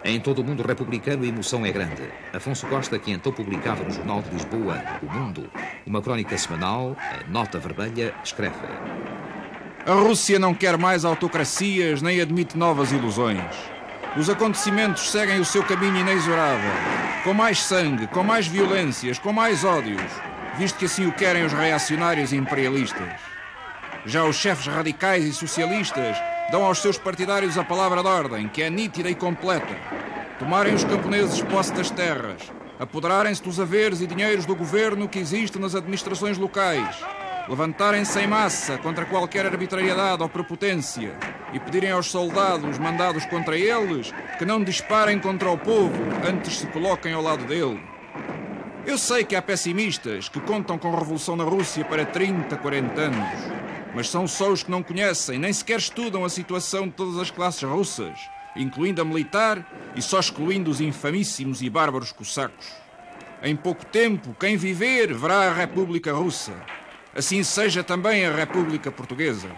Em 0.04 0.18
todo 0.18 0.40
o 0.40 0.44
mundo 0.44 0.66
republicano 0.66 1.22
a 1.22 1.28
emoção 1.28 1.64
é 1.64 1.70
grande. 1.70 2.02
Afonso 2.32 2.66
Costa, 2.66 2.98
que 2.98 3.12
então 3.12 3.30
publicava 3.30 3.84
no 3.84 3.90
Jornal 3.92 4.20
de 4.22 4.30
Lisboa, 4.30 4.82
O 5.00 5.06
Mundo, 5.06 5.48
uma 5.86 6.02
crónica 6.02 6.36
semanal, 6.36 6.96
a 6.98 7.30
Nota 7.30 7.60
Vermelha, 7.60 8.12
escreve: 8.24 8.66
A 9.86 9.92
Rússia 9.92 10.40
não 10.40 10.52
quer 10.52 10.76
mais 10.76 11.04
autocracias 11.04 12.02
nem 12.02 12.20
admite 12.20 12.58
novas 12.58 12.90
ilusões. 12.90 13.54
Os 14.16 14.28
acontecimentos 14.28 15.08
seguem 15.08 15.38
o 15.38 15.44
seu 15.44 15.62
caminho 15.62 15.98
inexorável, 15.98 16.70
com 17.22 17.32
mais 17.32 17.62
sangue, 17.62 18.08
com 18.08 18.24
mais 18.24 18.48
violências, 18.48 19.20
com 19.20 19.32
mais 19.32 19.64
ódios, 19.64 20.02
visto 20.56 20.78
que 20.78 20.84
assim 20.84 21.06
o 21.06 21.12
querem 21.12 21.44
os 21.44 21.52
reacionários 21.52 22.32
e 22.32 22.36
imperialistas. 22.36 23.08
Já 24.06 24.24
os 24.24 24.36
chefes 24.36 24.66
radicais 24.66 25.24
e 25.24 25.32
socialistas 25.32 26.16
dão 26.50 26.64
aos 26.64 26.78
seus 26.78 26.98
partidários 26.98 27.56
a 27.56 27.64
palavra 27.64 28.02
de 28.02 28.08
ordem, 28.08 28.48
que 28.48 28.62
é 28.62 28.68
nítida 28.68 29.10
e 29.10 29.14
completa. 29.14 29.74
Tomarem 30.38 30.74
os 30.74 30.84
camponeses 30.84 31.40
posse 31.42 31.72
das 31.72 31.90
terras, 31.90 32.52
apoderarem-se 32.78 33.42
dos 33.42 33.58
haveres 33.58 34.00
e 34.00 34.06
dinheiros 34.06 34.44
do 34.44 34.54
governo 34.54 35.08
que 35.08 35.18
existe 35.18 35.58
nas 35.58 35.74
administrações 35.74 36.36
locais, 36.36 36.96
levantarem-se 37.48 38.18
em 38.20 38.26
massa 38.26 38.76
contra 38.78 39.04
qualquer 39.06 39.46
arbitrariedade 39.46 40.22
ou 40.22 40.28
prepotência 40.28 41.16
e 41.52 41.60
pedirem 41.60 41.90
aos 41.90 42.10
soldados 42.10 42.78
mandados 42.78 43.24
contra 43.26 43.56
eles 43.56 44.12
que 44.38 44.44
não 44.44 44.62
disparem 44.62 45.18
contra 45.18 45.50
o 45.50 45.58
povo 45.58 45.94
antes 46.28 46.58
se 46.58 46.66
coloquem 46.66 47.12
ao 47.12 47.22
lado 47.22 47.44
dele. 47.44 47.93
Eu 48.86 48.98
sei 48.98 49.24
que 49.24 49.34
há 49.34 49.40
pessimistas 49.40 50.28
que 50.28 50.40
contam 50.40 50.78
com 50.78 50.94
a 50.94 50.98
revolução 50.98 51.36
na 51.36 51.44
Rússia 51.44 51.84
para 51.84 52.04
30, 52.04 52.56
40 52.56 53.00
anos, 53.00 53.28
mas 53.94 54.08
são 54.08 54.26
só 54.26 54.50
os 54.50 54.62
que 54.62 54.70
não 54.70 54.82
conhecem, 54.82 55.38
nem 55.38 55.52
sequer 55.52 55.78
estudam 55.78 56.24
a 56.24 56.28
situação 56.28 56.86
de 56.86 56.92
todas 56.92 57.18
as 57.18 57.30
classes 57.30 57.62
russas, 57.62 58.18
incluindo 58.54 59.00
a 59.00 59.04
militar 59.04 59.66
e 59.96 60.02
só 60.02 60.20
excluindo 60.20 60.70
os 60.70 60.80
infamíssimos 60.80 61.62
e 61.62 61.70
bárbaros 61.70 62.12
cossacos. 62.12 62.66
Em 63.42 63.56
pouco 63.56 63.84
tempo, 63.86 64.36
quem 64.38 64.56
viver 64.56 65.14
verá 65.14 65.50
a 65.50 65.54
República 65.54 66.12
Russa 66.12 66.52
assim 67.14 67.42
seja 67.44 67.84
também 67.84 68.26
a 68.26 68.34
República 68.34 68.90
Portuguesa. 68.90 69.48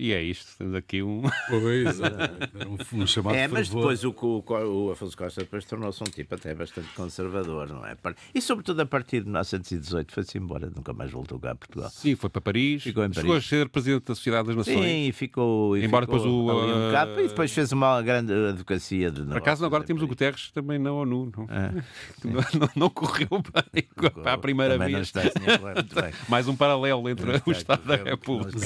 E 0.00 0.12
é 0.12 0.22
isto, 0.22 0.56
temos 0.56 0.76
aqui 0.76 1.02
um. 1.02 1.22
Pois, 1.48 1.98
é, 2.00 2.68
um, 2.68 3.02
um 3.02 3.06
chamado 3.06 3.34
É, 3.34 3.48
mas 3.48 3.68
depois 3.68 4.04
o, 4.04 4.14
o, 4.16 4.44
o 4.48 4.92
Afonso 4.92 5.16
Costa 5.16 5.40
depois 5.40 5.64
tornou-se 5.64 6.00
um 6.00 6.06
tipo 6.06 6.36
até 6.36 6.54
bastante 6.54 6.86
conservador, 6.94 7.68
não 7.68 7.84
é? 7.84 7.96
E 8.32 8.40
sobretudo 8.40 8.80
a 8.80 8.86
partir 8.86 9.22
de 9.22 9.24
1918 9.24 10.12
foi-se 10.12 10.38
embora, 10.38 10.70
nunca 10.70 10.92
mais 10.92 11.10
voltou 11.10 11.40
cá 11.40 11.50
a 11.50 11.54
Portugal. 11.56 11.90
Sim, 11.90 12.14
foi 12.14 12.30
para 12.30 12.40
Paris, 12.40 12.84
ficou 12.84 13.04
em 13.04 13.08
Paris. 13.08 13.22
chegou 13.22 13.36
a 13.36 13.40
ser 13.40 13.68
presidente 13.68 14.04
da 14.04 14.14
Sociedade 14.14 14.46
das 14.46 14.56
Nações. 14.58 14.78
Sim, 14.78 15.08
e 15.08 15.12
ficou. 15.12 15.76
E 15.76 15.84
Embora 15.84 16.06
ficou 16.06 16.20
depois 16.20 16.32
o. 16.32 16.46
Um 16.46 16.92
uh... 16.92 17.20
e 17.24 17.28
depois 17.28 17.50
fez 17.50 17.72
uma 17.72 18.00
grande 18.00 18.32
advocacia 18.32 19.10
de. 19.10 19.22
Por 19.22 19.38
acaso 19.38 19.66
agora 19.66 19.82
temos 19.82 20.00
o 20.00 20.06
Guterres 20.06 20.52
também 20.52 20.78
na 20.78 20.92
ONU, 20.92 21.32
não, 21.36 21.44
é, 21.44 21.72
não, 22.22 22.60
não, 22.60 22.70
não, 22.76 22.90
correu 22.90 23.42
bem 23.72 23.88
não, 24.00 24.10
para 24.10 24.34
a 24.34 24.38
primeira 24.38 24.78
vez. 24.78 25.08
Está, 25.08 25.22
bem. 25.22 26.12
Mais 26.28 26.46
um 26.46 26.54
paralelo 26.54 27.08
entre 27.08 27.42
o 27.44 27.50
Estado 27.50 27.84
da 27.84 27.96
República 27.96 28.58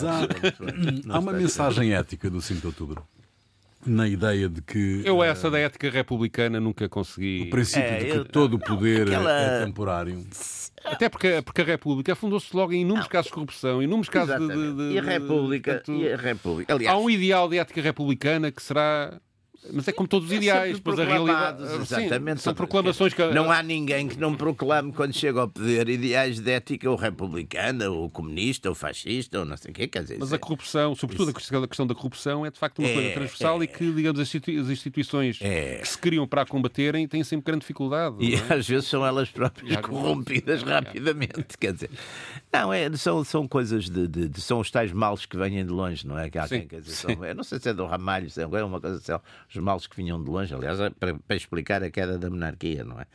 uma 1.23 1.33
mensagem 1.33 1.95
ética 1.95 2.29
do 2.29 2.41
5 2.41 2.61
de 2.61 2.67
outubro. 2.67 3.03
Na 3.85 4.07
ideia 4.07 4.49
de 4.49 4.63
que. 4.63 5.03
Eu, 5.05 5.25
essa 5.25 5.51
da 5.51 5.59
ética 5.59 5.91
republicana, 5.91 6.61
nunca 6.61 6.89
consegui. 6.89 7.43
O 7.49 7.51
princípio 7.51 7.83
é, 7.83 7.99
de 7.99 8.05
que 8.05 8.17
eu, 8.19 8.25
todo 8.25 8.55
o 8.55 8.59
poder 8.59 9.09
aquela... 9.09 9.33
é 9.33 9.65
temporário. 9.65 10.25
Até 10.85 11.09
porque, 11.09 11.43
porque 11.43 11.63
a 11.63 11.65
República 11.65 12.15
fundou-se 12.15 12.55
logo 12.55 12.73
em 12.73 12.83
inúmeros 12.83 13.07
não. 13.07 13.11
casos 13.11 13.27
de 13.27 13.35
corrupção, 13.35 13.83
inúmeros 13.83 14.09
casos 14.09 14.39
de, 14.39 14.47
de, 14.47 14.77
de, 14.77 14.95
E 14.95 14.99
a 14.99 15.03
República. 15.03 15.83
De, 15.85 15.93
e 15.93 16.13
a 16.13 16.17
República 16.17 16.75
aliás... 16.75 16.95
Há 16.95 16.99
um 16.99 17.11
ideal 17.11 17.49
de 17.49 17.59
ética 17.59 17.81
republicana 17.81 18.51
que 18.51 18.63
será 18.63 19.21
Mas 19.70 19.87
é 19.87 19.92
como 19.92 20.09
todos 20.09 20.29
os 20.29 20.35
ideais, 20.35 20.81
pois 20.81 20.98
a 20.98 21.05
realidade. 21.05 21.62
Exatamente. 21.62 22.38
Sim, 22.38 22.44
são 22.44 22.55
proclamações 22.55 23.14
que. 23.14 23.25
Não 23.27 23.51
há 23.51 23.62
ninguém 23.62 24.09
que 24.09 24.18
não 24.18 24.35
proclame 24.35 24.92
quando 24.92 25.14
chega 25.14 25.40
ao 25.40 25.48
poder 25.48 25.88
ideais 25.88 26.40
de 26.40 26.51
ética 26.51 26.90
ou 26.90 26.96
republicana, 26.96 27.88
ou 27.88 28.11
comunista, 28.11 28.68
ou 28.68 28.75
fascista, 28.75 29.38
ou 29.38 29.44
não 29.44 29.57
sei 29.57 29.70
o 29.70 29.75
quê. 29.75 29.87
Quer 29.87 30.03
dizer, 30.03 30.16
Mas 30.18 30.33
a 30.33 30.37
é- 30.37 30.38
corrupção, 30.38 30.94
sobretudo 30.96 31.31
a 31.31 31.68
questão 31.68 31.87
da 31.87 31.94
corrupção, 31.94 32.44
é 32.44 32.51
de 32.51 32.59
facto 32.59 32.81
uma 32.81 32.88
é, 32.88 32.94
coisa 32.94 33.11
transversal 33.12 33.61
é, 33.61 33.64
e 33.64 33.68
que, 33.68 33.92
digamos, 33.92 34.20
as 34.20 34.35
instituições 34.35 35.38
é, 35.40 35.77
que 35.77 35.88
se 35.88 35.98
criam 35.98 36.27
para 36.27 36.42
a 36.42 36.46
combaterem 36.46 37.07
têm 37.07 37.22
sempre 37.22 37.46
grande 37.46 37.61
dificuldade. 37.61 38.16
E 38.18 38.35
é? 38.35 38.38
às 38.55 38.66
vezes 38.66 38.88
são 38.88 39.07
elas 39.07 39.31
próprias 39.31 39.77
corrompidas 39.81 40.62
rapidamente. 40.64 41.57
Quer 41.59 41.75
dizer, 41.75 41.90
não, 42.53 42.72
é, 42.72 42.90
são, 42.96 43.22
são 43.22 43.46
coisas 43.46 43.88
de, 43.88 44.09
de, 44.09 44.29
de, 44.29 44.40
São 44.40 44.59
os 44.59 44.70
tais 44.70 44.92
males 44.92 45.25
que 45.25 45.37
vêm 45.37 45.64
de 45.64 45.70
longe, 45.70 46.07
não 46.07 46.18
é? 46.18 46.29
Que 46.29 46.38
quem, 46.48 46.66
quer 46.66 46.81
dizer, 46.81 46.94
são, 46.94 47.25
eu 47.25 47.35
não 47.35 47.44
sei 47.44 47.61
se 47.61 47.68
é 47.68 47.75
do 47.75 47.87
Ramalho, 47.87 48.29
se 48.29 48.42
é 48.42 48.46
uma 48.46 48.81
coisa 48.81 48.96
assim, 48.96 49.12
os 49.55 49.62
males 49.62 49.87
que 49.87 49.97
vinham 49.97 50.23
de 50.23 50.31
longe, 50.31 50.55
aliás, 50.55 50.81
é 50.81 50.91
para, 50.91 51.15
para 51.15 51.37
explicar 51.37 51.83
a 51.83 51.91
queda 51.91 52.19
da 52.19 52.31
monarquia, 52.31 52.85
não 52.85 53.01
é? 53.01 53.07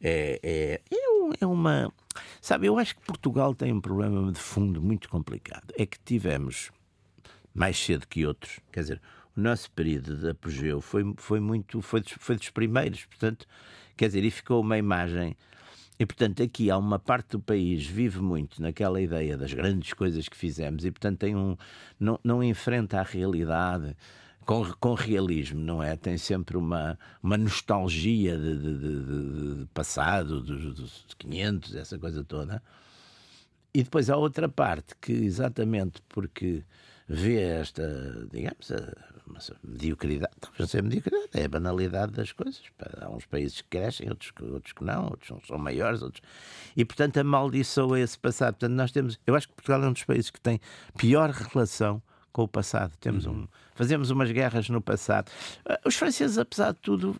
É, 0.00 0.40
é, 0.42 0.80
é, 0.90 0.96
é 1.40 1.46
uma. 1.46 1.92
Sabe, 2.40 2.66
eu 2.66 2.78
acho 2.78 2.94
que 2.96 3.02
Portugal 3.02 3.54
tem 3.54 3.72
um 3.72 3.80
problema 3.80 4.30
de 4.30 4.38
fundo 4.38 4.82
muito 4.82 5.08
complicado. 5.08 5.72
É 5.78 5.86
que 5.86 5.98
tivemos, 5.98 6.70
mais 7.54 7.78
cedo 7.78 8.06
que 8.06 8.26
outros, 8.26 8.60
quer 8.70 8.80
dizer, 8.80 9.00
o 9.36 9.40
nosso 9.40 9.70
período 9.70 10.16
de 10.16 10.30
apogeu 10.30 10.80
foi, 10.80 11.14
foi 11.16 11.40
muito. 11.40 11.80
Foi 11.80 12.00
dos, 12.00 12.12
foi 12.18 12.36
dos 12.36 12.50
primeiros, 12.50 13.04
portanto, 13.06 13.46
quer 13.96 14.08
dizer, 14.08 14.24
e 14.24 14.30
ficou 14.30 14.60
uma 14.60 14.76
imagem. 14.76 15.36
E, 15.98 16.04
portanto, 16.04 16.42
aqui 16.42 16.70
há 16.70 16.76
uma 16.76 16.98
parte 16.98 17.30
do 17.30 17.40
país 17.40 17.86
vive 17.86 18.20
muito 18.20 18.60
naquela 18.60 19.00
ideia 19.00 19.36
das 19.36 19.54
grandes 19.54 19.92
coisas 19.92 20.28
que 20.28 20.36
fizemos 20.36 20.84
e, 20.84 20.90
portanto, 20.90 21.20
tem 21.20 21.36
um, 21.36 21.56
não, 22.00 22.18
não 22.22 22.42
enfrenta 22.42 22.98
a 22.98 23.04
realidade 23.04 23.96
com, 24.44 24.64
com 24.74 24.94
realismo, 24.94 25.60
não 25.60 25.82
é? 25.82 25.96
Tem 25.96 26.16
sempre 26.18 26.56
uma, 26.56 26.98
uma 27.22 27.36
nostalgia 27.36 28.36
de, 28.36 28.58
de, 28.58 28.78
de, 28.78 29.54
de 29.60 29.66
passado, 29.72 30.40
dos, 30.40 30.74
dos 30.74 31.06
500, 31.18 31.74
essa 31.74 31.98
coisa 31.98 32.24
toda. 32.24 32.62
E 33.72 33.82
depois 33.82 34.08
há 34.08 34.16
outra 34.16 34.48
parte 34.48 34.94
que, 35.00 35.12
exatamente 35.12 36.00
porque 36.08 36.62
vê 37.08 37.40
esta, 37.40 38.26
digamos, 38.30 38.70
a, 38.70 38.94
mediocridade, 39.62 40.32
talvez 40.40 40.60
não 40.60 40.66
seja 40.66 40.82
mediocridade, 40.82 41.28
é 41.34 41.44
a 41.44 41.48
banalidade 41.48 42.12
das 42.12 42.32
coisas. 42.32 42.62
Há 43.00 43.10
uns 43.10 43.26
países 43.26 43.62
que 43.62 43.68
crescem, 43.68 44.08
outros, 44.08 44.32
outros 44.40 44.72
que 44.72 44.84
não, 44.84 45.06
outros 45.06 45.46
são 45.46 45.58
maiores, 45.58 46.02
outros. 46.02 46.22
E, 46.76 46.84
portanto, 46.84 47.18
amaldiçoa 47.18 48.00
esse 48.00 48.18
passado. 48.18 48.54
Portanto, 48.54 48.76
nós 48.76 48.92
temos, 48.92 49.18
eu 49.26 49.34
acho 49.34 49.48
que 49.48 49.54
Portugal 49.54 49.82
é 49.82 49.88
um 49.88 49.92
dos 49.92 50.04
países 50.04 50.30
que 50.30 50.40
tem 50.40 50.60
pior 50.96 51.30
relação 51.30 52.02
com 52.34 52.42
o 52.42 52.48
passado. 52.48 52.92
Temos 53.00 53.24
uhum. 53.24 53.32
um, 53.32 53.48
fazemos 53.76 54.10
umas 54.10 54.30
guerras 54.30 54.68
no 54.68 54.82
passado. 54.82 55.30
Ah, 55.64 55.80
os 55.86 55.94
franceses, 55.94 56.36
apesar 56.36 56.72
de 56.72 56.80
tudo, 56.80 57.16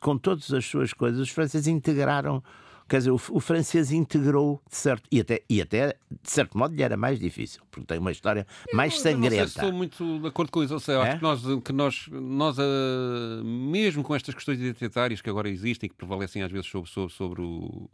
com 0.00 0.16
todas 0.16 0.50
as 0.52 0.64
suas 0.64 0.92
coisas, 0.92 1.20
os 1.20 1.28
franceses 1.28 1.66
integraram. 1.66 2.42
Quer 2.88 2.98
dizer, 2.98 3.10
o, 3.10 3.20
o 3.30 3.40
francês 3.40 3.90
integrou 3.90 4.60
de 4.68 4.76
certo 4.76 5.02
e 5.10 5.20
até, 5.20 5.42
e 5.48 5.60
até 5.60 5.96
de 6.10 6.30
certo 6.30 6.56
modo 6.56 6.74
lhe 6.74 6.82
era 6.82 6.96
mais 6.96 7.18
difícil, 7.18 7.62
porque 7.70 7.86
tem 7.86 7.98
uma 7.98 8.12
história 8.12 8.46
mais 8.72 9.00
sangrenta. 9.00 9.36
Eu 9.36 9.44
estou 9.46 9.72
muito 9.72 10.20
de 10.20 10.28
acordo 10.28 10.52
com 10.52 10.62
isso. 10.62 10.74
Ou 10.74 10.80
seja, 10.80 10.98
é? 10.98 11.08
acho 11.08 11.16
que 11.16 11.22
nós, 11.22 11.42
que 11.64 11.72
nós, 11.72 12.08
nós 12.12 12.58
uh, 12.58 13.44
mesmo 13.44 14.04
com 14.04 14.14
estas 14.14 14.34
questões 14.34 14.60
identitárias 14.60 15.20
que 15.20 15.28
agora 15.28 15.48
existem, 15.48 15.88
que 15.88 15.96
prevalecem 15.96 16.42
às 16.42 16.52
vezes 16.52 16.68
sobre, 16.68 16.88
sobre, 16.88 17.12
sobre 17.12 17.42
o 17.42 17.90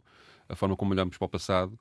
a 0.49 0.55
forma 0.55 0.75
como 0.75 0.91
olhamos 0.91 1.15
para 1.15 1.25
o 1.25 1.29
passado, 1.29 1.77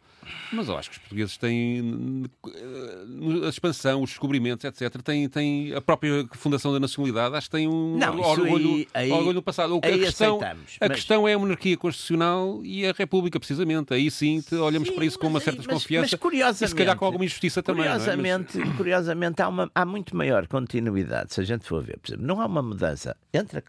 mas 0.53 0.69
eu 0.69 0.77
acho 0.77 0.91
que 0.91 0.97
os 0.97 0.99
portugueses 1.01 1.39
têm 1.39 2.27
eh, 2.47 3.47
a 3.47 3.49
expansão, 3.49 4.03
os 4.03 4.11
descobrimentos, 4.11 4.63
etc. 4.63 5.01
Têm, 5.03 5.27
têm 5.27 5.75
a 5.75 5.81
própria 5.81 6.29
fundação 6.33 6.71
da 6.73 6.79
nacionalidade, 6.79 7.35
acho 7.35 7.47
que 7.47 7.57
têm 7.57 7.67
um 7.67 7.97
não, 7.97 8.21
orgulho, 8.21 8.87
aí, 8.93 9.11
orgulho 9.11 9.35
no 9.35 9.43
passado. 9.43 9.75
a, 9.77 9.81
questão, 9.81 10.39
a 10.81 10.89
questão 10.91 11.27
é 11.27 11.33
a 11.33 11.39
monarquia 11.39 11.77
constitucional 11.79 12.61
e 12.63 12.87
a 12.87 12.93
república, 12.93 13.41
precisamente. 13.41 13.95
Aí 13.95 14.11
sim 14.11 14.45
olhamos 14.61 14.89
sim, 14.89 14.95
para 14.95 15.05
isso 15.07 15.19
com 15.19 15.29
uma 15.29 15.41
certa 15.41 15.61
desconfiança 15.61 16.19
mas, 16.21 16.63
e 16.63 16.69
se 16.69 16.75
calhar 16.75 16.97
com 16.97 17.07
alguma 17.07 17.25
injustiça 17.25 17.63
também. 17.63 17.85
Curiosamente, 17.85 18.61
é? 18.61 18.65
mas... 18.65 18.77
curiosamente 18.77 19.41
há, 19.41 19.49
uma, 19.49 19.71
há 19.75 19.87
muito 19.87 20.15
maior 20.15 20.47
continuidade, 20.47 21.33
se 21.33 21.41
a 21.41 21.45
gente 21.45 21.67
for 21.67 21.83
ver. 21.83 21.99
Por 21.99 22.11
exemplo, 22.11 22.27
não 22.27 22.41
há 22.41 22.47
uma 22.47 22.63
mudança 22.63 23.17
entre 23.33 23.63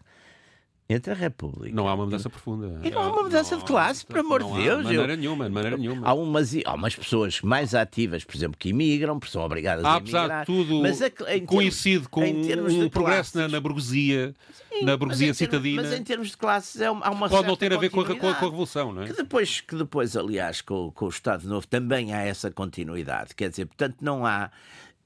entre 0.92 1.12
a 1.12 1.14
República. 1.14 1.74
Não 1.74 1.86
há 1.86 1.94
uma 1.94 2.04
mudança 2.04 2.28
profunda. 2.28 2.80
E 2.82 2.90
não 2.90 3.00
há 3.00 3.12
uma 3.12 3.22
mudança 3.22 3.54
não, 3.54 3.62
de 3.62 3.64
classe, 3.64 4.04
por 4.04 4.18
amor 4.18 4.42
de 4.42 4.52
Deus. 4.54 4.78
De 4.78 4.84
maneira 4.84 5.12
eu, 5.12 5.16
nenhuma, 5.16 5.44
de 5.44 5.50
maneira 5.50 5.76
nenhuma. 5.76 6.06
Há 6.06 6.14
umas, 6.14 6.52
há 6.64 6.74
umas 6.74 6.96
pessoas 6.96 7.40
mais 7.42 7.76
ativas, 7.76 8.24
por 8.24 8.34
exemplo, 8.34 8.58
que 8.58 8.70
imigram, 8.70 9.20
porque 9.20 9.32
são 9.32 9.42
obrigadas 9.42 9.84
ah, 9.84 9.94
a 9.94 9.98
emigrar. 9.98 10.24
Apesar 10.24 10.40
de 10.40 10.46
tudo, 10.46 10.82
mas 10.82 11.00
é 11.00 11.10
coincide 11.46 12.08
com 12.08 12.24
um 12.24 12.88
progresso 12.88 13.38
na, 13.38 13.46
na, 13.46 13.60
burguesia, 13.60 14.34
Sim, 14.68 14.84
na 14.84 14.96
burguesia 14.96 15.32
citadina. 15.32 15.82
Mas 15.82 15.92
em 15.92 16.02
termos 16.02 16.30
de 16.30 16.36
classes 16.36 16.82
há 16.82 16.90
uma 16.90 17.28
Pode 17.28 17.46
não 17.46 17.56
ter 17.56 17.72
a 17.72 17.76
ver 17.76 17.90
com 17.90 18.00
a, 18.00 18.16
com 18.16 18.28
a, 18.28 18.32
Revolução, 18.32 18.92
não 18.92 19.02
é? 19.02 19.06
Que 19.06 19.12
depois, 19.12 19.60
que 19.60 19.76
depois 19.76 20.16
aliás, 20.16 20.60
com, 20.60 20.90
com 20.90 21.06
o 21.06 21.08
Estado 21.08 21.46
Novo 21.46 21.68
também 21.68 22.12
há 22.12 22.22
essa 22.22 22.50
continuidade. 22.50 23.32
Quer 23.36 23.50
dizer, 23.50 23.66
portanto, 23.66 23.98
não 24.00 24.26
há 24.26 24.50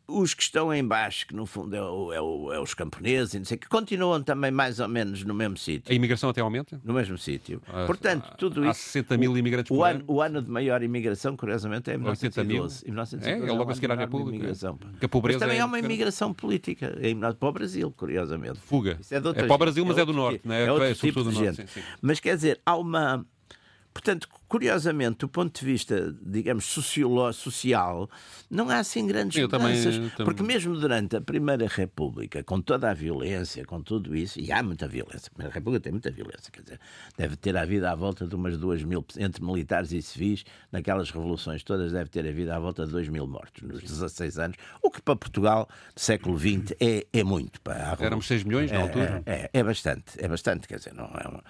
os 0.07 0.35
que 0.35 0.43
estão 0.43 0.73
em 0.73 0.87
baixo, 0.87 1.27
que 1.27 1.35
no 1.35 1.47
fundo 1.47 1.75
é, 1.75 1.83
o, 1.83 2.13
é, 2.13 2.21
o, 2.21 2.53
é 2.53 2.61
os 2.61 2.75
camponeses, 2.75 3.35
não 3.35 3.45
sei, 3.45 3.57
que 3.57 3.69
continuam 3.69 4.23
também 4.23 4.51
mais 4.51 4.79
ou 4.79 4.89
menos 4.89 5.25
no 5.25 5.33
mesmo 5.33 5.57
sítio. 5.57 5.91
A 5.91 5.95
imigração 5.95 6.31
até 6.31 6.41
aumenta? 6.41 6.81
No 6.85 6.93
mesmo 6.93 7.17
sítio. 7.17 7.63
Ah, 7.67 7.85
Portanto, 7.87 8.35
tudo 8.37 8.63
há 8.63 8.71
isso. 8.71 8.81
Há 8.81 8.93
60 8.93 9.17
mil 9.17 9.37
imigrantes 9.37 9.71
o, 9.71 9.77
por 9.77 9.85
ano, 9.85 10.05
o 10.07 10.21
ano 10.21 10.43
de 10.43 10.51
maior 10.51 10.83
imigração, 10.83 11.37
curiosamente, 11.37 11.91
é 11.91 11.97
1912. 11.97 12.85
1912 12.85 13.47
é, 13.47 13.49
é 13.49 13.53
logo 13.53 13.71
a 13.71 13.75
seguir 13.75 13.91
à 13.91 13.95
República. 13.95 14.53
Que 14.99 15.07
a 15.07 15.09
pobreza 15.09 15.39
mas 15.39 15.43
também 15.47 15.59
é 15.59 15.61
há 15.61 15.67
uma 15.67 15.79
imigração 15.79 16.33
política 16.33 16.97
é 17.01 17.15
para 17.15 17.49
o 17.49 17.53
Brasil, 17.53 17.91
curiosamente. 17.97 18.59
Fuga. 18.61 18.99
é, 19.11 19.17
é 19.17 19.21
para 19.21 19.55
o 19.55 19.59
Brasil, 19.59 19.85
mas 19.85 19.97
é, 19.99 20.03
é 20.03 20.05
do 20.05 20.13
Norte, 20.13 20.41
não 20.45 20.55
é? 20.55 20.67
É 20.67 20.73
outro 20.73 20.95
tipo 20.95 21.23
de 21.25 21.35
gente. 21.35 21.57
Sim, 21.57 21.67
sim. 21.67 21.83
Mas 22.03 22.21
quer 22.21 22.37
dizer, 22.37 22.61
há 22.65 22.77
uma 22.77 23.25
Portanto, 23.95 24.29
curiosamente, 24.49 25.19
do 25.19 25.29
ponto 25.29 25.59
de 25.59 25.65
vista, 25.65 26.15
digamos, 26.21 26.65
social, 26.65 28.11
não 28.51 28.69
há 28.69 28.79
assim 28.79 29.07
grandes 29.07 29.39
Eu 29.39 29.49
mudanças. 29.49 29.95
Também, 29.95 30.11
também... 30.11 30.25
Porque 30.25 30.43
mesmo 30.43 30.77
durante 30.77 31.17
a 31.17 31.21
Primeira 31.21 31.69
República, 31.69 32.43
com 32.43 32.61
toda 32.61 32.91
a 32.91 32.93
violência, 32.93 33.65
com 33.65 33.81
tudo 33.81 34.15
isso, 34.17 34.41
e 34.41 34.51
há 34.51 34.65
muita 34.65 34.89
violência, 34.89 35.29
a 35.29 35.31
Primeira 35.31 35.55
República 35.55 35.85
tem 35.85 35.93
muita 35.93 36.11
violência, 36.11 36.51
quer 36.53 36.63
dizer, 36.63 36.81
deve 37.17 37.37
ter 37.37 37.57
havido 37.57 37.87
à 37.87 37.95
volta 37.95 38.27
de 38.27 38.35
umas 38.35 38.59
duas 38.59 38.83
mil, 38.83 39.07
entre 39.17 39.43
militares 39.45 39.93
e 39.93 40.03
civis, 40.03 40.45
naquelas 40.73 41.11
revoluções 41.11 41.63
todas, 41.63 41.93
deve 41.93 42.11
ter 42.11 42.27
havido 42.27 42.53
à 42.53 42.59
volta 42.59 42.85
de 42.85 42.91
dois 42.91 43.09
mil 43.09 43.29
mortos 43.29 43.63
nos 43.63 43.81
16 43.81 44.39
anos, 44.41 44.57
o 44.83 44.91
que 44.91 45.01
para 45.01 45.15
Portugal, 45.15 45.69
século 45.95 46.37
XX, 46.37 46.75
é, 46.81 47.07
é 47.13 47.23
muito. 47.23 47.61
Para 47.61 47.97
Éramos 48.01 48.27
6 48.27 48.43
milhões 48.43 48.73
na 48.73 48.79
é, 48.79 48.83
altura? 48.83 49.23
É, 49.25 49.33
é, 49.33 49.51
é, 49.53 49.63
bastante, 49.63 50.05
é 50.19 50.27
bastante, 50.27 50.67
quer 50.67 50.79
dizer, 50.79 50.93
não 50.95 51.05
é 51.05 51.29
uma 51.29 51.45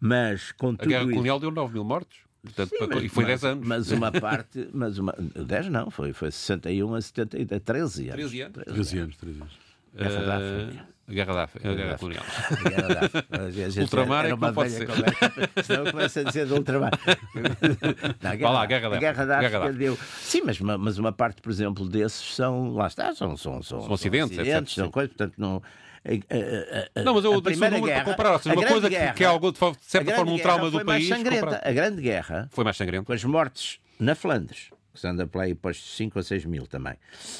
mas 0.00 0.52
com 0.52 0.70
A 0.70 0.86
guerra 0.86 1.04
colonial 1.04 1.38
deu 1.38 1.50
9 1.50 1.74
mil 1.74 1.84
mortos. 1.84 2.18
Portanto, 2.42 2.70
Sim, 2.70 2.86
mas, 2.88 3.04
e 3.04 3.08
foi 3.08 3.24
10 3.26 3.44
anos. 3.44 3.68
Mas 3.68 3.90
uma 3.90 4.10
parte, 4.18 4.68
mas 4.72 4.98
uma, 4.98 5.14
10 5.18 5.68
não, 5.68 5.90
foi, 5.90 6.12
foi 6.12 6.30
61 6.30 6.94
a 6.94 7.00
70, 7.00 7.60
13 7.60 8.08
anos. 8.08 8.14
13 8.14 8.40
anos. 8.40 8.64
13 8.64 8.98
anos, 8.98 9.16
13 9.16 9.40
anos. 9.40 9.70
Guerra 9.94 10.22
da 10.22 10.36
África. 10.36 10.90
A 11.06 11.12
Guerra 11.12 11.34
da 11.34 11.42
África, 11.42 11.70
a 11.70 11.74
Guerra 11.74 11.98
Colonial. 11.98 12.24
A 12.50 12.68
Guerra 12.68 12.88
da 12.94 13.00
África. 13.00 13.80
Ultramar 13.80 14.26
é 14.26 14.30
que 14.30 14.52
pode 14.52 14.70
ser. 14.70 14.88
Senão 15.64 15.90
começa 15.90 16.20
a 16.20 16.22
dizer 16.22 16.46
de 16.46 16.52
ultramar. 16.52 16.92
Não, 18.22 18.30
a 18.30 18.36
guerra, 18.36 18.50
lá, 18.52 18.62
a 18.62 18.66
Guerra 18.66 18.88
da 18.88 18.96
África. 18.96 19.00
Guerra 19.00 19.24
da 19.26 19.38
África 19.38 19.72
deu. 19.72 19.98
Sim, 20.20 20.42
mas, 20.46 20.60
mas 20.60 20.98
uma 20.98 21.12
parte, 21.12 21.42
por 21.42 21.50
exemplo, 21.50 21.88
desses 21.88 22.36
são, 22.36 22.72
lá 22.74 22.86
está, 22.86 23.12
são, 23.12 23.36
são, 23.36 23.60
são, 23.60 23.82
são 23.82 23.92
acidentes, 23.92 24.36
são, 24.36 24.42
acidentes, 24.42 24.74
são 24.74 24.90
coisas, 24.90 25.12
portanto 25.14 25.34
não 25.36 25.60
a, 26.04 27.00
a, 27.00 27.02
não, 27.04 27.14
mas 27.14 27.24
eu 27.24 27.32
o 27.32 27.40
número 27.40 27.82
guerra, 27.82 28.04
para 28.04 28.12
comparar. 28.12 28.38
Seja, 28.38 28.54
uma 28.54 28.66
coisa 28.66 28.88
guerra, 28.88 29.12
que, 29.12 29.22
é 29.22 29.26
algo, 29.26 29.52
de 29.52 29.58
certa 29.82 30.14
forma, 30.14 30.32
um 30.32 30.38
trauma 30.38 30.70
do 30.70 30.84
país. 30.84 31.10
A 31.12 31.72
Grande 31.72 32.00
Guerra 32.00 32.48
foi 32.50 32.64
mais 32.64 32.76
sangrenta. 32.76 33.04
Com 33.04 33.12
as 33.12 33.22
mortes 33.24 33.78
na 33.98 34.14
Flandres, 34.14 34.70
que 34.94 35.00
se 35.00 35.06
anda 35.06 35.26
para 35.26 35.42
aí 35.42 35.54
para 35.54 35.74
5 35.74 36.18
ou 36.18 36.22
6 36.22 36.46
mil 36.46 36.66
também. 36.66 36.94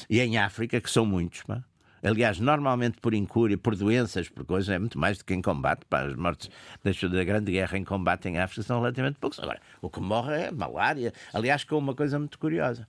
E 0.09 0.19
em 0.19 0.37
África, 0.37 0.79
que 0.79 0.91
são 0.91 1.05
muitos, 1.05 1.41
pá. 1.41 1.63
Aliás, 2.03 2.39
normalmente 2.39 2.99
por 2.99 3.13
incúria, 3.13 3.57
por 3.57 3.75
doenças, 3.75 4.27
por 4.27 4.43
coisas, 4.43 4.69
é 4.69 4.79
muito 4.79 4.97
mais 4.97 5.19
do 5.19 5.25
que 5.25 5.33
em 5.33 5.41
combate. 5.41 5.85
Pá, 5.85 6.01
as 6.01 6.15
mortes 6.15 6.49
da 6.83 7.23
Grande 7.23 7.51
Guerra 7.51 7.77
em 7.77 7.83
combate 7.83 8.27
em 8.27 8.37
África 8.37 8.63
são 8.63 8.79
relativamente 8.79 9.17
poucos. 9.19 9.39
Agora, 9.39 9.59
o 9.81 9.89
que 9.89 9.99
morre 9.99 10.35
é 10.35 10.51
malária. 10.51 11.13
Aliás, 11.33 11.63
com 11.63 11.77
uma 11.77 11.95
coisa 11.95 12.17
muito 12.19 12.37
curiosa, 12.37 12.87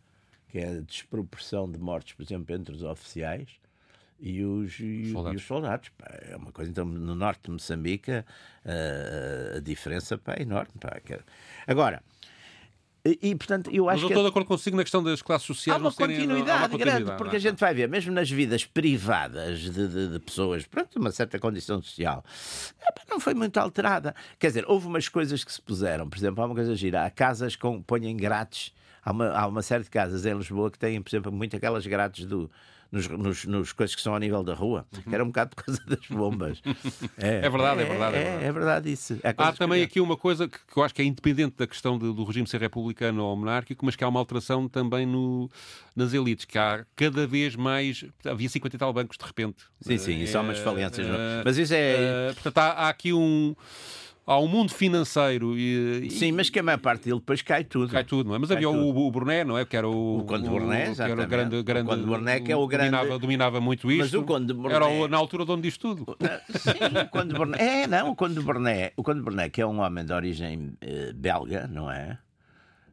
que 0.48 0.58
é 0.58 0.68
a 0.68 0.80
desproporção 0.80 1.70
de 1.70 1.78
mortes, 1.78 2.14
por 2.14 2.22
exemplo, 2.22 2.54
entre 2.54 2.74
os 2.74 2.82
oficiais 2.82 3.62
e 4.22 4.44
os, 4.44 4.78
e, 4.78 5.10
soldados. 5.10 5.32
E 5.32 5.36
os 5.36 5.46
soldados 5.46 5.90
é 6.30 6.36
uma 6.36 6.52
coisa, 6.52 6.70
então, 6.70 6.84
no 6.84 7.14
norte 7.16 7.42
de 7.44 7.50
Moçambique, 7.50 8.12
a, 8.12 8.24
a 9.56 9.60
diferença 9.60 10.16
pá, 10.16 10.34
é 10.38 10.42
enorme. 10.42 10.70
Pá. 10.80 11.00
Agora, 11.66 12.00
e, 13.04 13.34
portanto, 13.34 13.68
eu 13.72 13.88
acho 13.88 13.96
Mas 13.96 14.02
eu 14.02 14.08
que. 14.08 14.12
estou 14.12 14.22
de 14.22 14.30
acordo 14.30 14.46
consigo 14.46 14.76
na 14.76 14.84
questão 14.84 15.02
das 15.02 15.20
classes 15.20 15.44
sociais. 15.44 15.76
Há 15.76 15.84
uma, 15.84 15.90
continuidade, 15.90 16.50
há 16.50 16.54
uma 16.54 16.68
continuidade 16.68 17.04
grande, 17.04 17.18
porque 17.18 17.34
a 17.34 17.38
gente 17.40 17.58
vai 17.58 17.74
ver, 17.74 17.88
mesmo 17.88 18.12
nas 18.12 18.30
vidas 18.30 18.64
privadas 18.64 19.58
de, 19.58 19.88
de, 19.88 20.08
de 20.12 20.18
pessoas, 20.20 20.64
pronto, 20.66 21.00
uma 21.00 21.10
certa 21.10 21.36
condição 21.40 21.82
social, 21.82 22.24
não 23.10 23.18
foi 23.18 23.34
muito 23.34 23.58
alterada. 23.58 24.14
Quer 24.38 24.46
dizer, 24.46 24.64
houve 24.68 24.86
umas 24.86 25.08
coisas 25.08 25.42
que 25.42 25.52
se 25.52 25.60
puseram, 25.60 26.08
por 26.08 26.16
exemplo, 26.16 26.44
há 26.44 26.46
uma 26.46 26.54
coisa 26.54 26.76
gira, 26.76 27.04
há 27.04 27.10
casas 27.10 27.56
com 27.56 27.82
põem 27.82 28.16
grátis 28.16 28.72
há 29.04 29.10
uma, 29.10 29.30
há 29.30 29.46
uma 29.46 29.62
série 29.62 29.82
de 29.82 29.90
casas 29.90 30.24
em 30.24 30.34
Lisboa 30.34 30.70
que 30.70 30.78
têm, 30.78 31.02
por 31.02 31.10
exemplo, 31.10 31.32
muito 31.32 31.56
aquelas 31.56 31.84
grades 31.86 32.24
do, 32.24 32.48
nos, 32.92 33.08
nos, 33.08 33.44
nos, 33.46 33.72
coisas 33.72 33.96
que 33.96 34.02
são 34.02 34.12
ao 34.12 34.20
nível 34.20 34.44
da 34.44 34.52
rua, 34.52 34.86
uhum. 34.94 35.02
que 35.02 35.14
era 35.14 35.24
um 35.24 35.28
bocado 35.28 35.56
por 35.56 35.64
causa 35.64 35.80
das 35.86 36.06
bombas. 36.08 36.60
É, 37.16 37.46
é 37.46 37.50
verdade, 37.50 37.80
é, 37.80 37.84
é, 37.84 37.86
verdade, 37.86 38.16
é, 38.16 38.20
verdade. 38.20 38.44
É, 38.44 38.52
verdade 38.52 38.92
isso. 38.92 39.18
Há 39.22 39.52
também 39.52 39.82
aqui 39.82 40.00
uma 40.00 40.16
coisa 40.16 40.48
que, 40.48 40.58
que, 40.58 40.76
eu 40.76 40.82
acho 40.82 40.94
que 40.94 41.00
é 41.00 41.04
independente 41.04 41.56
da 41.56 41.66
questão 41.66 41.98
de, 41.98 42.12
do 42.12 42.24
regime 42.24 42.46
ser 42.46 42.60
republicano 42.60 43.24
ou 43.24 43.36
monárquico, 43.36 43.84
mas 43.84 43.96
que 43.96 44.04
há 44.04 44.08
uma 44.08 44.18
alteração 44.18 44.68
também 44.68 45.06
no, 45.06 45.48
nas 45.96 46.12
elites, 46.12 46.44
que 46.44 46.58
há 46.58 46.84
cada 46.96 47.26
vez 47.26 47.56
mais. 47.56 48.04
Havia 48.24 48.48
50 48.48 48.76
e 48.76 48.78
tal 48.78 48.92
bancos 48.92 49.16
de 49.16 49.24
repente. 49.24 49.64
Sim, 49.80 49.98
sim, 49.98 50.20
e 50.20 50.26
são 50.26 50.42
umas 50.42 50.58
falências. 50.58 51.06
Uh, 51.06 51.42
mas 51.44 51.56
isso 51.56 51.72
é. 51.74 52.30
Uh, 52.30 52.34
portanto, 52.34 52.58
há, 52.58 52.70
há 52.70 52.88
aqui 52.88 53.12
um 53.12 53.54
há 54.26 54.38
um 54.38 54.46
mundo 54.46 54.72
financeiro 54.72 55.56
e, 55.56 56.08
Sim, 56.10 56.32
mas 56.32 56.48
que 56.48 56.58
a 56.58 56.62
maior 56.62 56.78
parte 56.78 57.04
dele 57.04 57.18
depois 57.18 57.42
cai 57.42 57.64
tudo. 57.64 57.90
Cai 57.90 58.04
tudo, 58.04 58.28
não 58.28 58.36
é? 58.36 58.38
Mas 58.38 58.48
cai 58.48 58.56
havia 58.56 58.70
o, 58.70 59.06
o 59.06 59.10
Burné, 59.10 59.44
não 59.44 59.58
é? 59.58 59.64
Que 59.64 59.76
era 59.76 59.88
o, 59.88 60.18
o 60.18 60.24
Conde 60.24 60.48
Burné, 60.48 60.94
que 60.94 61.02
era 61.02 61.12
o 61.12 61.26
grande, 61.26 61.62
grande, 61.62 61.86
o 61.86 61.88
Conde 61.88 62.06
Burné, 62.06 62.40
que 62.40 62.52
é 62.52 62.56
o 62.56 62.66
grande... 62.66 62.90
Dominava, 62.90 63.18
dominava 63.18 63.60
muito 63.60 63.90
isto. 63.90 64.00
Mas 64.00 64.14
o 64.14 64.22
Conde 64.22 64.52
Burné... 64.52 64.74
Era 64.74 64.86
o, 64.86 65.08
na 65.08 65.16
altura 65.16 65.44
de 65.44 65.52
onde 65.52 65.62
diz 65.62 65.76
tudo. 65.76 66.16
Sim, 66.50 67.00
o 67.04 67.08
Conde 67.10 67.34
Burné... 67.34 67.58
É, 67.58 67.86
não, 67.86 68.10
o 68.10 68.16
Conde 68.16 68.40
Burné, 68.40 68.92
o 68.96 69.02
Conde 69.02 69.20
Burné, 69.20 69.48
que 69.48 69.60
é 69.60 69.66
um 69.66 69.80
homem 69.80 70.04
de 70.04 70.12
origem 70.12 70.74
eh, 70.80 71.12
belga, 71.14 71.66
não 71.66 71.90
é? 71.90 72.18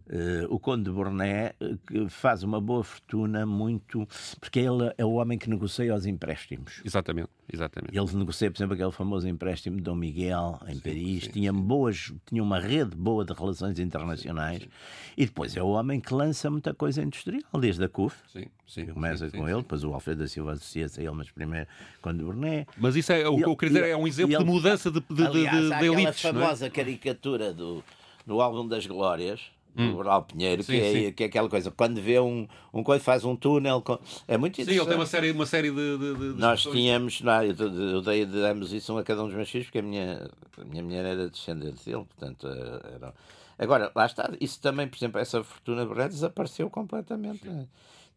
Uh, 0.10 0.52
o 0.52 0.60
Conde 0.60 0.86
de 0.86 0.90
Borné 0.90 1.54
que 1.86 2.10
faz 2.10 2.42
uma 2.42 2.60
boa 2.60 2.84
fortuna 2.84 3.46
muito 3.46 4.08
porque 4.40 4.60
ele 4.60 4.92
é 4.98 5.06
o 5.06 5.12
homem 5.12 5.38
que 5.38 5.48
negocia 5.48 5.94
os 5.94 6.08
empréstimos. 6.08 6.82
Exatamente, 6.84 7.30
exatamente. 7.52 7.96
Ele 7.96 8.16
negocia, 8.16 8.50
por 8.50 8.58
exemplo, 8.58 8.74
aquele 8.74 8.92
famoso 8.92 9.28
empréstimo 9.28 9.78
de 9.78 9.84
Dom 9.84 9.94
Miguel 9.94 10.60
em 10.68 10.76
sim, 10.76 10.80
Paris, 10.80 11.24
sim, 11.26 11.32
tinha 11.32 11.54
sim. 11.54 11.62
boas, 11.62 12.12
tinha 12.26 12.42
uma 12.42 12.60
rede 12.60 12.96
boa 12.96 13.24
de 13.24 13.34
relações 13.34 13.78
internacionais 13.78 14.68
e 15.16 15.28
depois 15.28 15.56
é 15.56 15.62
o 15.62 15.68
homem 15.68 16.02
que 16.02 16.12
lança 16.12 16.50
muita 16.50 16.74
coisa 16.74 17.04
industrial, 17.04 17.44
desde 17.60 17.84
a 17.84 17.90
CUF. 17.90 18.18
Sim, 18.34 18.46
sim. 18.66 18.88
Começa 18.88 19.30
com 19.30 19.48
ele, 19.48 19.58
depois 19.58 19.84
o 19.84 19.94
Alfredo 19.94 20.22
da 20.22 20.28
Silva 20.28 20.54
associa-se 20.54 21.00
a 21.00 21.04
ele, 21.04 21.14
mas 21.14 21.30
primeiro 21.30 21.68
Conde 22.02 22.18
de 22.18 22.24
Borné. 22.24 22.66
Mas 22.78 22.96
isso 22.96 23.14
é 23.14 23.28
o 23.30 23.38
que 23.38 23.44
eu 23.44 23.56
queria 23.56 23.82
dizer, 23.82 23.90
é 23.92 23.96
um 23.96 24.08
exemplo 24.08 24.34
ele, 24.34 24.44
de 24.44 24.50
mudança 24.50 24.90
de, 24.90 25.02
de, 25.02 25.24
aliás, 25.24 25.56
de, 25.56 25.70
de, 25.70 25.78
de 25.78 25.86
elites. 25.86 26.26
É? 26.26 26.34
famosa 26.34 26.66
é? 26.66 26.70
caricatura 26.72 27.54
do, 27.54 27.84
do 28.26 28.42
álbum 28.42 28.68
das 28.68 28.88
glórias 28.88 29.52
hum. 29.82 29.94
Rural 29.94 30.24
Pinheiro, 30.24 30.64
sim, 30.64 30.74
que, 30.74 30.80
é, 30.80 31.12
que, 31.12 31.24
é, 31.24 31.26
aquela 31.28 31.50
coisa, 31.50 31.72
quando 31.72 32.02
vê 32.02 32.20
um, 32.20 32.48
um 32.74 32.84
coisa, 32.84 33.04
faz 33.04 33.24
um 33.24 33.36
túnel. 33.36 33.84
É 34.28 34.38
muito 34.38 34.62
interessante. 34.62 34.76
Sim, 34.76 34.82
ele 34.82 34.90
tem 34.90 34.96
uma 34.96 35.06
série, 35.06 35.32
uma 35.32 35.46
série 35.46 35.72
de. 35.72 35.98
de, 35.98 36.16
de 36.16 36.40
Nós 36.40 36.64
tínhamos, 36.64 37.22
não, 37.22 37.44
eu, 37.44 37.56
eu 37.56 38.02
dei, 38.02 38.26
demos 38.26 38.74
isso 38.74 38.98
a 38.98 39.04
cada 39.04 39.24
um 39.24 39.28
dos 39.28 39.36
meus 39.36 39.50
filhos, 39.50 39.68
porque 39.68 39.80
a 39.80 39.84
minha, 39.84 40.30
a 40.58 40.66
minha 40.66 40.84
mulher 40.84 41.06
era 41.06 41.30
descendente 41.30 41.86
dele, 41.86 42.06
portanto 42.06 42.48
eh, 42.48 42.96
era. 42.96 43.14
Agora, 43.58 43.92
lá 43.94 44.06
está, 44.06 44.32
isso 44.40 44.62
também, 44.62 44.88
por 44.88 44.98
exemplo, 44.98 45.20
essa 45.20 45.44
fortuna 45.44 45.86
de 45.86 46.10
desapareceu 46.10 46.70
completamente. 46.70 47.42
Sim. 47.44 47.68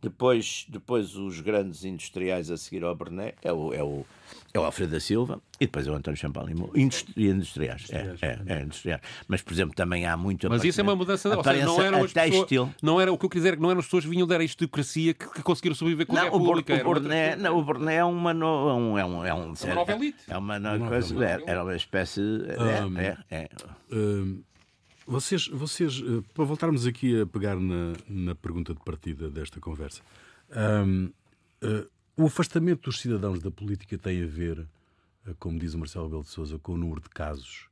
Depois, 0.03 0.67
depois 0.69 1.15
os 1.15 1.41
grandes 1.41 1.85
industriais 1.85 2.51
a 2.51 2.57
seguir 2.57 2.83
ao 2.83 2.93
Bernet 2.93 3.37
é 3.41 3.53
o, 3.53 3.73
é 3.73 3.85
o, 3.85 4.05
é 4.53 4.59
o 4.59 4.65
Alfredo 4.65 4.91
da 4.91 4.99
Silva 4.99 5.41
e 5.61 5.67
depois 5.67 5.87
é 5.87 5.93
o 5.93 5.95
António 5.95 6.19
Champalimau. 6.19 6.73
Industri 6.75 7.29
industriais. 7.29 7.89
É, 7.93 8.17
é, 8.21 8.39
é, 8.47 8.63
industriais. 8.63 9.01
Mas, 9.29 9.43
por 9.43 9.53
exemplo, 9.53 9.77
também 9.77 10.05
há 10.05 10.17
muito. 10.17 10.51
Mas 10.51 10.65
isso 10.65 10.81
é 10.81 10.83
uma 10.83 10.97
mudança. 10.97 11.29
Ou 11.37 11.45
seja, 11.45 11.65
não 11.65 11.81
eram 11.81 12.03
as 12.03 12.13
pessoas, 12.13 12.71
não 12.83 13.01
era 13.01 13.13
o 13.13 13.17
que 13.17 13.27
eu 13.27 13.31
queria 13.31 13.45
dizer, 13.45 13.57
que 13.57 13.63
não 13.63 13.71
eram 13.71 13.79
as 13.79 13.87
pessoas 13.87 14.03
que 14.03 14.11
vinham 14.11 14.27
da 14.27 14.35
aristocracia 14.35 15.15
que, 15.15 15.25
que 15.35 15.43
conseguiram 15.43 15.77
sobreviver 15.77 16.09
com 16.09 16.15
não, 16.15 16.23
a 16.23 16.25
República. 16.25 16.75
O, 16.85 16.95
Bernet, 16.95 17.41
não, 17.41 17.59
o 17.59 17.65
Bernet 17.65 17.97
é 17.97 18.05
uma. 18.05 18.35
No, 18.35 18.69
é 18.69 18.75
um, 18.75 18.99
é 18.99 19.05
um, 19.05 19.25
é 19.27 19.35
um, 19.35 19.55
uma 19.55 19.75
nova 19.75 19.93
elite. 19.93 20.19
É 20.27 20.37
uma, 20.37 20.59
nova 20.59 20.89
coisa. 20.89 21.25
Era 21.47 21.63
uma 21.63 21.77
espécie. 21.77 22.21
Um, 22.21 22.99
é, 22.99 23.17
é, 23.31 23.49
um, 23.93 24.43
vocês, 25.07 25.49
vocês, 25.49 26.01
eh, 26.01 26.23
para 26.35 26.45
voltarmos 26.45 26.87
aqui 26.87 27.21
a 27.21 27.27
pegar 27.27 27.57
na, 27.57 27.95
na 28.09 28.35
pergunta 28.35 28.75
de 28.75 28.81
partida 28.81 29.31
desta 29.31 29.61
conversa, 29.61 30.03
um, 30.87 31.07
uh, 31.07 31.13
eh, 31.63 31.87
o 32.17 32.27
afastamento 32.27 32.83
dos 32.83 33.01
cidadãos 33.01 33.41
da 33.41 33.51
política 33.51 33.97
tem 33.99 34.23
a 34.23 34.27
ver, 34.27 34.59
uh, 34.61 35.35
como 35.39 35.59
diz 35.59 35.75
o 35.75 35.79
Marcelo 35.79 36.09
Belo 36.09 36.23
de 36.23 36.29
Souza, 36.29 36.59
com 36.59 36.75
o 36.75 36.77
número 36.77 37.01
de 37.01 37.09
casos. 37.09 37.69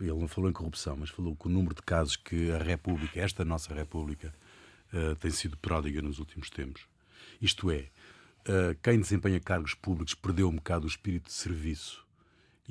Ele 0.00 0.12
não 0.12 0.28
falou 0.28 0.48
em 0.48 0.52
corrupção, 0.52 0.96
mas 0.96 1.10
falou 1.10 1.36
com 1.36 1.48
o 1.48 1.52
número 1.52 1.74
de 1.74 1.82
casos 1.82 2.16
que 2.16 2.50
a 2.50 2.58
República, 2.58 3.20
esta 3.20 3.44
nossa 3.44 3.74
República, 3.74 4.32
uh, 4.92 5.14
tem 5.16 5.30
sido 5.30 5.56
pródiga 5.56 6.00
nos 6.00 6.18
últimos 6.18 6.48
tempos. 6.50 6.86
Isto 7.40 7.70
é, 7.70 7.88
quem 8.82 8.98
desempenha 9.00 9.40
cargos 9.40 9.74
públicos 9.74 10.14
perdeu 10.14 10.48
um 10.48 10.56
bocado 10.56 10.84
o 10.84 10.88
espírito 10.88 11.26
de 11.26 11.32
serviço 11.32 12.04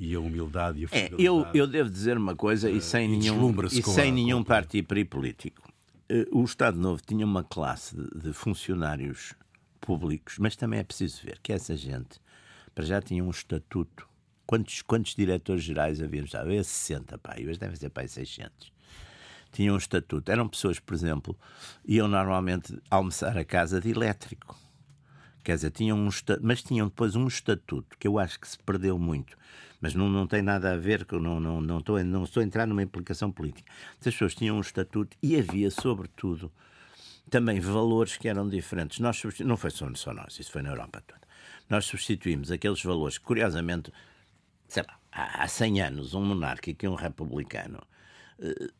e 0.00 0.14
a 0.14 0.20
humildade 0.20 0.80
e 0.80 0.84
a. 0.86 0.88
É, 0.98 1.10
eu, 1.18 1.46
eu 1.52 1.66
devo 1.66 1.90
dizer 1.90 2.16
uma 2.16 2.34
coisa, 2.34 2.70
e 2.70 2.80
sem 2.80 3.06
nenhum, 3.06 3.54
e 3.70 3.82
sem 3.82 4.10
nenhum 4.10 4.42
partido 4.42 4.88
político. 5.06 5.70
Eh, 6.08 6.26
o 6.32 6.42
Estado 6.42 6.78
Novo 6.78 7.02
tinha 7.06 7.26
uma 7.26 7.44
classe 7.44 7.94
de, 8.16 8.32
funcionários 8.32 9.34
públicos, 9.78 10.38
mas 10.38 10.56
também 10.56 10.80
é 10.80 10.82
preciso 10.82 11.20
ver 11.22 11.38
que 11.42 11.52
essa 11.52 11.76
gente 11.76 12.18
para 12.74 12.84
já 12.84 13.02
tinha 13.02 13.22
um 13.22 13.28
estatuto. 13.28 14.08
Quantos, 14.46 14.80
quantos 14.82 15.14
diretores 15.14 15.62
gerais 15.62 16.00
havia? 16.00 16.24
Já 16.24 16.40
havia 16.40 16.64
60, 16.64 17.18
pá, 17.18 17.34
e 17.38 17.46
hoje 17.46 17.58
devem 17.58 17.76
ser 17.76 17.90
pá, 17.90 18.06
600. 18.06 18.72
Tinham 19.52 19.74
um 19.74 19.78
estatuto. 19.78 20.32
Eram 20.32 20.48
pessoas, 20.48 20.78
por 20.78 20.94
exemplo, 20.94 21.36
iam 21.84 22.08
normalmente 22.08 22.74
almoçar 22.90 23.36
a 23.36 23.44
casa 23.44 23.80
de 23.80 23.90
elétrico. 23.90 24.58
Quer 25.44 25.56
dizer, 25.56 25.70
tinham 25.72 25.98
um 25.98 26.08
mas 26.40 26.62
tinham 26.62 26.88
depois 26.88 27.16
um 27.16 27.26
estatuto 27.26 27.98
que 27.98 28.08
eu 28.08 28.18
acho 28.18 28.40
que 28.40 28.48
se 28.48 28.58
perdeu 28.58 28.98
muito 28.98 29.36
mas 29.80 29.94
não, 29.94 30.08
não 30.08 30.26
tem 30.26 30.42
nada 30.42 30.72
a 30.72 30.76
ver 30.76 31.04
com. 31.04 31.18
Não, 31.18 31.40
não, 31.40 31.60
não, 31.60 31.78
estou, 31.78 32.02
não 32.04 32.24
estou 32.24 32.42
a 32.42 32.44
entrar 32.44 32.66
numa 32.66 32.82
implicação 32.82 33.32
política. 33.32 33.70
As 33.98 34.04
pessoas 34.04 34.34
tinham 34.34 34.56
um 34.56 34.60
estatuto 34.60 35.16
e 35.22 35.36
havia, 35.36 35.70
sobretudo, 35.70 36.52
também 37.30 37.58
valores 37.60 38.16
que 38.16 38.28
eram 38.28 38.48
diferentes. 38.48 38.98
Nós 38.98 39.22
não 39.40 39.56
foi 39.56 39.70
só, 39.70 39.88
só 39.94 40.12
nós, 40.12 40.38
isso 40.38 40.52
foi 40.52 40.62
na 40.62 40.70
Europa 40.70 41.02
toda. 41.06 41.20
Nós 41.68 41.86
substituímos 41.86 42.50
aqueles 42.50 42.82
valores 42.82 43.16
que, 43.16 43.24
curiosamente, 43.24 43.92
sei 44.68 44.82
lá, 44.82 44.98
há, 45.10 45.44
há 45.44 45.48
100 45.48 45.82
anos, 45.82 46.14
um 46.14 46.24
monárquico 46.24 46.84
e 46.84 46.88
um 46.88 46.94
republicano. 46.94 47.80
Uh, 48.38 48.70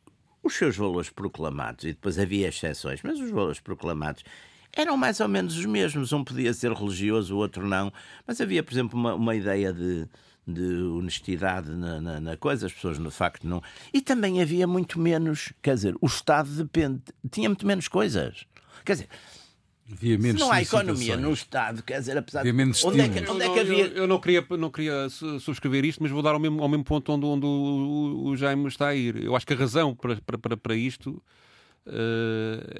os 0.42 0.54
seus 0.54 0.76
valores 0.76 1.10
proclamados, 1.10 1.84
e 1.84 1.88
depois 1.88 2.18
havia 2.18 2.48
exceções, 2.48 3.00
mas 3.02 3.20
os 3.20 3.30
valores 3.30 3.60
proclamados 3.60 4.24
eram 4.72 4.96
mais 4.96 5.20
ou 5.20 5.28
menos 5.28 5.56
os 5.56 5.66
mesmos. 5.66 6.12
Um 6.12 6.24
podia 6.24 6.52
ser 6.54 6.72
religioso, 6.72 7.34
o 7.34 7.38
outro 7.38 7.66
não. 7.66 7.92
Mas 8.26 8.40
havia, 8.40 8.62
por 8.62 8.72
exemplo, 8.72 8.98
uma, 8.98 9.14
uma 9.14 9.34
ideia 9.34 9.72
de, 9.72 10.08
de 10.52 10.82
honestidade 10.82 11.70
na, 11.70 12.00
na, 12.00 12.20
na, 12.20 12.36
coisa, 12.36 12.66
as 12.66 12.72
pessoas 12.72 12.98
de 12.98 13.10
facto 13.10 13.46
não. 13.46 13.62
E 13.92 14.00
também 14.00 14.40
havia 14.40 14.66
muito 14.66 14.98
menos, 14.98 15.52
quer 15.62 15.74
dizer, 15.74 15.94
o 16.00 16.06
Estado 16.06 16.50
depende, 16.50 17.00
tinha 17.30 17.48
muito 17.48 17.66
menos 17.66 17.88
coisas. 17.88 18.46
Quer 18.84 18.92
dizer, 18.92 19.08
Havia 19.92 20.16
menos 20.16 20.40
se 20.40 20.46
não 20.46 20.52
há 20.52 20.62
economia 20.62 21.16
no 21.16 21.32
Estado, 21.32 21.82
quer 21.82 21.98
dizer, 21.98 22.16
apesar 22.16 22.40
havia 22.40 22.52
menos 22.52 22.78
de. 22.78 22.86
Onde 22.86 23.00
é 23.00 23.08
que, 23.08 23.28
onde 23.28 23.44
é 23.44 23.52
que 23.52 23.58
havia... 23.58 23.86
eu, 23.86 23.96
eu, 23.96 24.06
não 24.06 24.20
queria, 24.20 24.46
não 24.56 24.70
queria 24.70 25.08
subscrever 25.40 25.84
isto, 25.84 26.00
mas 26.00 26.12
vou 26.12 26.22
dar 26.22 26.30
ao 26.30 26.38
mesmo, 26.38 26.62
ao 26.62 26.68
mesmo 26.68 26.84
ponto 26.84 27.10
onde, 27.12 27.26
onde 27.26 27.44
o, 27.44 28.28
o 28.28 28.36
Jaime 28.36 28.68
está 28.68 28.88
a 28.88 28.94
ir. 28.94 29.24
Eu 29.24 29.34
acho 29.34 29.44
que 29.44 29.52
a 29.52 29.56
razão 29.56 29.94
para, 29.94 30.38
para, 30.38 30.56
para 30.56 30.74
isto 30.76 31.10
Uh, 31.10 31.22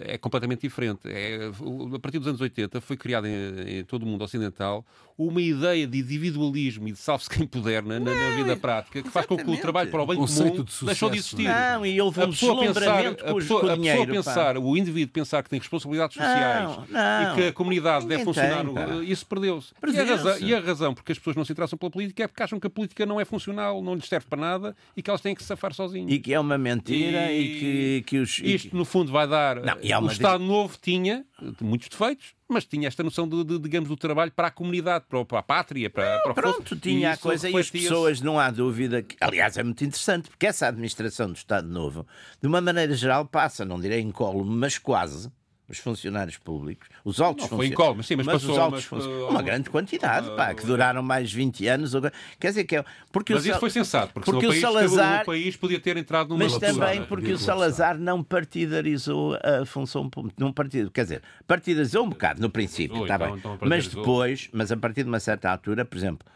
é 0.01 0.19
completamente 0.19 0.61
diferente. 0.61 1.01
É, 1.07 1.51
a 1.95 1.99
partir 1.99 2.19
dos 2.19 2.29
anos 2.29 2.41
80 2.41 2.81
foi 2.81 2.97
criada 2.97 3.29
em, 3.29 3.79
em, 3.79 3.85
todo 3.85 4.03
o 4.03 4.07
mundo 4.07 4.23
ocidental 4.23 4.85
uma 5.17 5.41
ideia 5.41 5.87
de 5.87 5.99
individualismo 5.99 6.89
e 6.89 6.93
de 6.93 6.99
salve-se 6.99 7.29
quem 7.29 7.47
puder 7.47 7.83
na, 7.83 8.01
na, 8.01 8.15
na, 8.15 8.37
vida 8.37 8.57
prática 8.57 9.03
que 9.03 9.11
faz 9.11 9.27
com 9.27 9.37
que 9.37 9.51
o 9.51 9.61
trabalho 9.61 9.91
para 9.91 10.03
o 10.03 10.07
bem 10.07 10.17
comum 10.17 10.65
de 10.65 10.87
deixou 10.87 11.11
de 11.11 11.19
existir. 11.19 11.45
Não, 11.45 11.85
e 11.85 12.01
houve 12.01 12.21
um 12.21 12.23
a 12.25 12.29
pessoa 12.29 12.61
pensar, 12.61 13.07
a 13.07 13.35
pessoa, 13.35 13.73
a 13.75 13.77
pessoa 13.77 14.07
pensar, 14.07 14.59
o 14.59 14.77
indivíduo 14.77 15.13
pensar 15.13 15.43
que 15.43 15.51
tem 15.51 15.59
responsabilidades 15.59 16.15
sociais 16.15 16.65
não, 16.65 16.87
não, 16.89 17.33
e 17.33 17.35
que 17.35 17.47
a 17.49 17.53
comunidade 17.53 18.07
deve 18.07 18.25
funcionar, 18.25 18.65
tem, 18.65 19.11
isso 19.11 19.27
perdeu-se. 19.27 19.75
E, 19.87 19.99
a 19.99 20.05
razão, 20.05 20.39
e 20.39 20.55
a 20.55 20.61
razão 20.61 20.95
porque 20.95 21.13
as 21.13 21.19
pessoas 21.19 21.37
não 21.37 21.45
se 21.45 21.53
interessam 21.53 21.79
pela 21.79 21.91
política 21.91 22.25
é 22.25 22.27
porque 22.27 22.43
acham 22.43 22.59
que 22.59 22.67
a 22.67 22.71
política 22.71 23.05
não 23.05 23.21
é 23.21 23.25
funcional, 23.27 23.83
não 23.83 23.95
lhes 23.95 24.07
serve 24.07 24.27
para 24.27 24.41
nada 24.41 24.77
e 24.97 25.03
que 25.03 25.11
elas 25.11 25.21
têm 25.21 25.35
que 25.35 25.43
se 25.43 25.49
safar 25.49 25.75
sozinhas. 25.75 26.11
E 26.11 26.19
que 26.19 26.33
é 26.33 26.41
uma 26.41 26.57
mentira 26.57 27.31
e, 27.31 27.41
e 27.41 27.61
que, 27.61 28.05
que 28.07 28.19
os. 28.19 28.39
Isto, 28.39 28.75
no 28.75 28.87
fundo, 28.91 29.13
vai 29.13 29.27
dar. 29.27 29.57
Não, 29.57 30.03
o 30.03 30.11
Estado 30.11 30.43
Novo 30.43 30.77
tinha 30.81 31.25
muitos 31.61 31.89
defeitos, 31.89 32.35
mas 32.49 32.65
tinha 32.65 32.89
esta 32.89 33.03
noção 33.03 33.29
de, 33.29 33.45
de, 33.45 33.59
digamos, 33.59 33.89
do 33.89 33.97
trabalho 33.97 34.33
para 34.33 34.49
a 34.49 34.51
comunidade, 34.51 35.05
para, 35.09 35.25
para 35.25 35.39
a 35.39 35.43
pátria, 35.43 35.89
para, 35.89 36.17
não, 36.17 36.23
para 36.23 36.33
o 36.33 36.35
Pronto, 36.35 36.77
tinha 36.77 37.13
a 37.13 37.17
coisa 37.17 37.49
e 37.49 37.57
as 37.57 37.71
pessoas, 37.71 38.21
não 38.21 38.39
há 38.39 38.51
dúvida 38.51 39.03
que, 39.03 39.17
aliás, 39.21 39.57
é 39.57 39.63
muito 39.63 39.85
interessante, 39.85 40.29
porque 40.29 40.47
essa 40.47 40.67
administração 40.69 41.29
do 41.29 41.37
Estado 41.37 41.69
Novo, 41.69 42.07
de 42.41 42.47
uma 42.47 42.61
maneira 42.61 42.95
geral, 42.95 43.25
passa, 43.25 43.65
não 43.65 43.81
direi 43.81 44.01
incólume, 44.01 44.55
mas 44.57 44.79
quase, 44.79 45.31
os 45.71 45.79
funcionários 45.79 46.37
públicos, 46.37 46.89
os 47.05 47.21
altos 47.21 47.45
não, 47.45 47.57
funcionários. 47.57 47.77
Foi 47.77 47.95
mas 47.95 48.07
sim, 48.07 48.17
mas, 48.17 48.27
mas 48.27 48.35
passou, 48.35 48.53
os 48.53 48.59
altos 48.59 48.89
mas, 48.91 49.07
uh, 49.07 49.29
uma 49.29 49.41
grande 49.41 49.71
quantidade, 49.71 50.29
uh, 50.29 50.37
pá, 50.37 50.53
que 50.53 50.67
duraram 50.67 51.03
mais 51.03 51.33
20 51.33 51.67
anos. 51.69 51.93
Quer 52.41 52.49
dizer 52.49 52.65
que 52.65 52.77
é. 52.77 52.85
Porque 53.13 53.33
mas 53.33 53.45
o, 53.45 53.51
isso 53.51 53.61
foi 53.61 53.71
sensato, 53.71 54.13
porque, 54.13 54.31
porque 54.31 54.47
o, 54.47 54.51
país, 54.51 54.61
Salazar, 54.61 55.23
o 55.23 55.27
país 55.27 55.57
podia 55.57 55.79
ter 55.79 55.97
entrado 55.97 56.31
numa 56.31 56.43
Mas 56.43 56.59
também 56.59 57.05
porque 57.05 57.33
o 57.33 57.39
Salazar 57.39 57.97
não 57.97 58.23
partidarizou 58.23 59.39
a 59.43 59.65
função 59.65 60.11
pública. 60.11 60.37
Não 60.41 60.53
partido, 60.53 60.91
quer 60.91 61.05
dizer, 61.05 61.23
partidarizou 61.47 62.05
um 62.05 62.09
bocado 62.09 62.41
no 62.41 62.51
princípio, 62.51 63.03
está 63.03 63.15
então, 63.15 63.29
bem. 63.29 63.39
Então 63.39 63.59
mas 63.61 63.87
depois, 63.87 64.49
mas 64.53 64.73
a 64.73 64.77
partir 64.77 65.05
de 65.05 65.09
uma 65.09 65.21
certa 65.21 65.51
altura, 65.51 65.85
por 65.85 65.97
exemplo. 65.97 66.27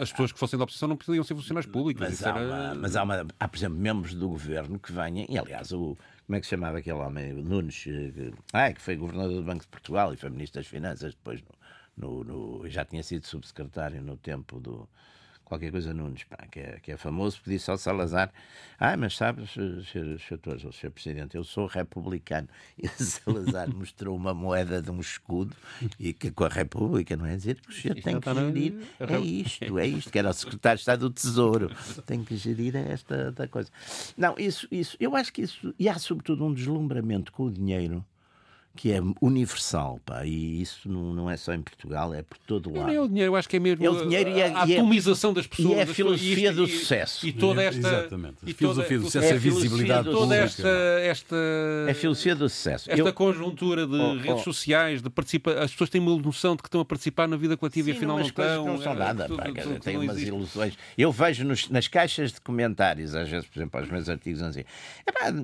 As 0.00 0.12
pessoas 0.12 0.30
que 0.30 0.38
fossem 0.38 0.56
da 0.56 0.62
oposição 0.62 0.88
não 0.88 0.96
podiam 0.96 1.24
ser 1.24 1.34
funcionários 1.34 1.68
públicos. 1.68 2.00
Mas, 2.00 2.24
há, 2.24 2.34
uma, 2.34 2.74
mas 2.76 2.94
há, 2.94 3.02
uma, 3.02 3.26
há, 3.40 3.48
por 3.48 3.56
exemplo, 3.56 3.76
membros 3.76 4.14
do 4.14 4.28
governo 4.28 4.78
que 4.78 4.92
venham, 4.92 5.26
e 5.28 5.36
aliás, 5.36 5.72
o, 5.72 5.98
como 6.26 6.36
é 6.36 6.40
que 6.40 6.46
se 6.46 6.50
chamava 6.50 6.78
aquele 6.78 6.98
homem? 6.98 7.32
Nunes, 7.32 7.84
ah, 8.52 8.72
que 8.72 8.80
foi 8.80 8.96
governador 8.96 9.36
do 9.36 9.42
Banco 9.42 9.62
de 9.62 9.68
Portugal 9.68 10.14
e 10.14 10.16
foi 10.16 10.30
ministro 10.30 10.60
das 10.60 10.66
Finanças 10.68 11.14
depois 11.14 11.42
no, 11.96 12.24
no 12.24 12.68
já 12.68 12.84
tinha 12.84 13.02
sido 13.02 13.26
subsecretário 13.26 14.02
no 14.02 14.16
tempo 14.16 14.60
do 14.60 14.88
qualquer 15.52 15.70
coisa 15.70 15.92
Nunes, 15.92 16.24
pá, 16.24 16.38
que, 16.50 16.60
é, 16.60 16.78
que 16.82 16.92
é 16.92 16.96
famoso, 16.96 17.36
porque 17.36 17.50
disse 17.50 17.70
ao 17.70 17.76
Salazar: 17.76 18.32
Ah, 18.78 18.96
mas 18.96 19.16
sabes, 19.16 19.50
Sr. 19.50 20.18
Sr. 20.18 20.90
Presidente, 20.90 21.36
eu 21.36 21.44
sou 21.44 21.66
republicano. 21.66 22.48
E 22.82 22.88
Salazar 22.88 23.68
mostrou 23.74 24.16
uma 24.16 24.32
moeda 24.32 24.80
de 24.80 24.90
um 24.90 24.98
escudo 24.98 25.54
e 25.98 26.12
que 26.12 26.30
com 26.30 26.44
a 26.44 26.48
República, 26.48 27.16
não 27.16 27.26
é 27.26 27.36
dizer 27.36 27.60
que 27.60 27.68
o 27.68 27.72
senhor 27.72 27.94
tem 27.96 28.18
que 28.18 28.34
gerir. 28.34 28.72
É 29.12 29.18
isto, 29.18 29.78
é 29.78 29.86
isto, 29.86 30.10
que 30.10 30.18
era 30.18 30.30
o 30.30 30.32
secretário 30.32 30.76
de 30.76 30.82
Estado 30.82 31.00
do 31.00 31.10
Tesouro. 31.10 31.70
Tem 32.06 32.24
que 32.24 32.36
gerir 32.36 32.74
esta, 32.76 33.14
esta 33.28 33.48
coisa. 33.48 33.70
Não, 34.16 34.34
isso, 34.38 34.66
isso, 34.70 34.96
eu 34.98 35.14
acho 35.14 35.32
que 35.32 35.42
isso. 35.42 35.74
E 35.78 35.88
há 35.88 35.98
sobretudo 35.98 36.44
um 36.44 36.54
deslumbramento 36.54 37.30
com 37.32 37.44
o 37.44 37.50
dinheiro 37.50 38.04
que 38.74 38.90
é 38.90 39.00
universal, 39.20 40.00
pá, 40.04 40.24
e 40.24 40.62
isso 40.62 40.88
não, 40.88 41.12
não 41.12 41.30
é 41.30 41.36
só 41.36 41.52
em 41.52 41.60
Portugal, 41.60 42.14
é 42.14 42.22
por 42.22 42.38
todo 42.38 42.70
o 42.70 42.74
lado. 42.74 42.86
Não 42.86 42.94
é 42.94 43.00
o 43.00 43.06
dinheiro, 43.06 43.32
eu 43.32 43.36
acho 43.36 43.46
que 43.46 43.56
é 43.56 43.60
mesmo 43.60 43.84
é 43.84 43.90
o 43.90 44.02
dinheiro 44.02 44.30
e 44.30 44.42
a, 44.42 44.62
a 44.62 44.70
é- 44.70 44.76
atomização 44.76 45.32
das 45.32 45.46
pessoas. 45.46 45.76
E 45.76 45.78
é 45.78 45.82
a 45.82 45.86
filosofia 45.86 46.50
isto, 46.50 46.56
do 46.56 46.66
sucesso. 46.66 47.26
E, 47.26 47.32
toda 47.32 47.62
esta... 47.62 47.78
Exatamente. 47.78 48.36
E 48.46 48.50
a 48.50 48.54
filosofia 48.54 48.98
do 48.98 49.04
sucesso, 49.04 49.26
é 49.26 49.30
a 49.32 49.38
visibilidade 49.38 50.04
toda 50.04 50.20
pública. 50.20 50.42
esta, 50.42 50.68
esta... 51.02 51.36
É 51.86 51.90
a 51.90 51.94
filosofia 51.94 52.34
do 52.34 52.48
sucesso. 52.48 52.90
Esta 52.90 53.08
eu... 53.08 53.12
conjuntura 53.12 53.86
de 53.86 53.94
oh, 53.94 54.14
redes 54.14 54.30
oh. 54.30 54.38
sociais, 54.38 55.02
de 55.02 55.10
participar... 55.10 55.58
As 55.58 55.70
pessoas 55.70 55.90
têm 55.90 56.00
uma 56.00 56.16
noção 56.16 56.56
de 56.56 56.62
que 56.62 56.68
estão 56.68 56.80
a 56.80 56.84
participar 56.84 57.28
na 57.28 57.36
vida 57.36 57.58
coletiva 57.58 57.84
Sim, 57.84 57.92
e 57.92 57.96
afinal 57.96 58.16
não, 58.16 58.24
estão. 58.24 58.64
não 58.64 58.80
são 58.80 58.94
nada, 58.94 59.28
pá, 59.28 59.44
têm 59.82 59.98
umas 59.98 60.16
existe. 60.16 60.28
ilusões. 60.28 60.78
Eu 60.96 61.12
vejo 61.12 61.44
nos, 61.44 61.68
nas 61.68 61.88
caixas 61.88 62.32
de 62.32 62.40
comentários, 62.40 63.14
às 63.14 63.28
vezes, 63.28 63.46
por 63.46 63.58
exemplo, 63.58 63.78
aos 63.78 63.90
meus 63.90 64.08
artigos, 64.08 64.40
assim, 64.40 64.64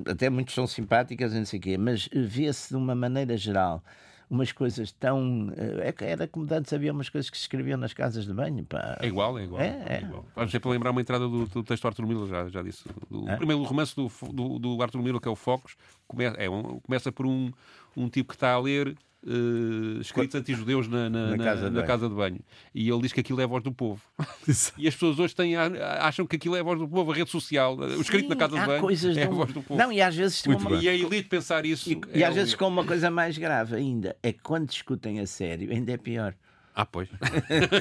até 0.07 0.31
muitos 0.31 0.55
são 0.55 0.65
simpáticas, 0.65 1.31
não 1.31 1.45
sei 1.45 1.59
o 1.59 1.61
quê, 1.61 1.77
mas 1.77 2.09
vê-se 2.11 2.69
de 2.69 2.75
uma 2.75 2.95
maneira 2.95 3.18
geral 3.37 3.83
umas 4.29 4.51
coisas 4.51 4.91
tão. 4.91 5.51
Eh, 5.57 5.93
é 5.99 6.11
era 6.11 6.27
como 6.27 6.45
antes 6.53 6.71
havia 6.71 6.93
umas 6.93 7.09
coisas 7.09 7.29
que 7.29 7.37
se 7.37 7.43
escreviam 7.43 7.77
nas 7.77 7.93
casas 7.93 8.25
de 8.25 8.33
banho. 8.33 8.63
Pá. 8.63 8.97
É 9.01 9.07
igual, 9.07 9.39
é 9.39 9.43
igual. 9.43 9.61
É, 9.61 9.83
é. 9.87 10.01
igual. 10.01 10.25
Vamos 10.35 10.51
sempre 10.51 10.69
lembrar 10.69 10.91
uma 10.91 11.01
entrada 11.01 11.27
do, 11.27 11.47
do 11.47 11.63
texto 11.63 11.81
do 11.81 11.87
Arthur 11.87 12.05
Miller, 12.05 12.27
já, 12.27 12.47
já 12.47 12.61
disse. 12.61 12.83
Do, 13.09 13.27
é? 13.27 13.33
O 13.33 13.37
primeiro 13.37 13.63
romance 13.63 13.95
do, 13.95 14.11
do, 14.31 14.59
do 14.59 14.83
Arthur 14.83 15.01
Miller, 15.01 15.19
que 15.19 15.27
é 15.27 15.31
o 15.31 15.35
Focos, 15.35 15.75
começa, 16.07 16.37
é 16.37 16.49
um, 16.49 16.79
começa 16.79 17.11
por 17.11 17.25
um, 17.25 17.51
um 17.97 18.07
tipo 18.07 18.29
que 18.29 18.35
está 18.35 18.53
a 18.53 18.59
ler 18.59 18.95
uh, 19.25 20.01
escritos 20.01 20.35
anti-judeus 20.35 20.87
na, 20.87 21.09
na, 21.09 21.35
na, 21.35 21.43
casa 21.43 21.69
na, 21.69 21.83
casa 21.83 22.09
de 22.09 22.15
banho. 22.15 22.39
E 22.73 22.89
ele 22.89 23.01
diz 23.01 23.13
que 23.13 23.19
aquilo 23.19 23.41
é 23.41 23.43
a 23.43 23.47
voz 23.47 23.63
do 23.63 23.71
povo. 23.71 24.01
e 24.77 24.87
as 24.87 24.93
pessoas 24.93 25.19
hoje 25.19 25.35
têm, 25.35 25.55
acham 25.55 26.25
que 26.25 26.35
aquilo 26.35 26.55
é 26.55 26.59
a 26.59 26.63
voz 26.63 26.79
do 26.79 26.87
povo, 26.87 27.11
a 27.11 27.15
rede 27.15 27.29
social, 27.29 27.77
o 27.77 28.01
escrito 28.01 28.23
Sim, 28.23 28.29
na 28.29 28.35
casa 28.35 28.59
de 28.59 28.65
banho 28.65 28.81
coisas 28.81 29.17
é 29.17 29.23
a 29.23 29.29
voz 29.29 29.51
do 29.51 29.61
povo. 29.61 29.79
Não, 29.79 29.91
e 29.91 30.01
às 30.01 30.15
vezes 30.15 30.45
uma... 30.45 30.75
E 30.77 30.87
a 30.87 30.93
elite 30.93 31.29
pensar 31.29 31.65
isso. 31.65 31.89
E, 31.89 32.01
é 32.13 32.19
e 32.19 32.23
às 32.23 32.33
vezes 32.33 32.55
com 32.55 32.67
uma 32.67 32.85
coisa 32.85 33.09
mais 33.09 33.37
grave 33.37 33.75
ainda, 33.75 34.15
é 34.21 34.31
que 34.31 34.39
quando 34.41 34.67
discutem 34.67 35.19
a 35.19 35.27
sério, 35.27 35.71
ainda 35.71 35.91
é 35.91 35.97
pior. 35.97 36.35
Ah, 36.75 36.85
pois. 36.85 37.09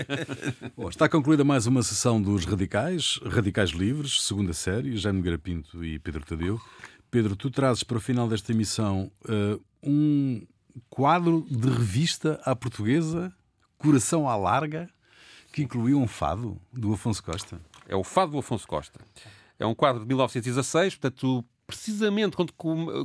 Bom, 0.76 0.88
está 0.88 1.08
concluída 1.08 1.44
mais 1.44 1.66
uma 1.66 1.82
sessão 1.82 2.20
dos 2.20 2.44
Radicais, 2.44 3.20
Radicais 3.24 3.70
Livres, 3.70 4.22
segunda 4.22 4.52
série, 4.52 4.96
Jaime 4.96 5.22
Garapinto 5.22 5.84
e 5.84 5.98
Pedro 6.00 6.24
Tadeu. 6.24 6.60
Pedro, 7.10 7.36
tu 7.36 7.50
trazes 7.50 7.84
para 7.84 7.96
o 7.96 8.00
final 8.00 8.28
desta 8.28 8.52
emissão 8.52 9.10
uh, 9.24 9.62
um 9.82 10.44
quadro 10.88 11.46
de 11.50 11.68
revista 11.68 12.40
à 12.44 12.54
portuguesa, 12.54 13.32
Coração 13.78 14.28
à 14.28 14.36
Larga, 14.36 14.88
que 15.52 15.62
incluiu 15.62 15.98
um 15.98 16.06
fado 16.06 16.60
do 16.72 16.92
Afonso 16.92 17.22
Costa. 17.22 17.60
É 17.88 17.96
o 17.96 18.04
fado 18.04 18.32
do 18.32 18.38
Afonso 18.38 18.66
Costa. 18.66 19.00
É 19.58 19.66
um 19.66 19.74
quadro 19.74 20.02
de 20.02 20.06
1916, 20.06 20.96
portanto, 20.96 21.44
precisamente 21.68 22.34
quando, 22.34 22.54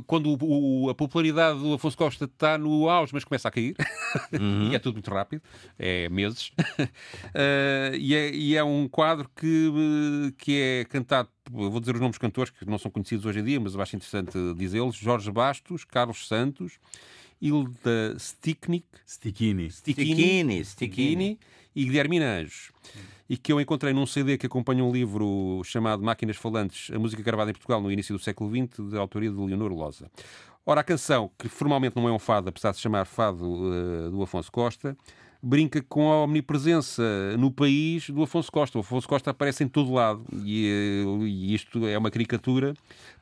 quando 0.06 0.38
o, 0.40 0.88
a 0.88 0.94
popularidade 0.94 1.58
do 1.58 1.74
Afonso 1.74 1.96
Costa 1.98 2.24
está 2.24 2.56
no 2.56 2.88
auge, 2.88 3.12
mas 3.12 3.22
começa 3.22 3.46
a 3.46 3.50
cair, 3.50 3.76
uhum. 4.32 4.70
e 4.70 4.74
é 4.74 4.78
tudo 4.78 4.94
muito 4.94 5.10
rápido, 5.10 5.42
é 5.78 6.08
meses, 6.08 6.48
uh, 6.48 7.94
e, 7.98 8.14
é, 8.14 8.34
e, 8.34 8.56
é, 8.56 8.64
um 8.64 8.88
quadro 8.88 9.28
que, 9.36 10.32
que 10.38 10.58
é 10.58 10.84
cantado, 10.86 11.28
vou 11.50 11.78
dizer 11.78 11.94
os 11.94 12.00
nomes 12.00 12.16
cantores 12.16 12.50
que 12.50 12.64
não 12.64 12.78
são 12.78 12.90
conhecidos 12.90 13.26
hoje 13.26 13.40
em 13.40 13.44
dia, 13.44 13.60
mas 13.60 13.74
eu 13.74 13.82
acho 13.82 13.96
interessante 13.96 14.38
dizê-los, 14.56 14.96
Jorge 14.96 15.30
Bastos, 15.30 15.84
Carlos 15.84 16.26
Santos, 16.26 16.78
Hilda 17.40 18.16
Sticknik, 18.18 18.86
Stickini. 19.06 19.70
Stickini, 19.70 20.64
Stickini 20.64 21.38
e 21.74 21.84
Guilhermina 21.84 22.40
Anjos. 22.40 22.70
E 23.28 23.36
que 23.36 23.52
eu 23.52 23.60
encontrei 23.60 23.92
num 23.92 24.06
CD 24.06 24.36
que 24.36 24.46
acompanha 24.46 24.84
um 24.84 24.92
livro 24.92 25.62
chamado 25.64 26.02
Máquinas 26.02 26.36
Falantes, 26.36 26.94
a 26.94 26.98
música 26.98 27.22
gravada 27.22 27.50
em 27.50 27.54
Portugal 27.54 27.80
no 27.80 27.90
início 27.90 28.16
do 28.16 28.22
século 28.22 28.50
XX, 28.50 28.90
de 28.90 28.98
autoria 28.98 29.30
de 29.30 29.36
Leonor 29.36 29.72
Loza. 29.72 30.10
Ora, 30.66 30.80
a 30.80 30.84
canção, 30.84 31.30
que 31.38 31.48
formalmente 31.48 31.96
não 31.96 32.08
é 32.08 32.12
um 32.12 32.18
fado, 32.18 32.48
apesar 32.48 32.70
de 32.70 32.76
se 32.76 32.82
chamar 32.82 33.04
fado 33.04 33.44
uh, 33.44 34.10
do 34.10 34.22
Afonso 34.22 34.50
Costa, 34.50 34.96
brinca 35.42 35.82
com 35.82 36.10
a 36.10 36.24
omnipresença 36.24 37.02
no 37.38 37.50
país 37.50 38.08
do 38.08 38.22
Afonso 38.22 38.50
Costa. 38.50 38.78
O 38.78 38.80
Afonso 38.80 39.06
Costa 39.06 39.30
aparece 39.30 39.62
em 39.62 39.68
todo 39.68 39.92
lado 39.92 40.24
e, 40.42 40.66
eh, 40.66 41.24
e 41.26 41.54
isto 41.54 41.86
é 41.86 41.98
uma 41.98 42.10
caricatura, 42.10 42.72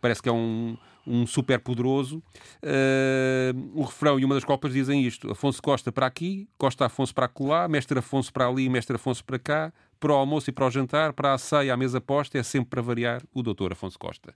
parece 0.01 0.23
que 0.23 0.29
é 0.29 0.33
um 0.33 0.77
um 1.07 1.27
super 1.27 1.59
poderoso. 1.59 2.23
Uh, 2.63 3.71
o 3.75 3.83
refrão 3.83 4.19
e 4.19 4.25
uma 4.25 4.35
das 4.35 4.45
copas 4.45 4.73
dizem 4.73 5.05
isto: 5.05 5.31
Afonso 5.31 5.61
Costa 5.63 5.91
para 5.91 6.07
aqui, 6.07 6.49
Costa 6.57 6.87
Afonso 6.87 7.15
para 7.15 7.27
acolá, 7.27 7.69
Mestre 7.69 7.99
Afonso 7.99 8.33
para 8.33 8.47
ali, 8.47 8.69
Mestre 8.69 8.97
Afonso 8.97 9.25
para 9.25 9.39
cá, 9.39 9.73
para 9.99 10.13
o 10.13 10.17
almoço 10.17 10.51
e 10.51 10.53
para 10.53 10.67
o 10.67 10.71
jantar, 10.71 11.13
para 11.13 11.33
a 11.33 11.39
ceia, 11.39 11.73
à 11.73 11.77
mesa 11.77 12.01
posta, 12.01 12.37
é 12.39 12.43
sempre 12.43 12.71
para 12.71 12.83
variar 12.83 13.23
o 13.33 13.43
doutor 13.43 13.73
Afonso 13.73 13.99
Costa. 13.99 14.35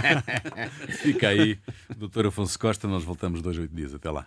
Fica 1.02 1.28
aí, 1.28 1.58
doutor 1.96 2.26
Afonso 2.26 2.58
Costa, 2.58 2.88
nós 2.88 3.04
voltamos 3.04 3.42
dois, 3.42 3.58
oito 3.58 3.74
dias. 3.74 3.94
Até 3.94 4.10
lá. 4.10 4.26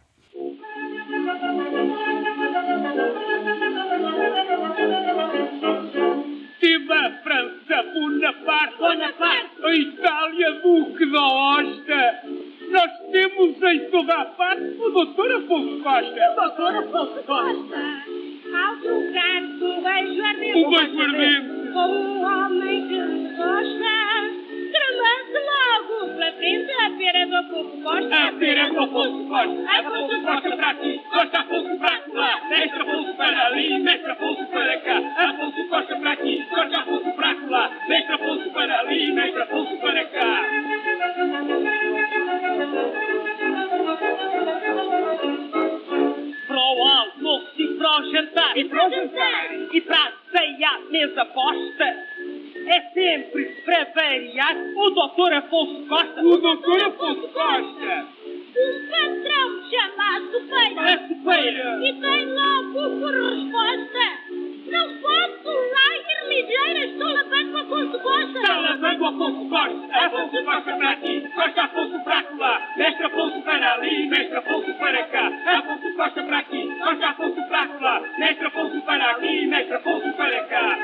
Viva 6.62 7.12
França, 7.24 7.84
Bonaparte, 7.94 8.78
Bonaparte, 8.78 9.53
a 9.66 9.76
Itália, 9.76 10.52
Duque 10.62 11.06
da 11.06 11.26
Hosta. 11.26 12.20
Nós 12.70 12.92
temos 13.12 13.62
em 13.62 13.80
toda 13.92 14.14
a 14.14 14.26
parte 14.26 14.64
o 14.64 14.90
doutor 14.90 15.32
Afonso 15.32 15.84
Costa. 15.84 16.32
O 16.32 16.36
doutor 16.36 16.76
Afonso 16.76 17.24
Costa. 17.24 17.78
Ao 18.54 18.76
trocar 18.78 19.42
do 19.60 19.82
beijo 19.82 20.24
ardente. 20.24 20.64
O 20.64 20.70
beijo 20.70 21.02
ardente. 21.02 21.72
Com 21.72 21.88
um 21.88 22.24
homem 22.24 22.88
que 22.88 23.36
gosta. 23.38 24.33
Tremando 25.04 25.40
logo 25.52 26.14
pela 26.14 26.32
frente 26.32 26.72
a 26.72 26.90
feira 26.96 27.28
do 27.28 27.36
Afonso 27.36 27.82
Costa. 27.84 28.16
A 28.16 28.32
feira 28.40 28.70
do 28.70 28.80
Afonso 28.80 29.28
Costa. 29.28 29.80
Afonso 29.80 30.22
Costa 30.22 30.56
para 30.56 30.70
aqui, 30.70 31.02
Costa 31.12 31.40
Afonso 31.40 31.78
para 31.78 32.02
lá. 32.14 32.42
Mestre 32.50 32.82
Afonso 32.82 33.14
para 33.16 33.48
ali, 33.48 33.80
Mestre 33.80 34.12
Afonso 34.12 34.46
para 34.46 34.78
cá. 34.78 35.02
Afonso 35.18 35.68
Costa 35.68 35.96
para 35.98 36.12
aqui, 36.12 36.46
Costa 36.50 36.78
Afonso 36.78 37.12
para 37.12 37.36
lá. 37.50 37.72
Mestre 37.90 38.16
Afonso 38.16 38.50
para 38.52 38.80
ali, 38.80 39.12
Mestre 39.12 39.42
Afonso 39.42 39.78
para 39.78 40.06
cá. 40.06 40.44
Para 46.48 46.58
o 46.58 46.84
almoço 46.84 47.52
e 47.58 47.68
para 47.76 48.00
o 48.00 48.12
jantar. 48.12 48.58
E 48.58 48.66
para 48.66 48.88
o 48.88 48.90
jantar. 48.90 49.54
E 49.74 49.82
para 49.82 49.98
a 49.98 50.12
ceia 50.32 50.80
mesa 50.90 51.26
posta 51.26 52.13
é 52.68 52.82
sempre, 52.94 53.46
para 53.66 53.86
variar, 53.96 54.56
o 54.76 54.90
doutor 54.92 55.34
Afonso 55.34 55.86
Costa. 55.88 56.22
O 56.24 56.38
doutor 56.38 56.84
Afonso 56.84 57.28
Costa. 57.30 58.08
Um 58.56 58.90
patrão 58.90 59.70
chamado 59.70 60.32
Supeira. 60.32 60.90
É 60.90 61.08
Supeira. 61.08 61.80
E 61.88 61.94
tem 61.94 62.26
logo 62.26 63.00
por 63.00 63.14
resposta. 63.14 64.43
Não 64.74 64.98
posso 64.98 65.52
lá 65.52 65.88
ir 65.98 66.28
ligeira, 66.30 66.86
estou 66.86 67.08
lavando 67.08 67.54
o 67.54 67.58
Afonso 67.58 68.00
Costa. 68.00 68.40
Está 68.40 68.60
lavando 68.60 69.04
o 69.04 69.08
Afonso 69.08 69.50
Costa. 69.50 70.06
Afonso 70.06 70.44
Costa 70.44 70.76
para 70.78 70.90
aqui, 70.90 71.30
Costa 71.36 71.62
Afonso 71.62 72.04
para 72.04 72.26
lá. 72.40 72.74
Mestre 72.76 73.06
Afonso 73.06 73.42
para 73.44 73.74
ali, 73.76 74.08
Mestre 74.08 74.38
Afonso 74.38 74.74
para 74.74 75.04
cá. 75.04 75.32
Afonso 75.46 75.94
Costa 75.96 76.24
para 76.24 76.40
aqui, 76.40 76.76
Costa 76.84 77.08
Afonso 77.08 77.48
para 77.50 77.80
lá. 77.82 78.02
Mestre 78.18 78.48
Afonso 78.48 78.82
para 78.82 79.16
ali, 79.16 79.46
Mestre 79.46 79.76
Afonso 79.76 80.14
para 80.14 80.44
cá. 80.46 80.78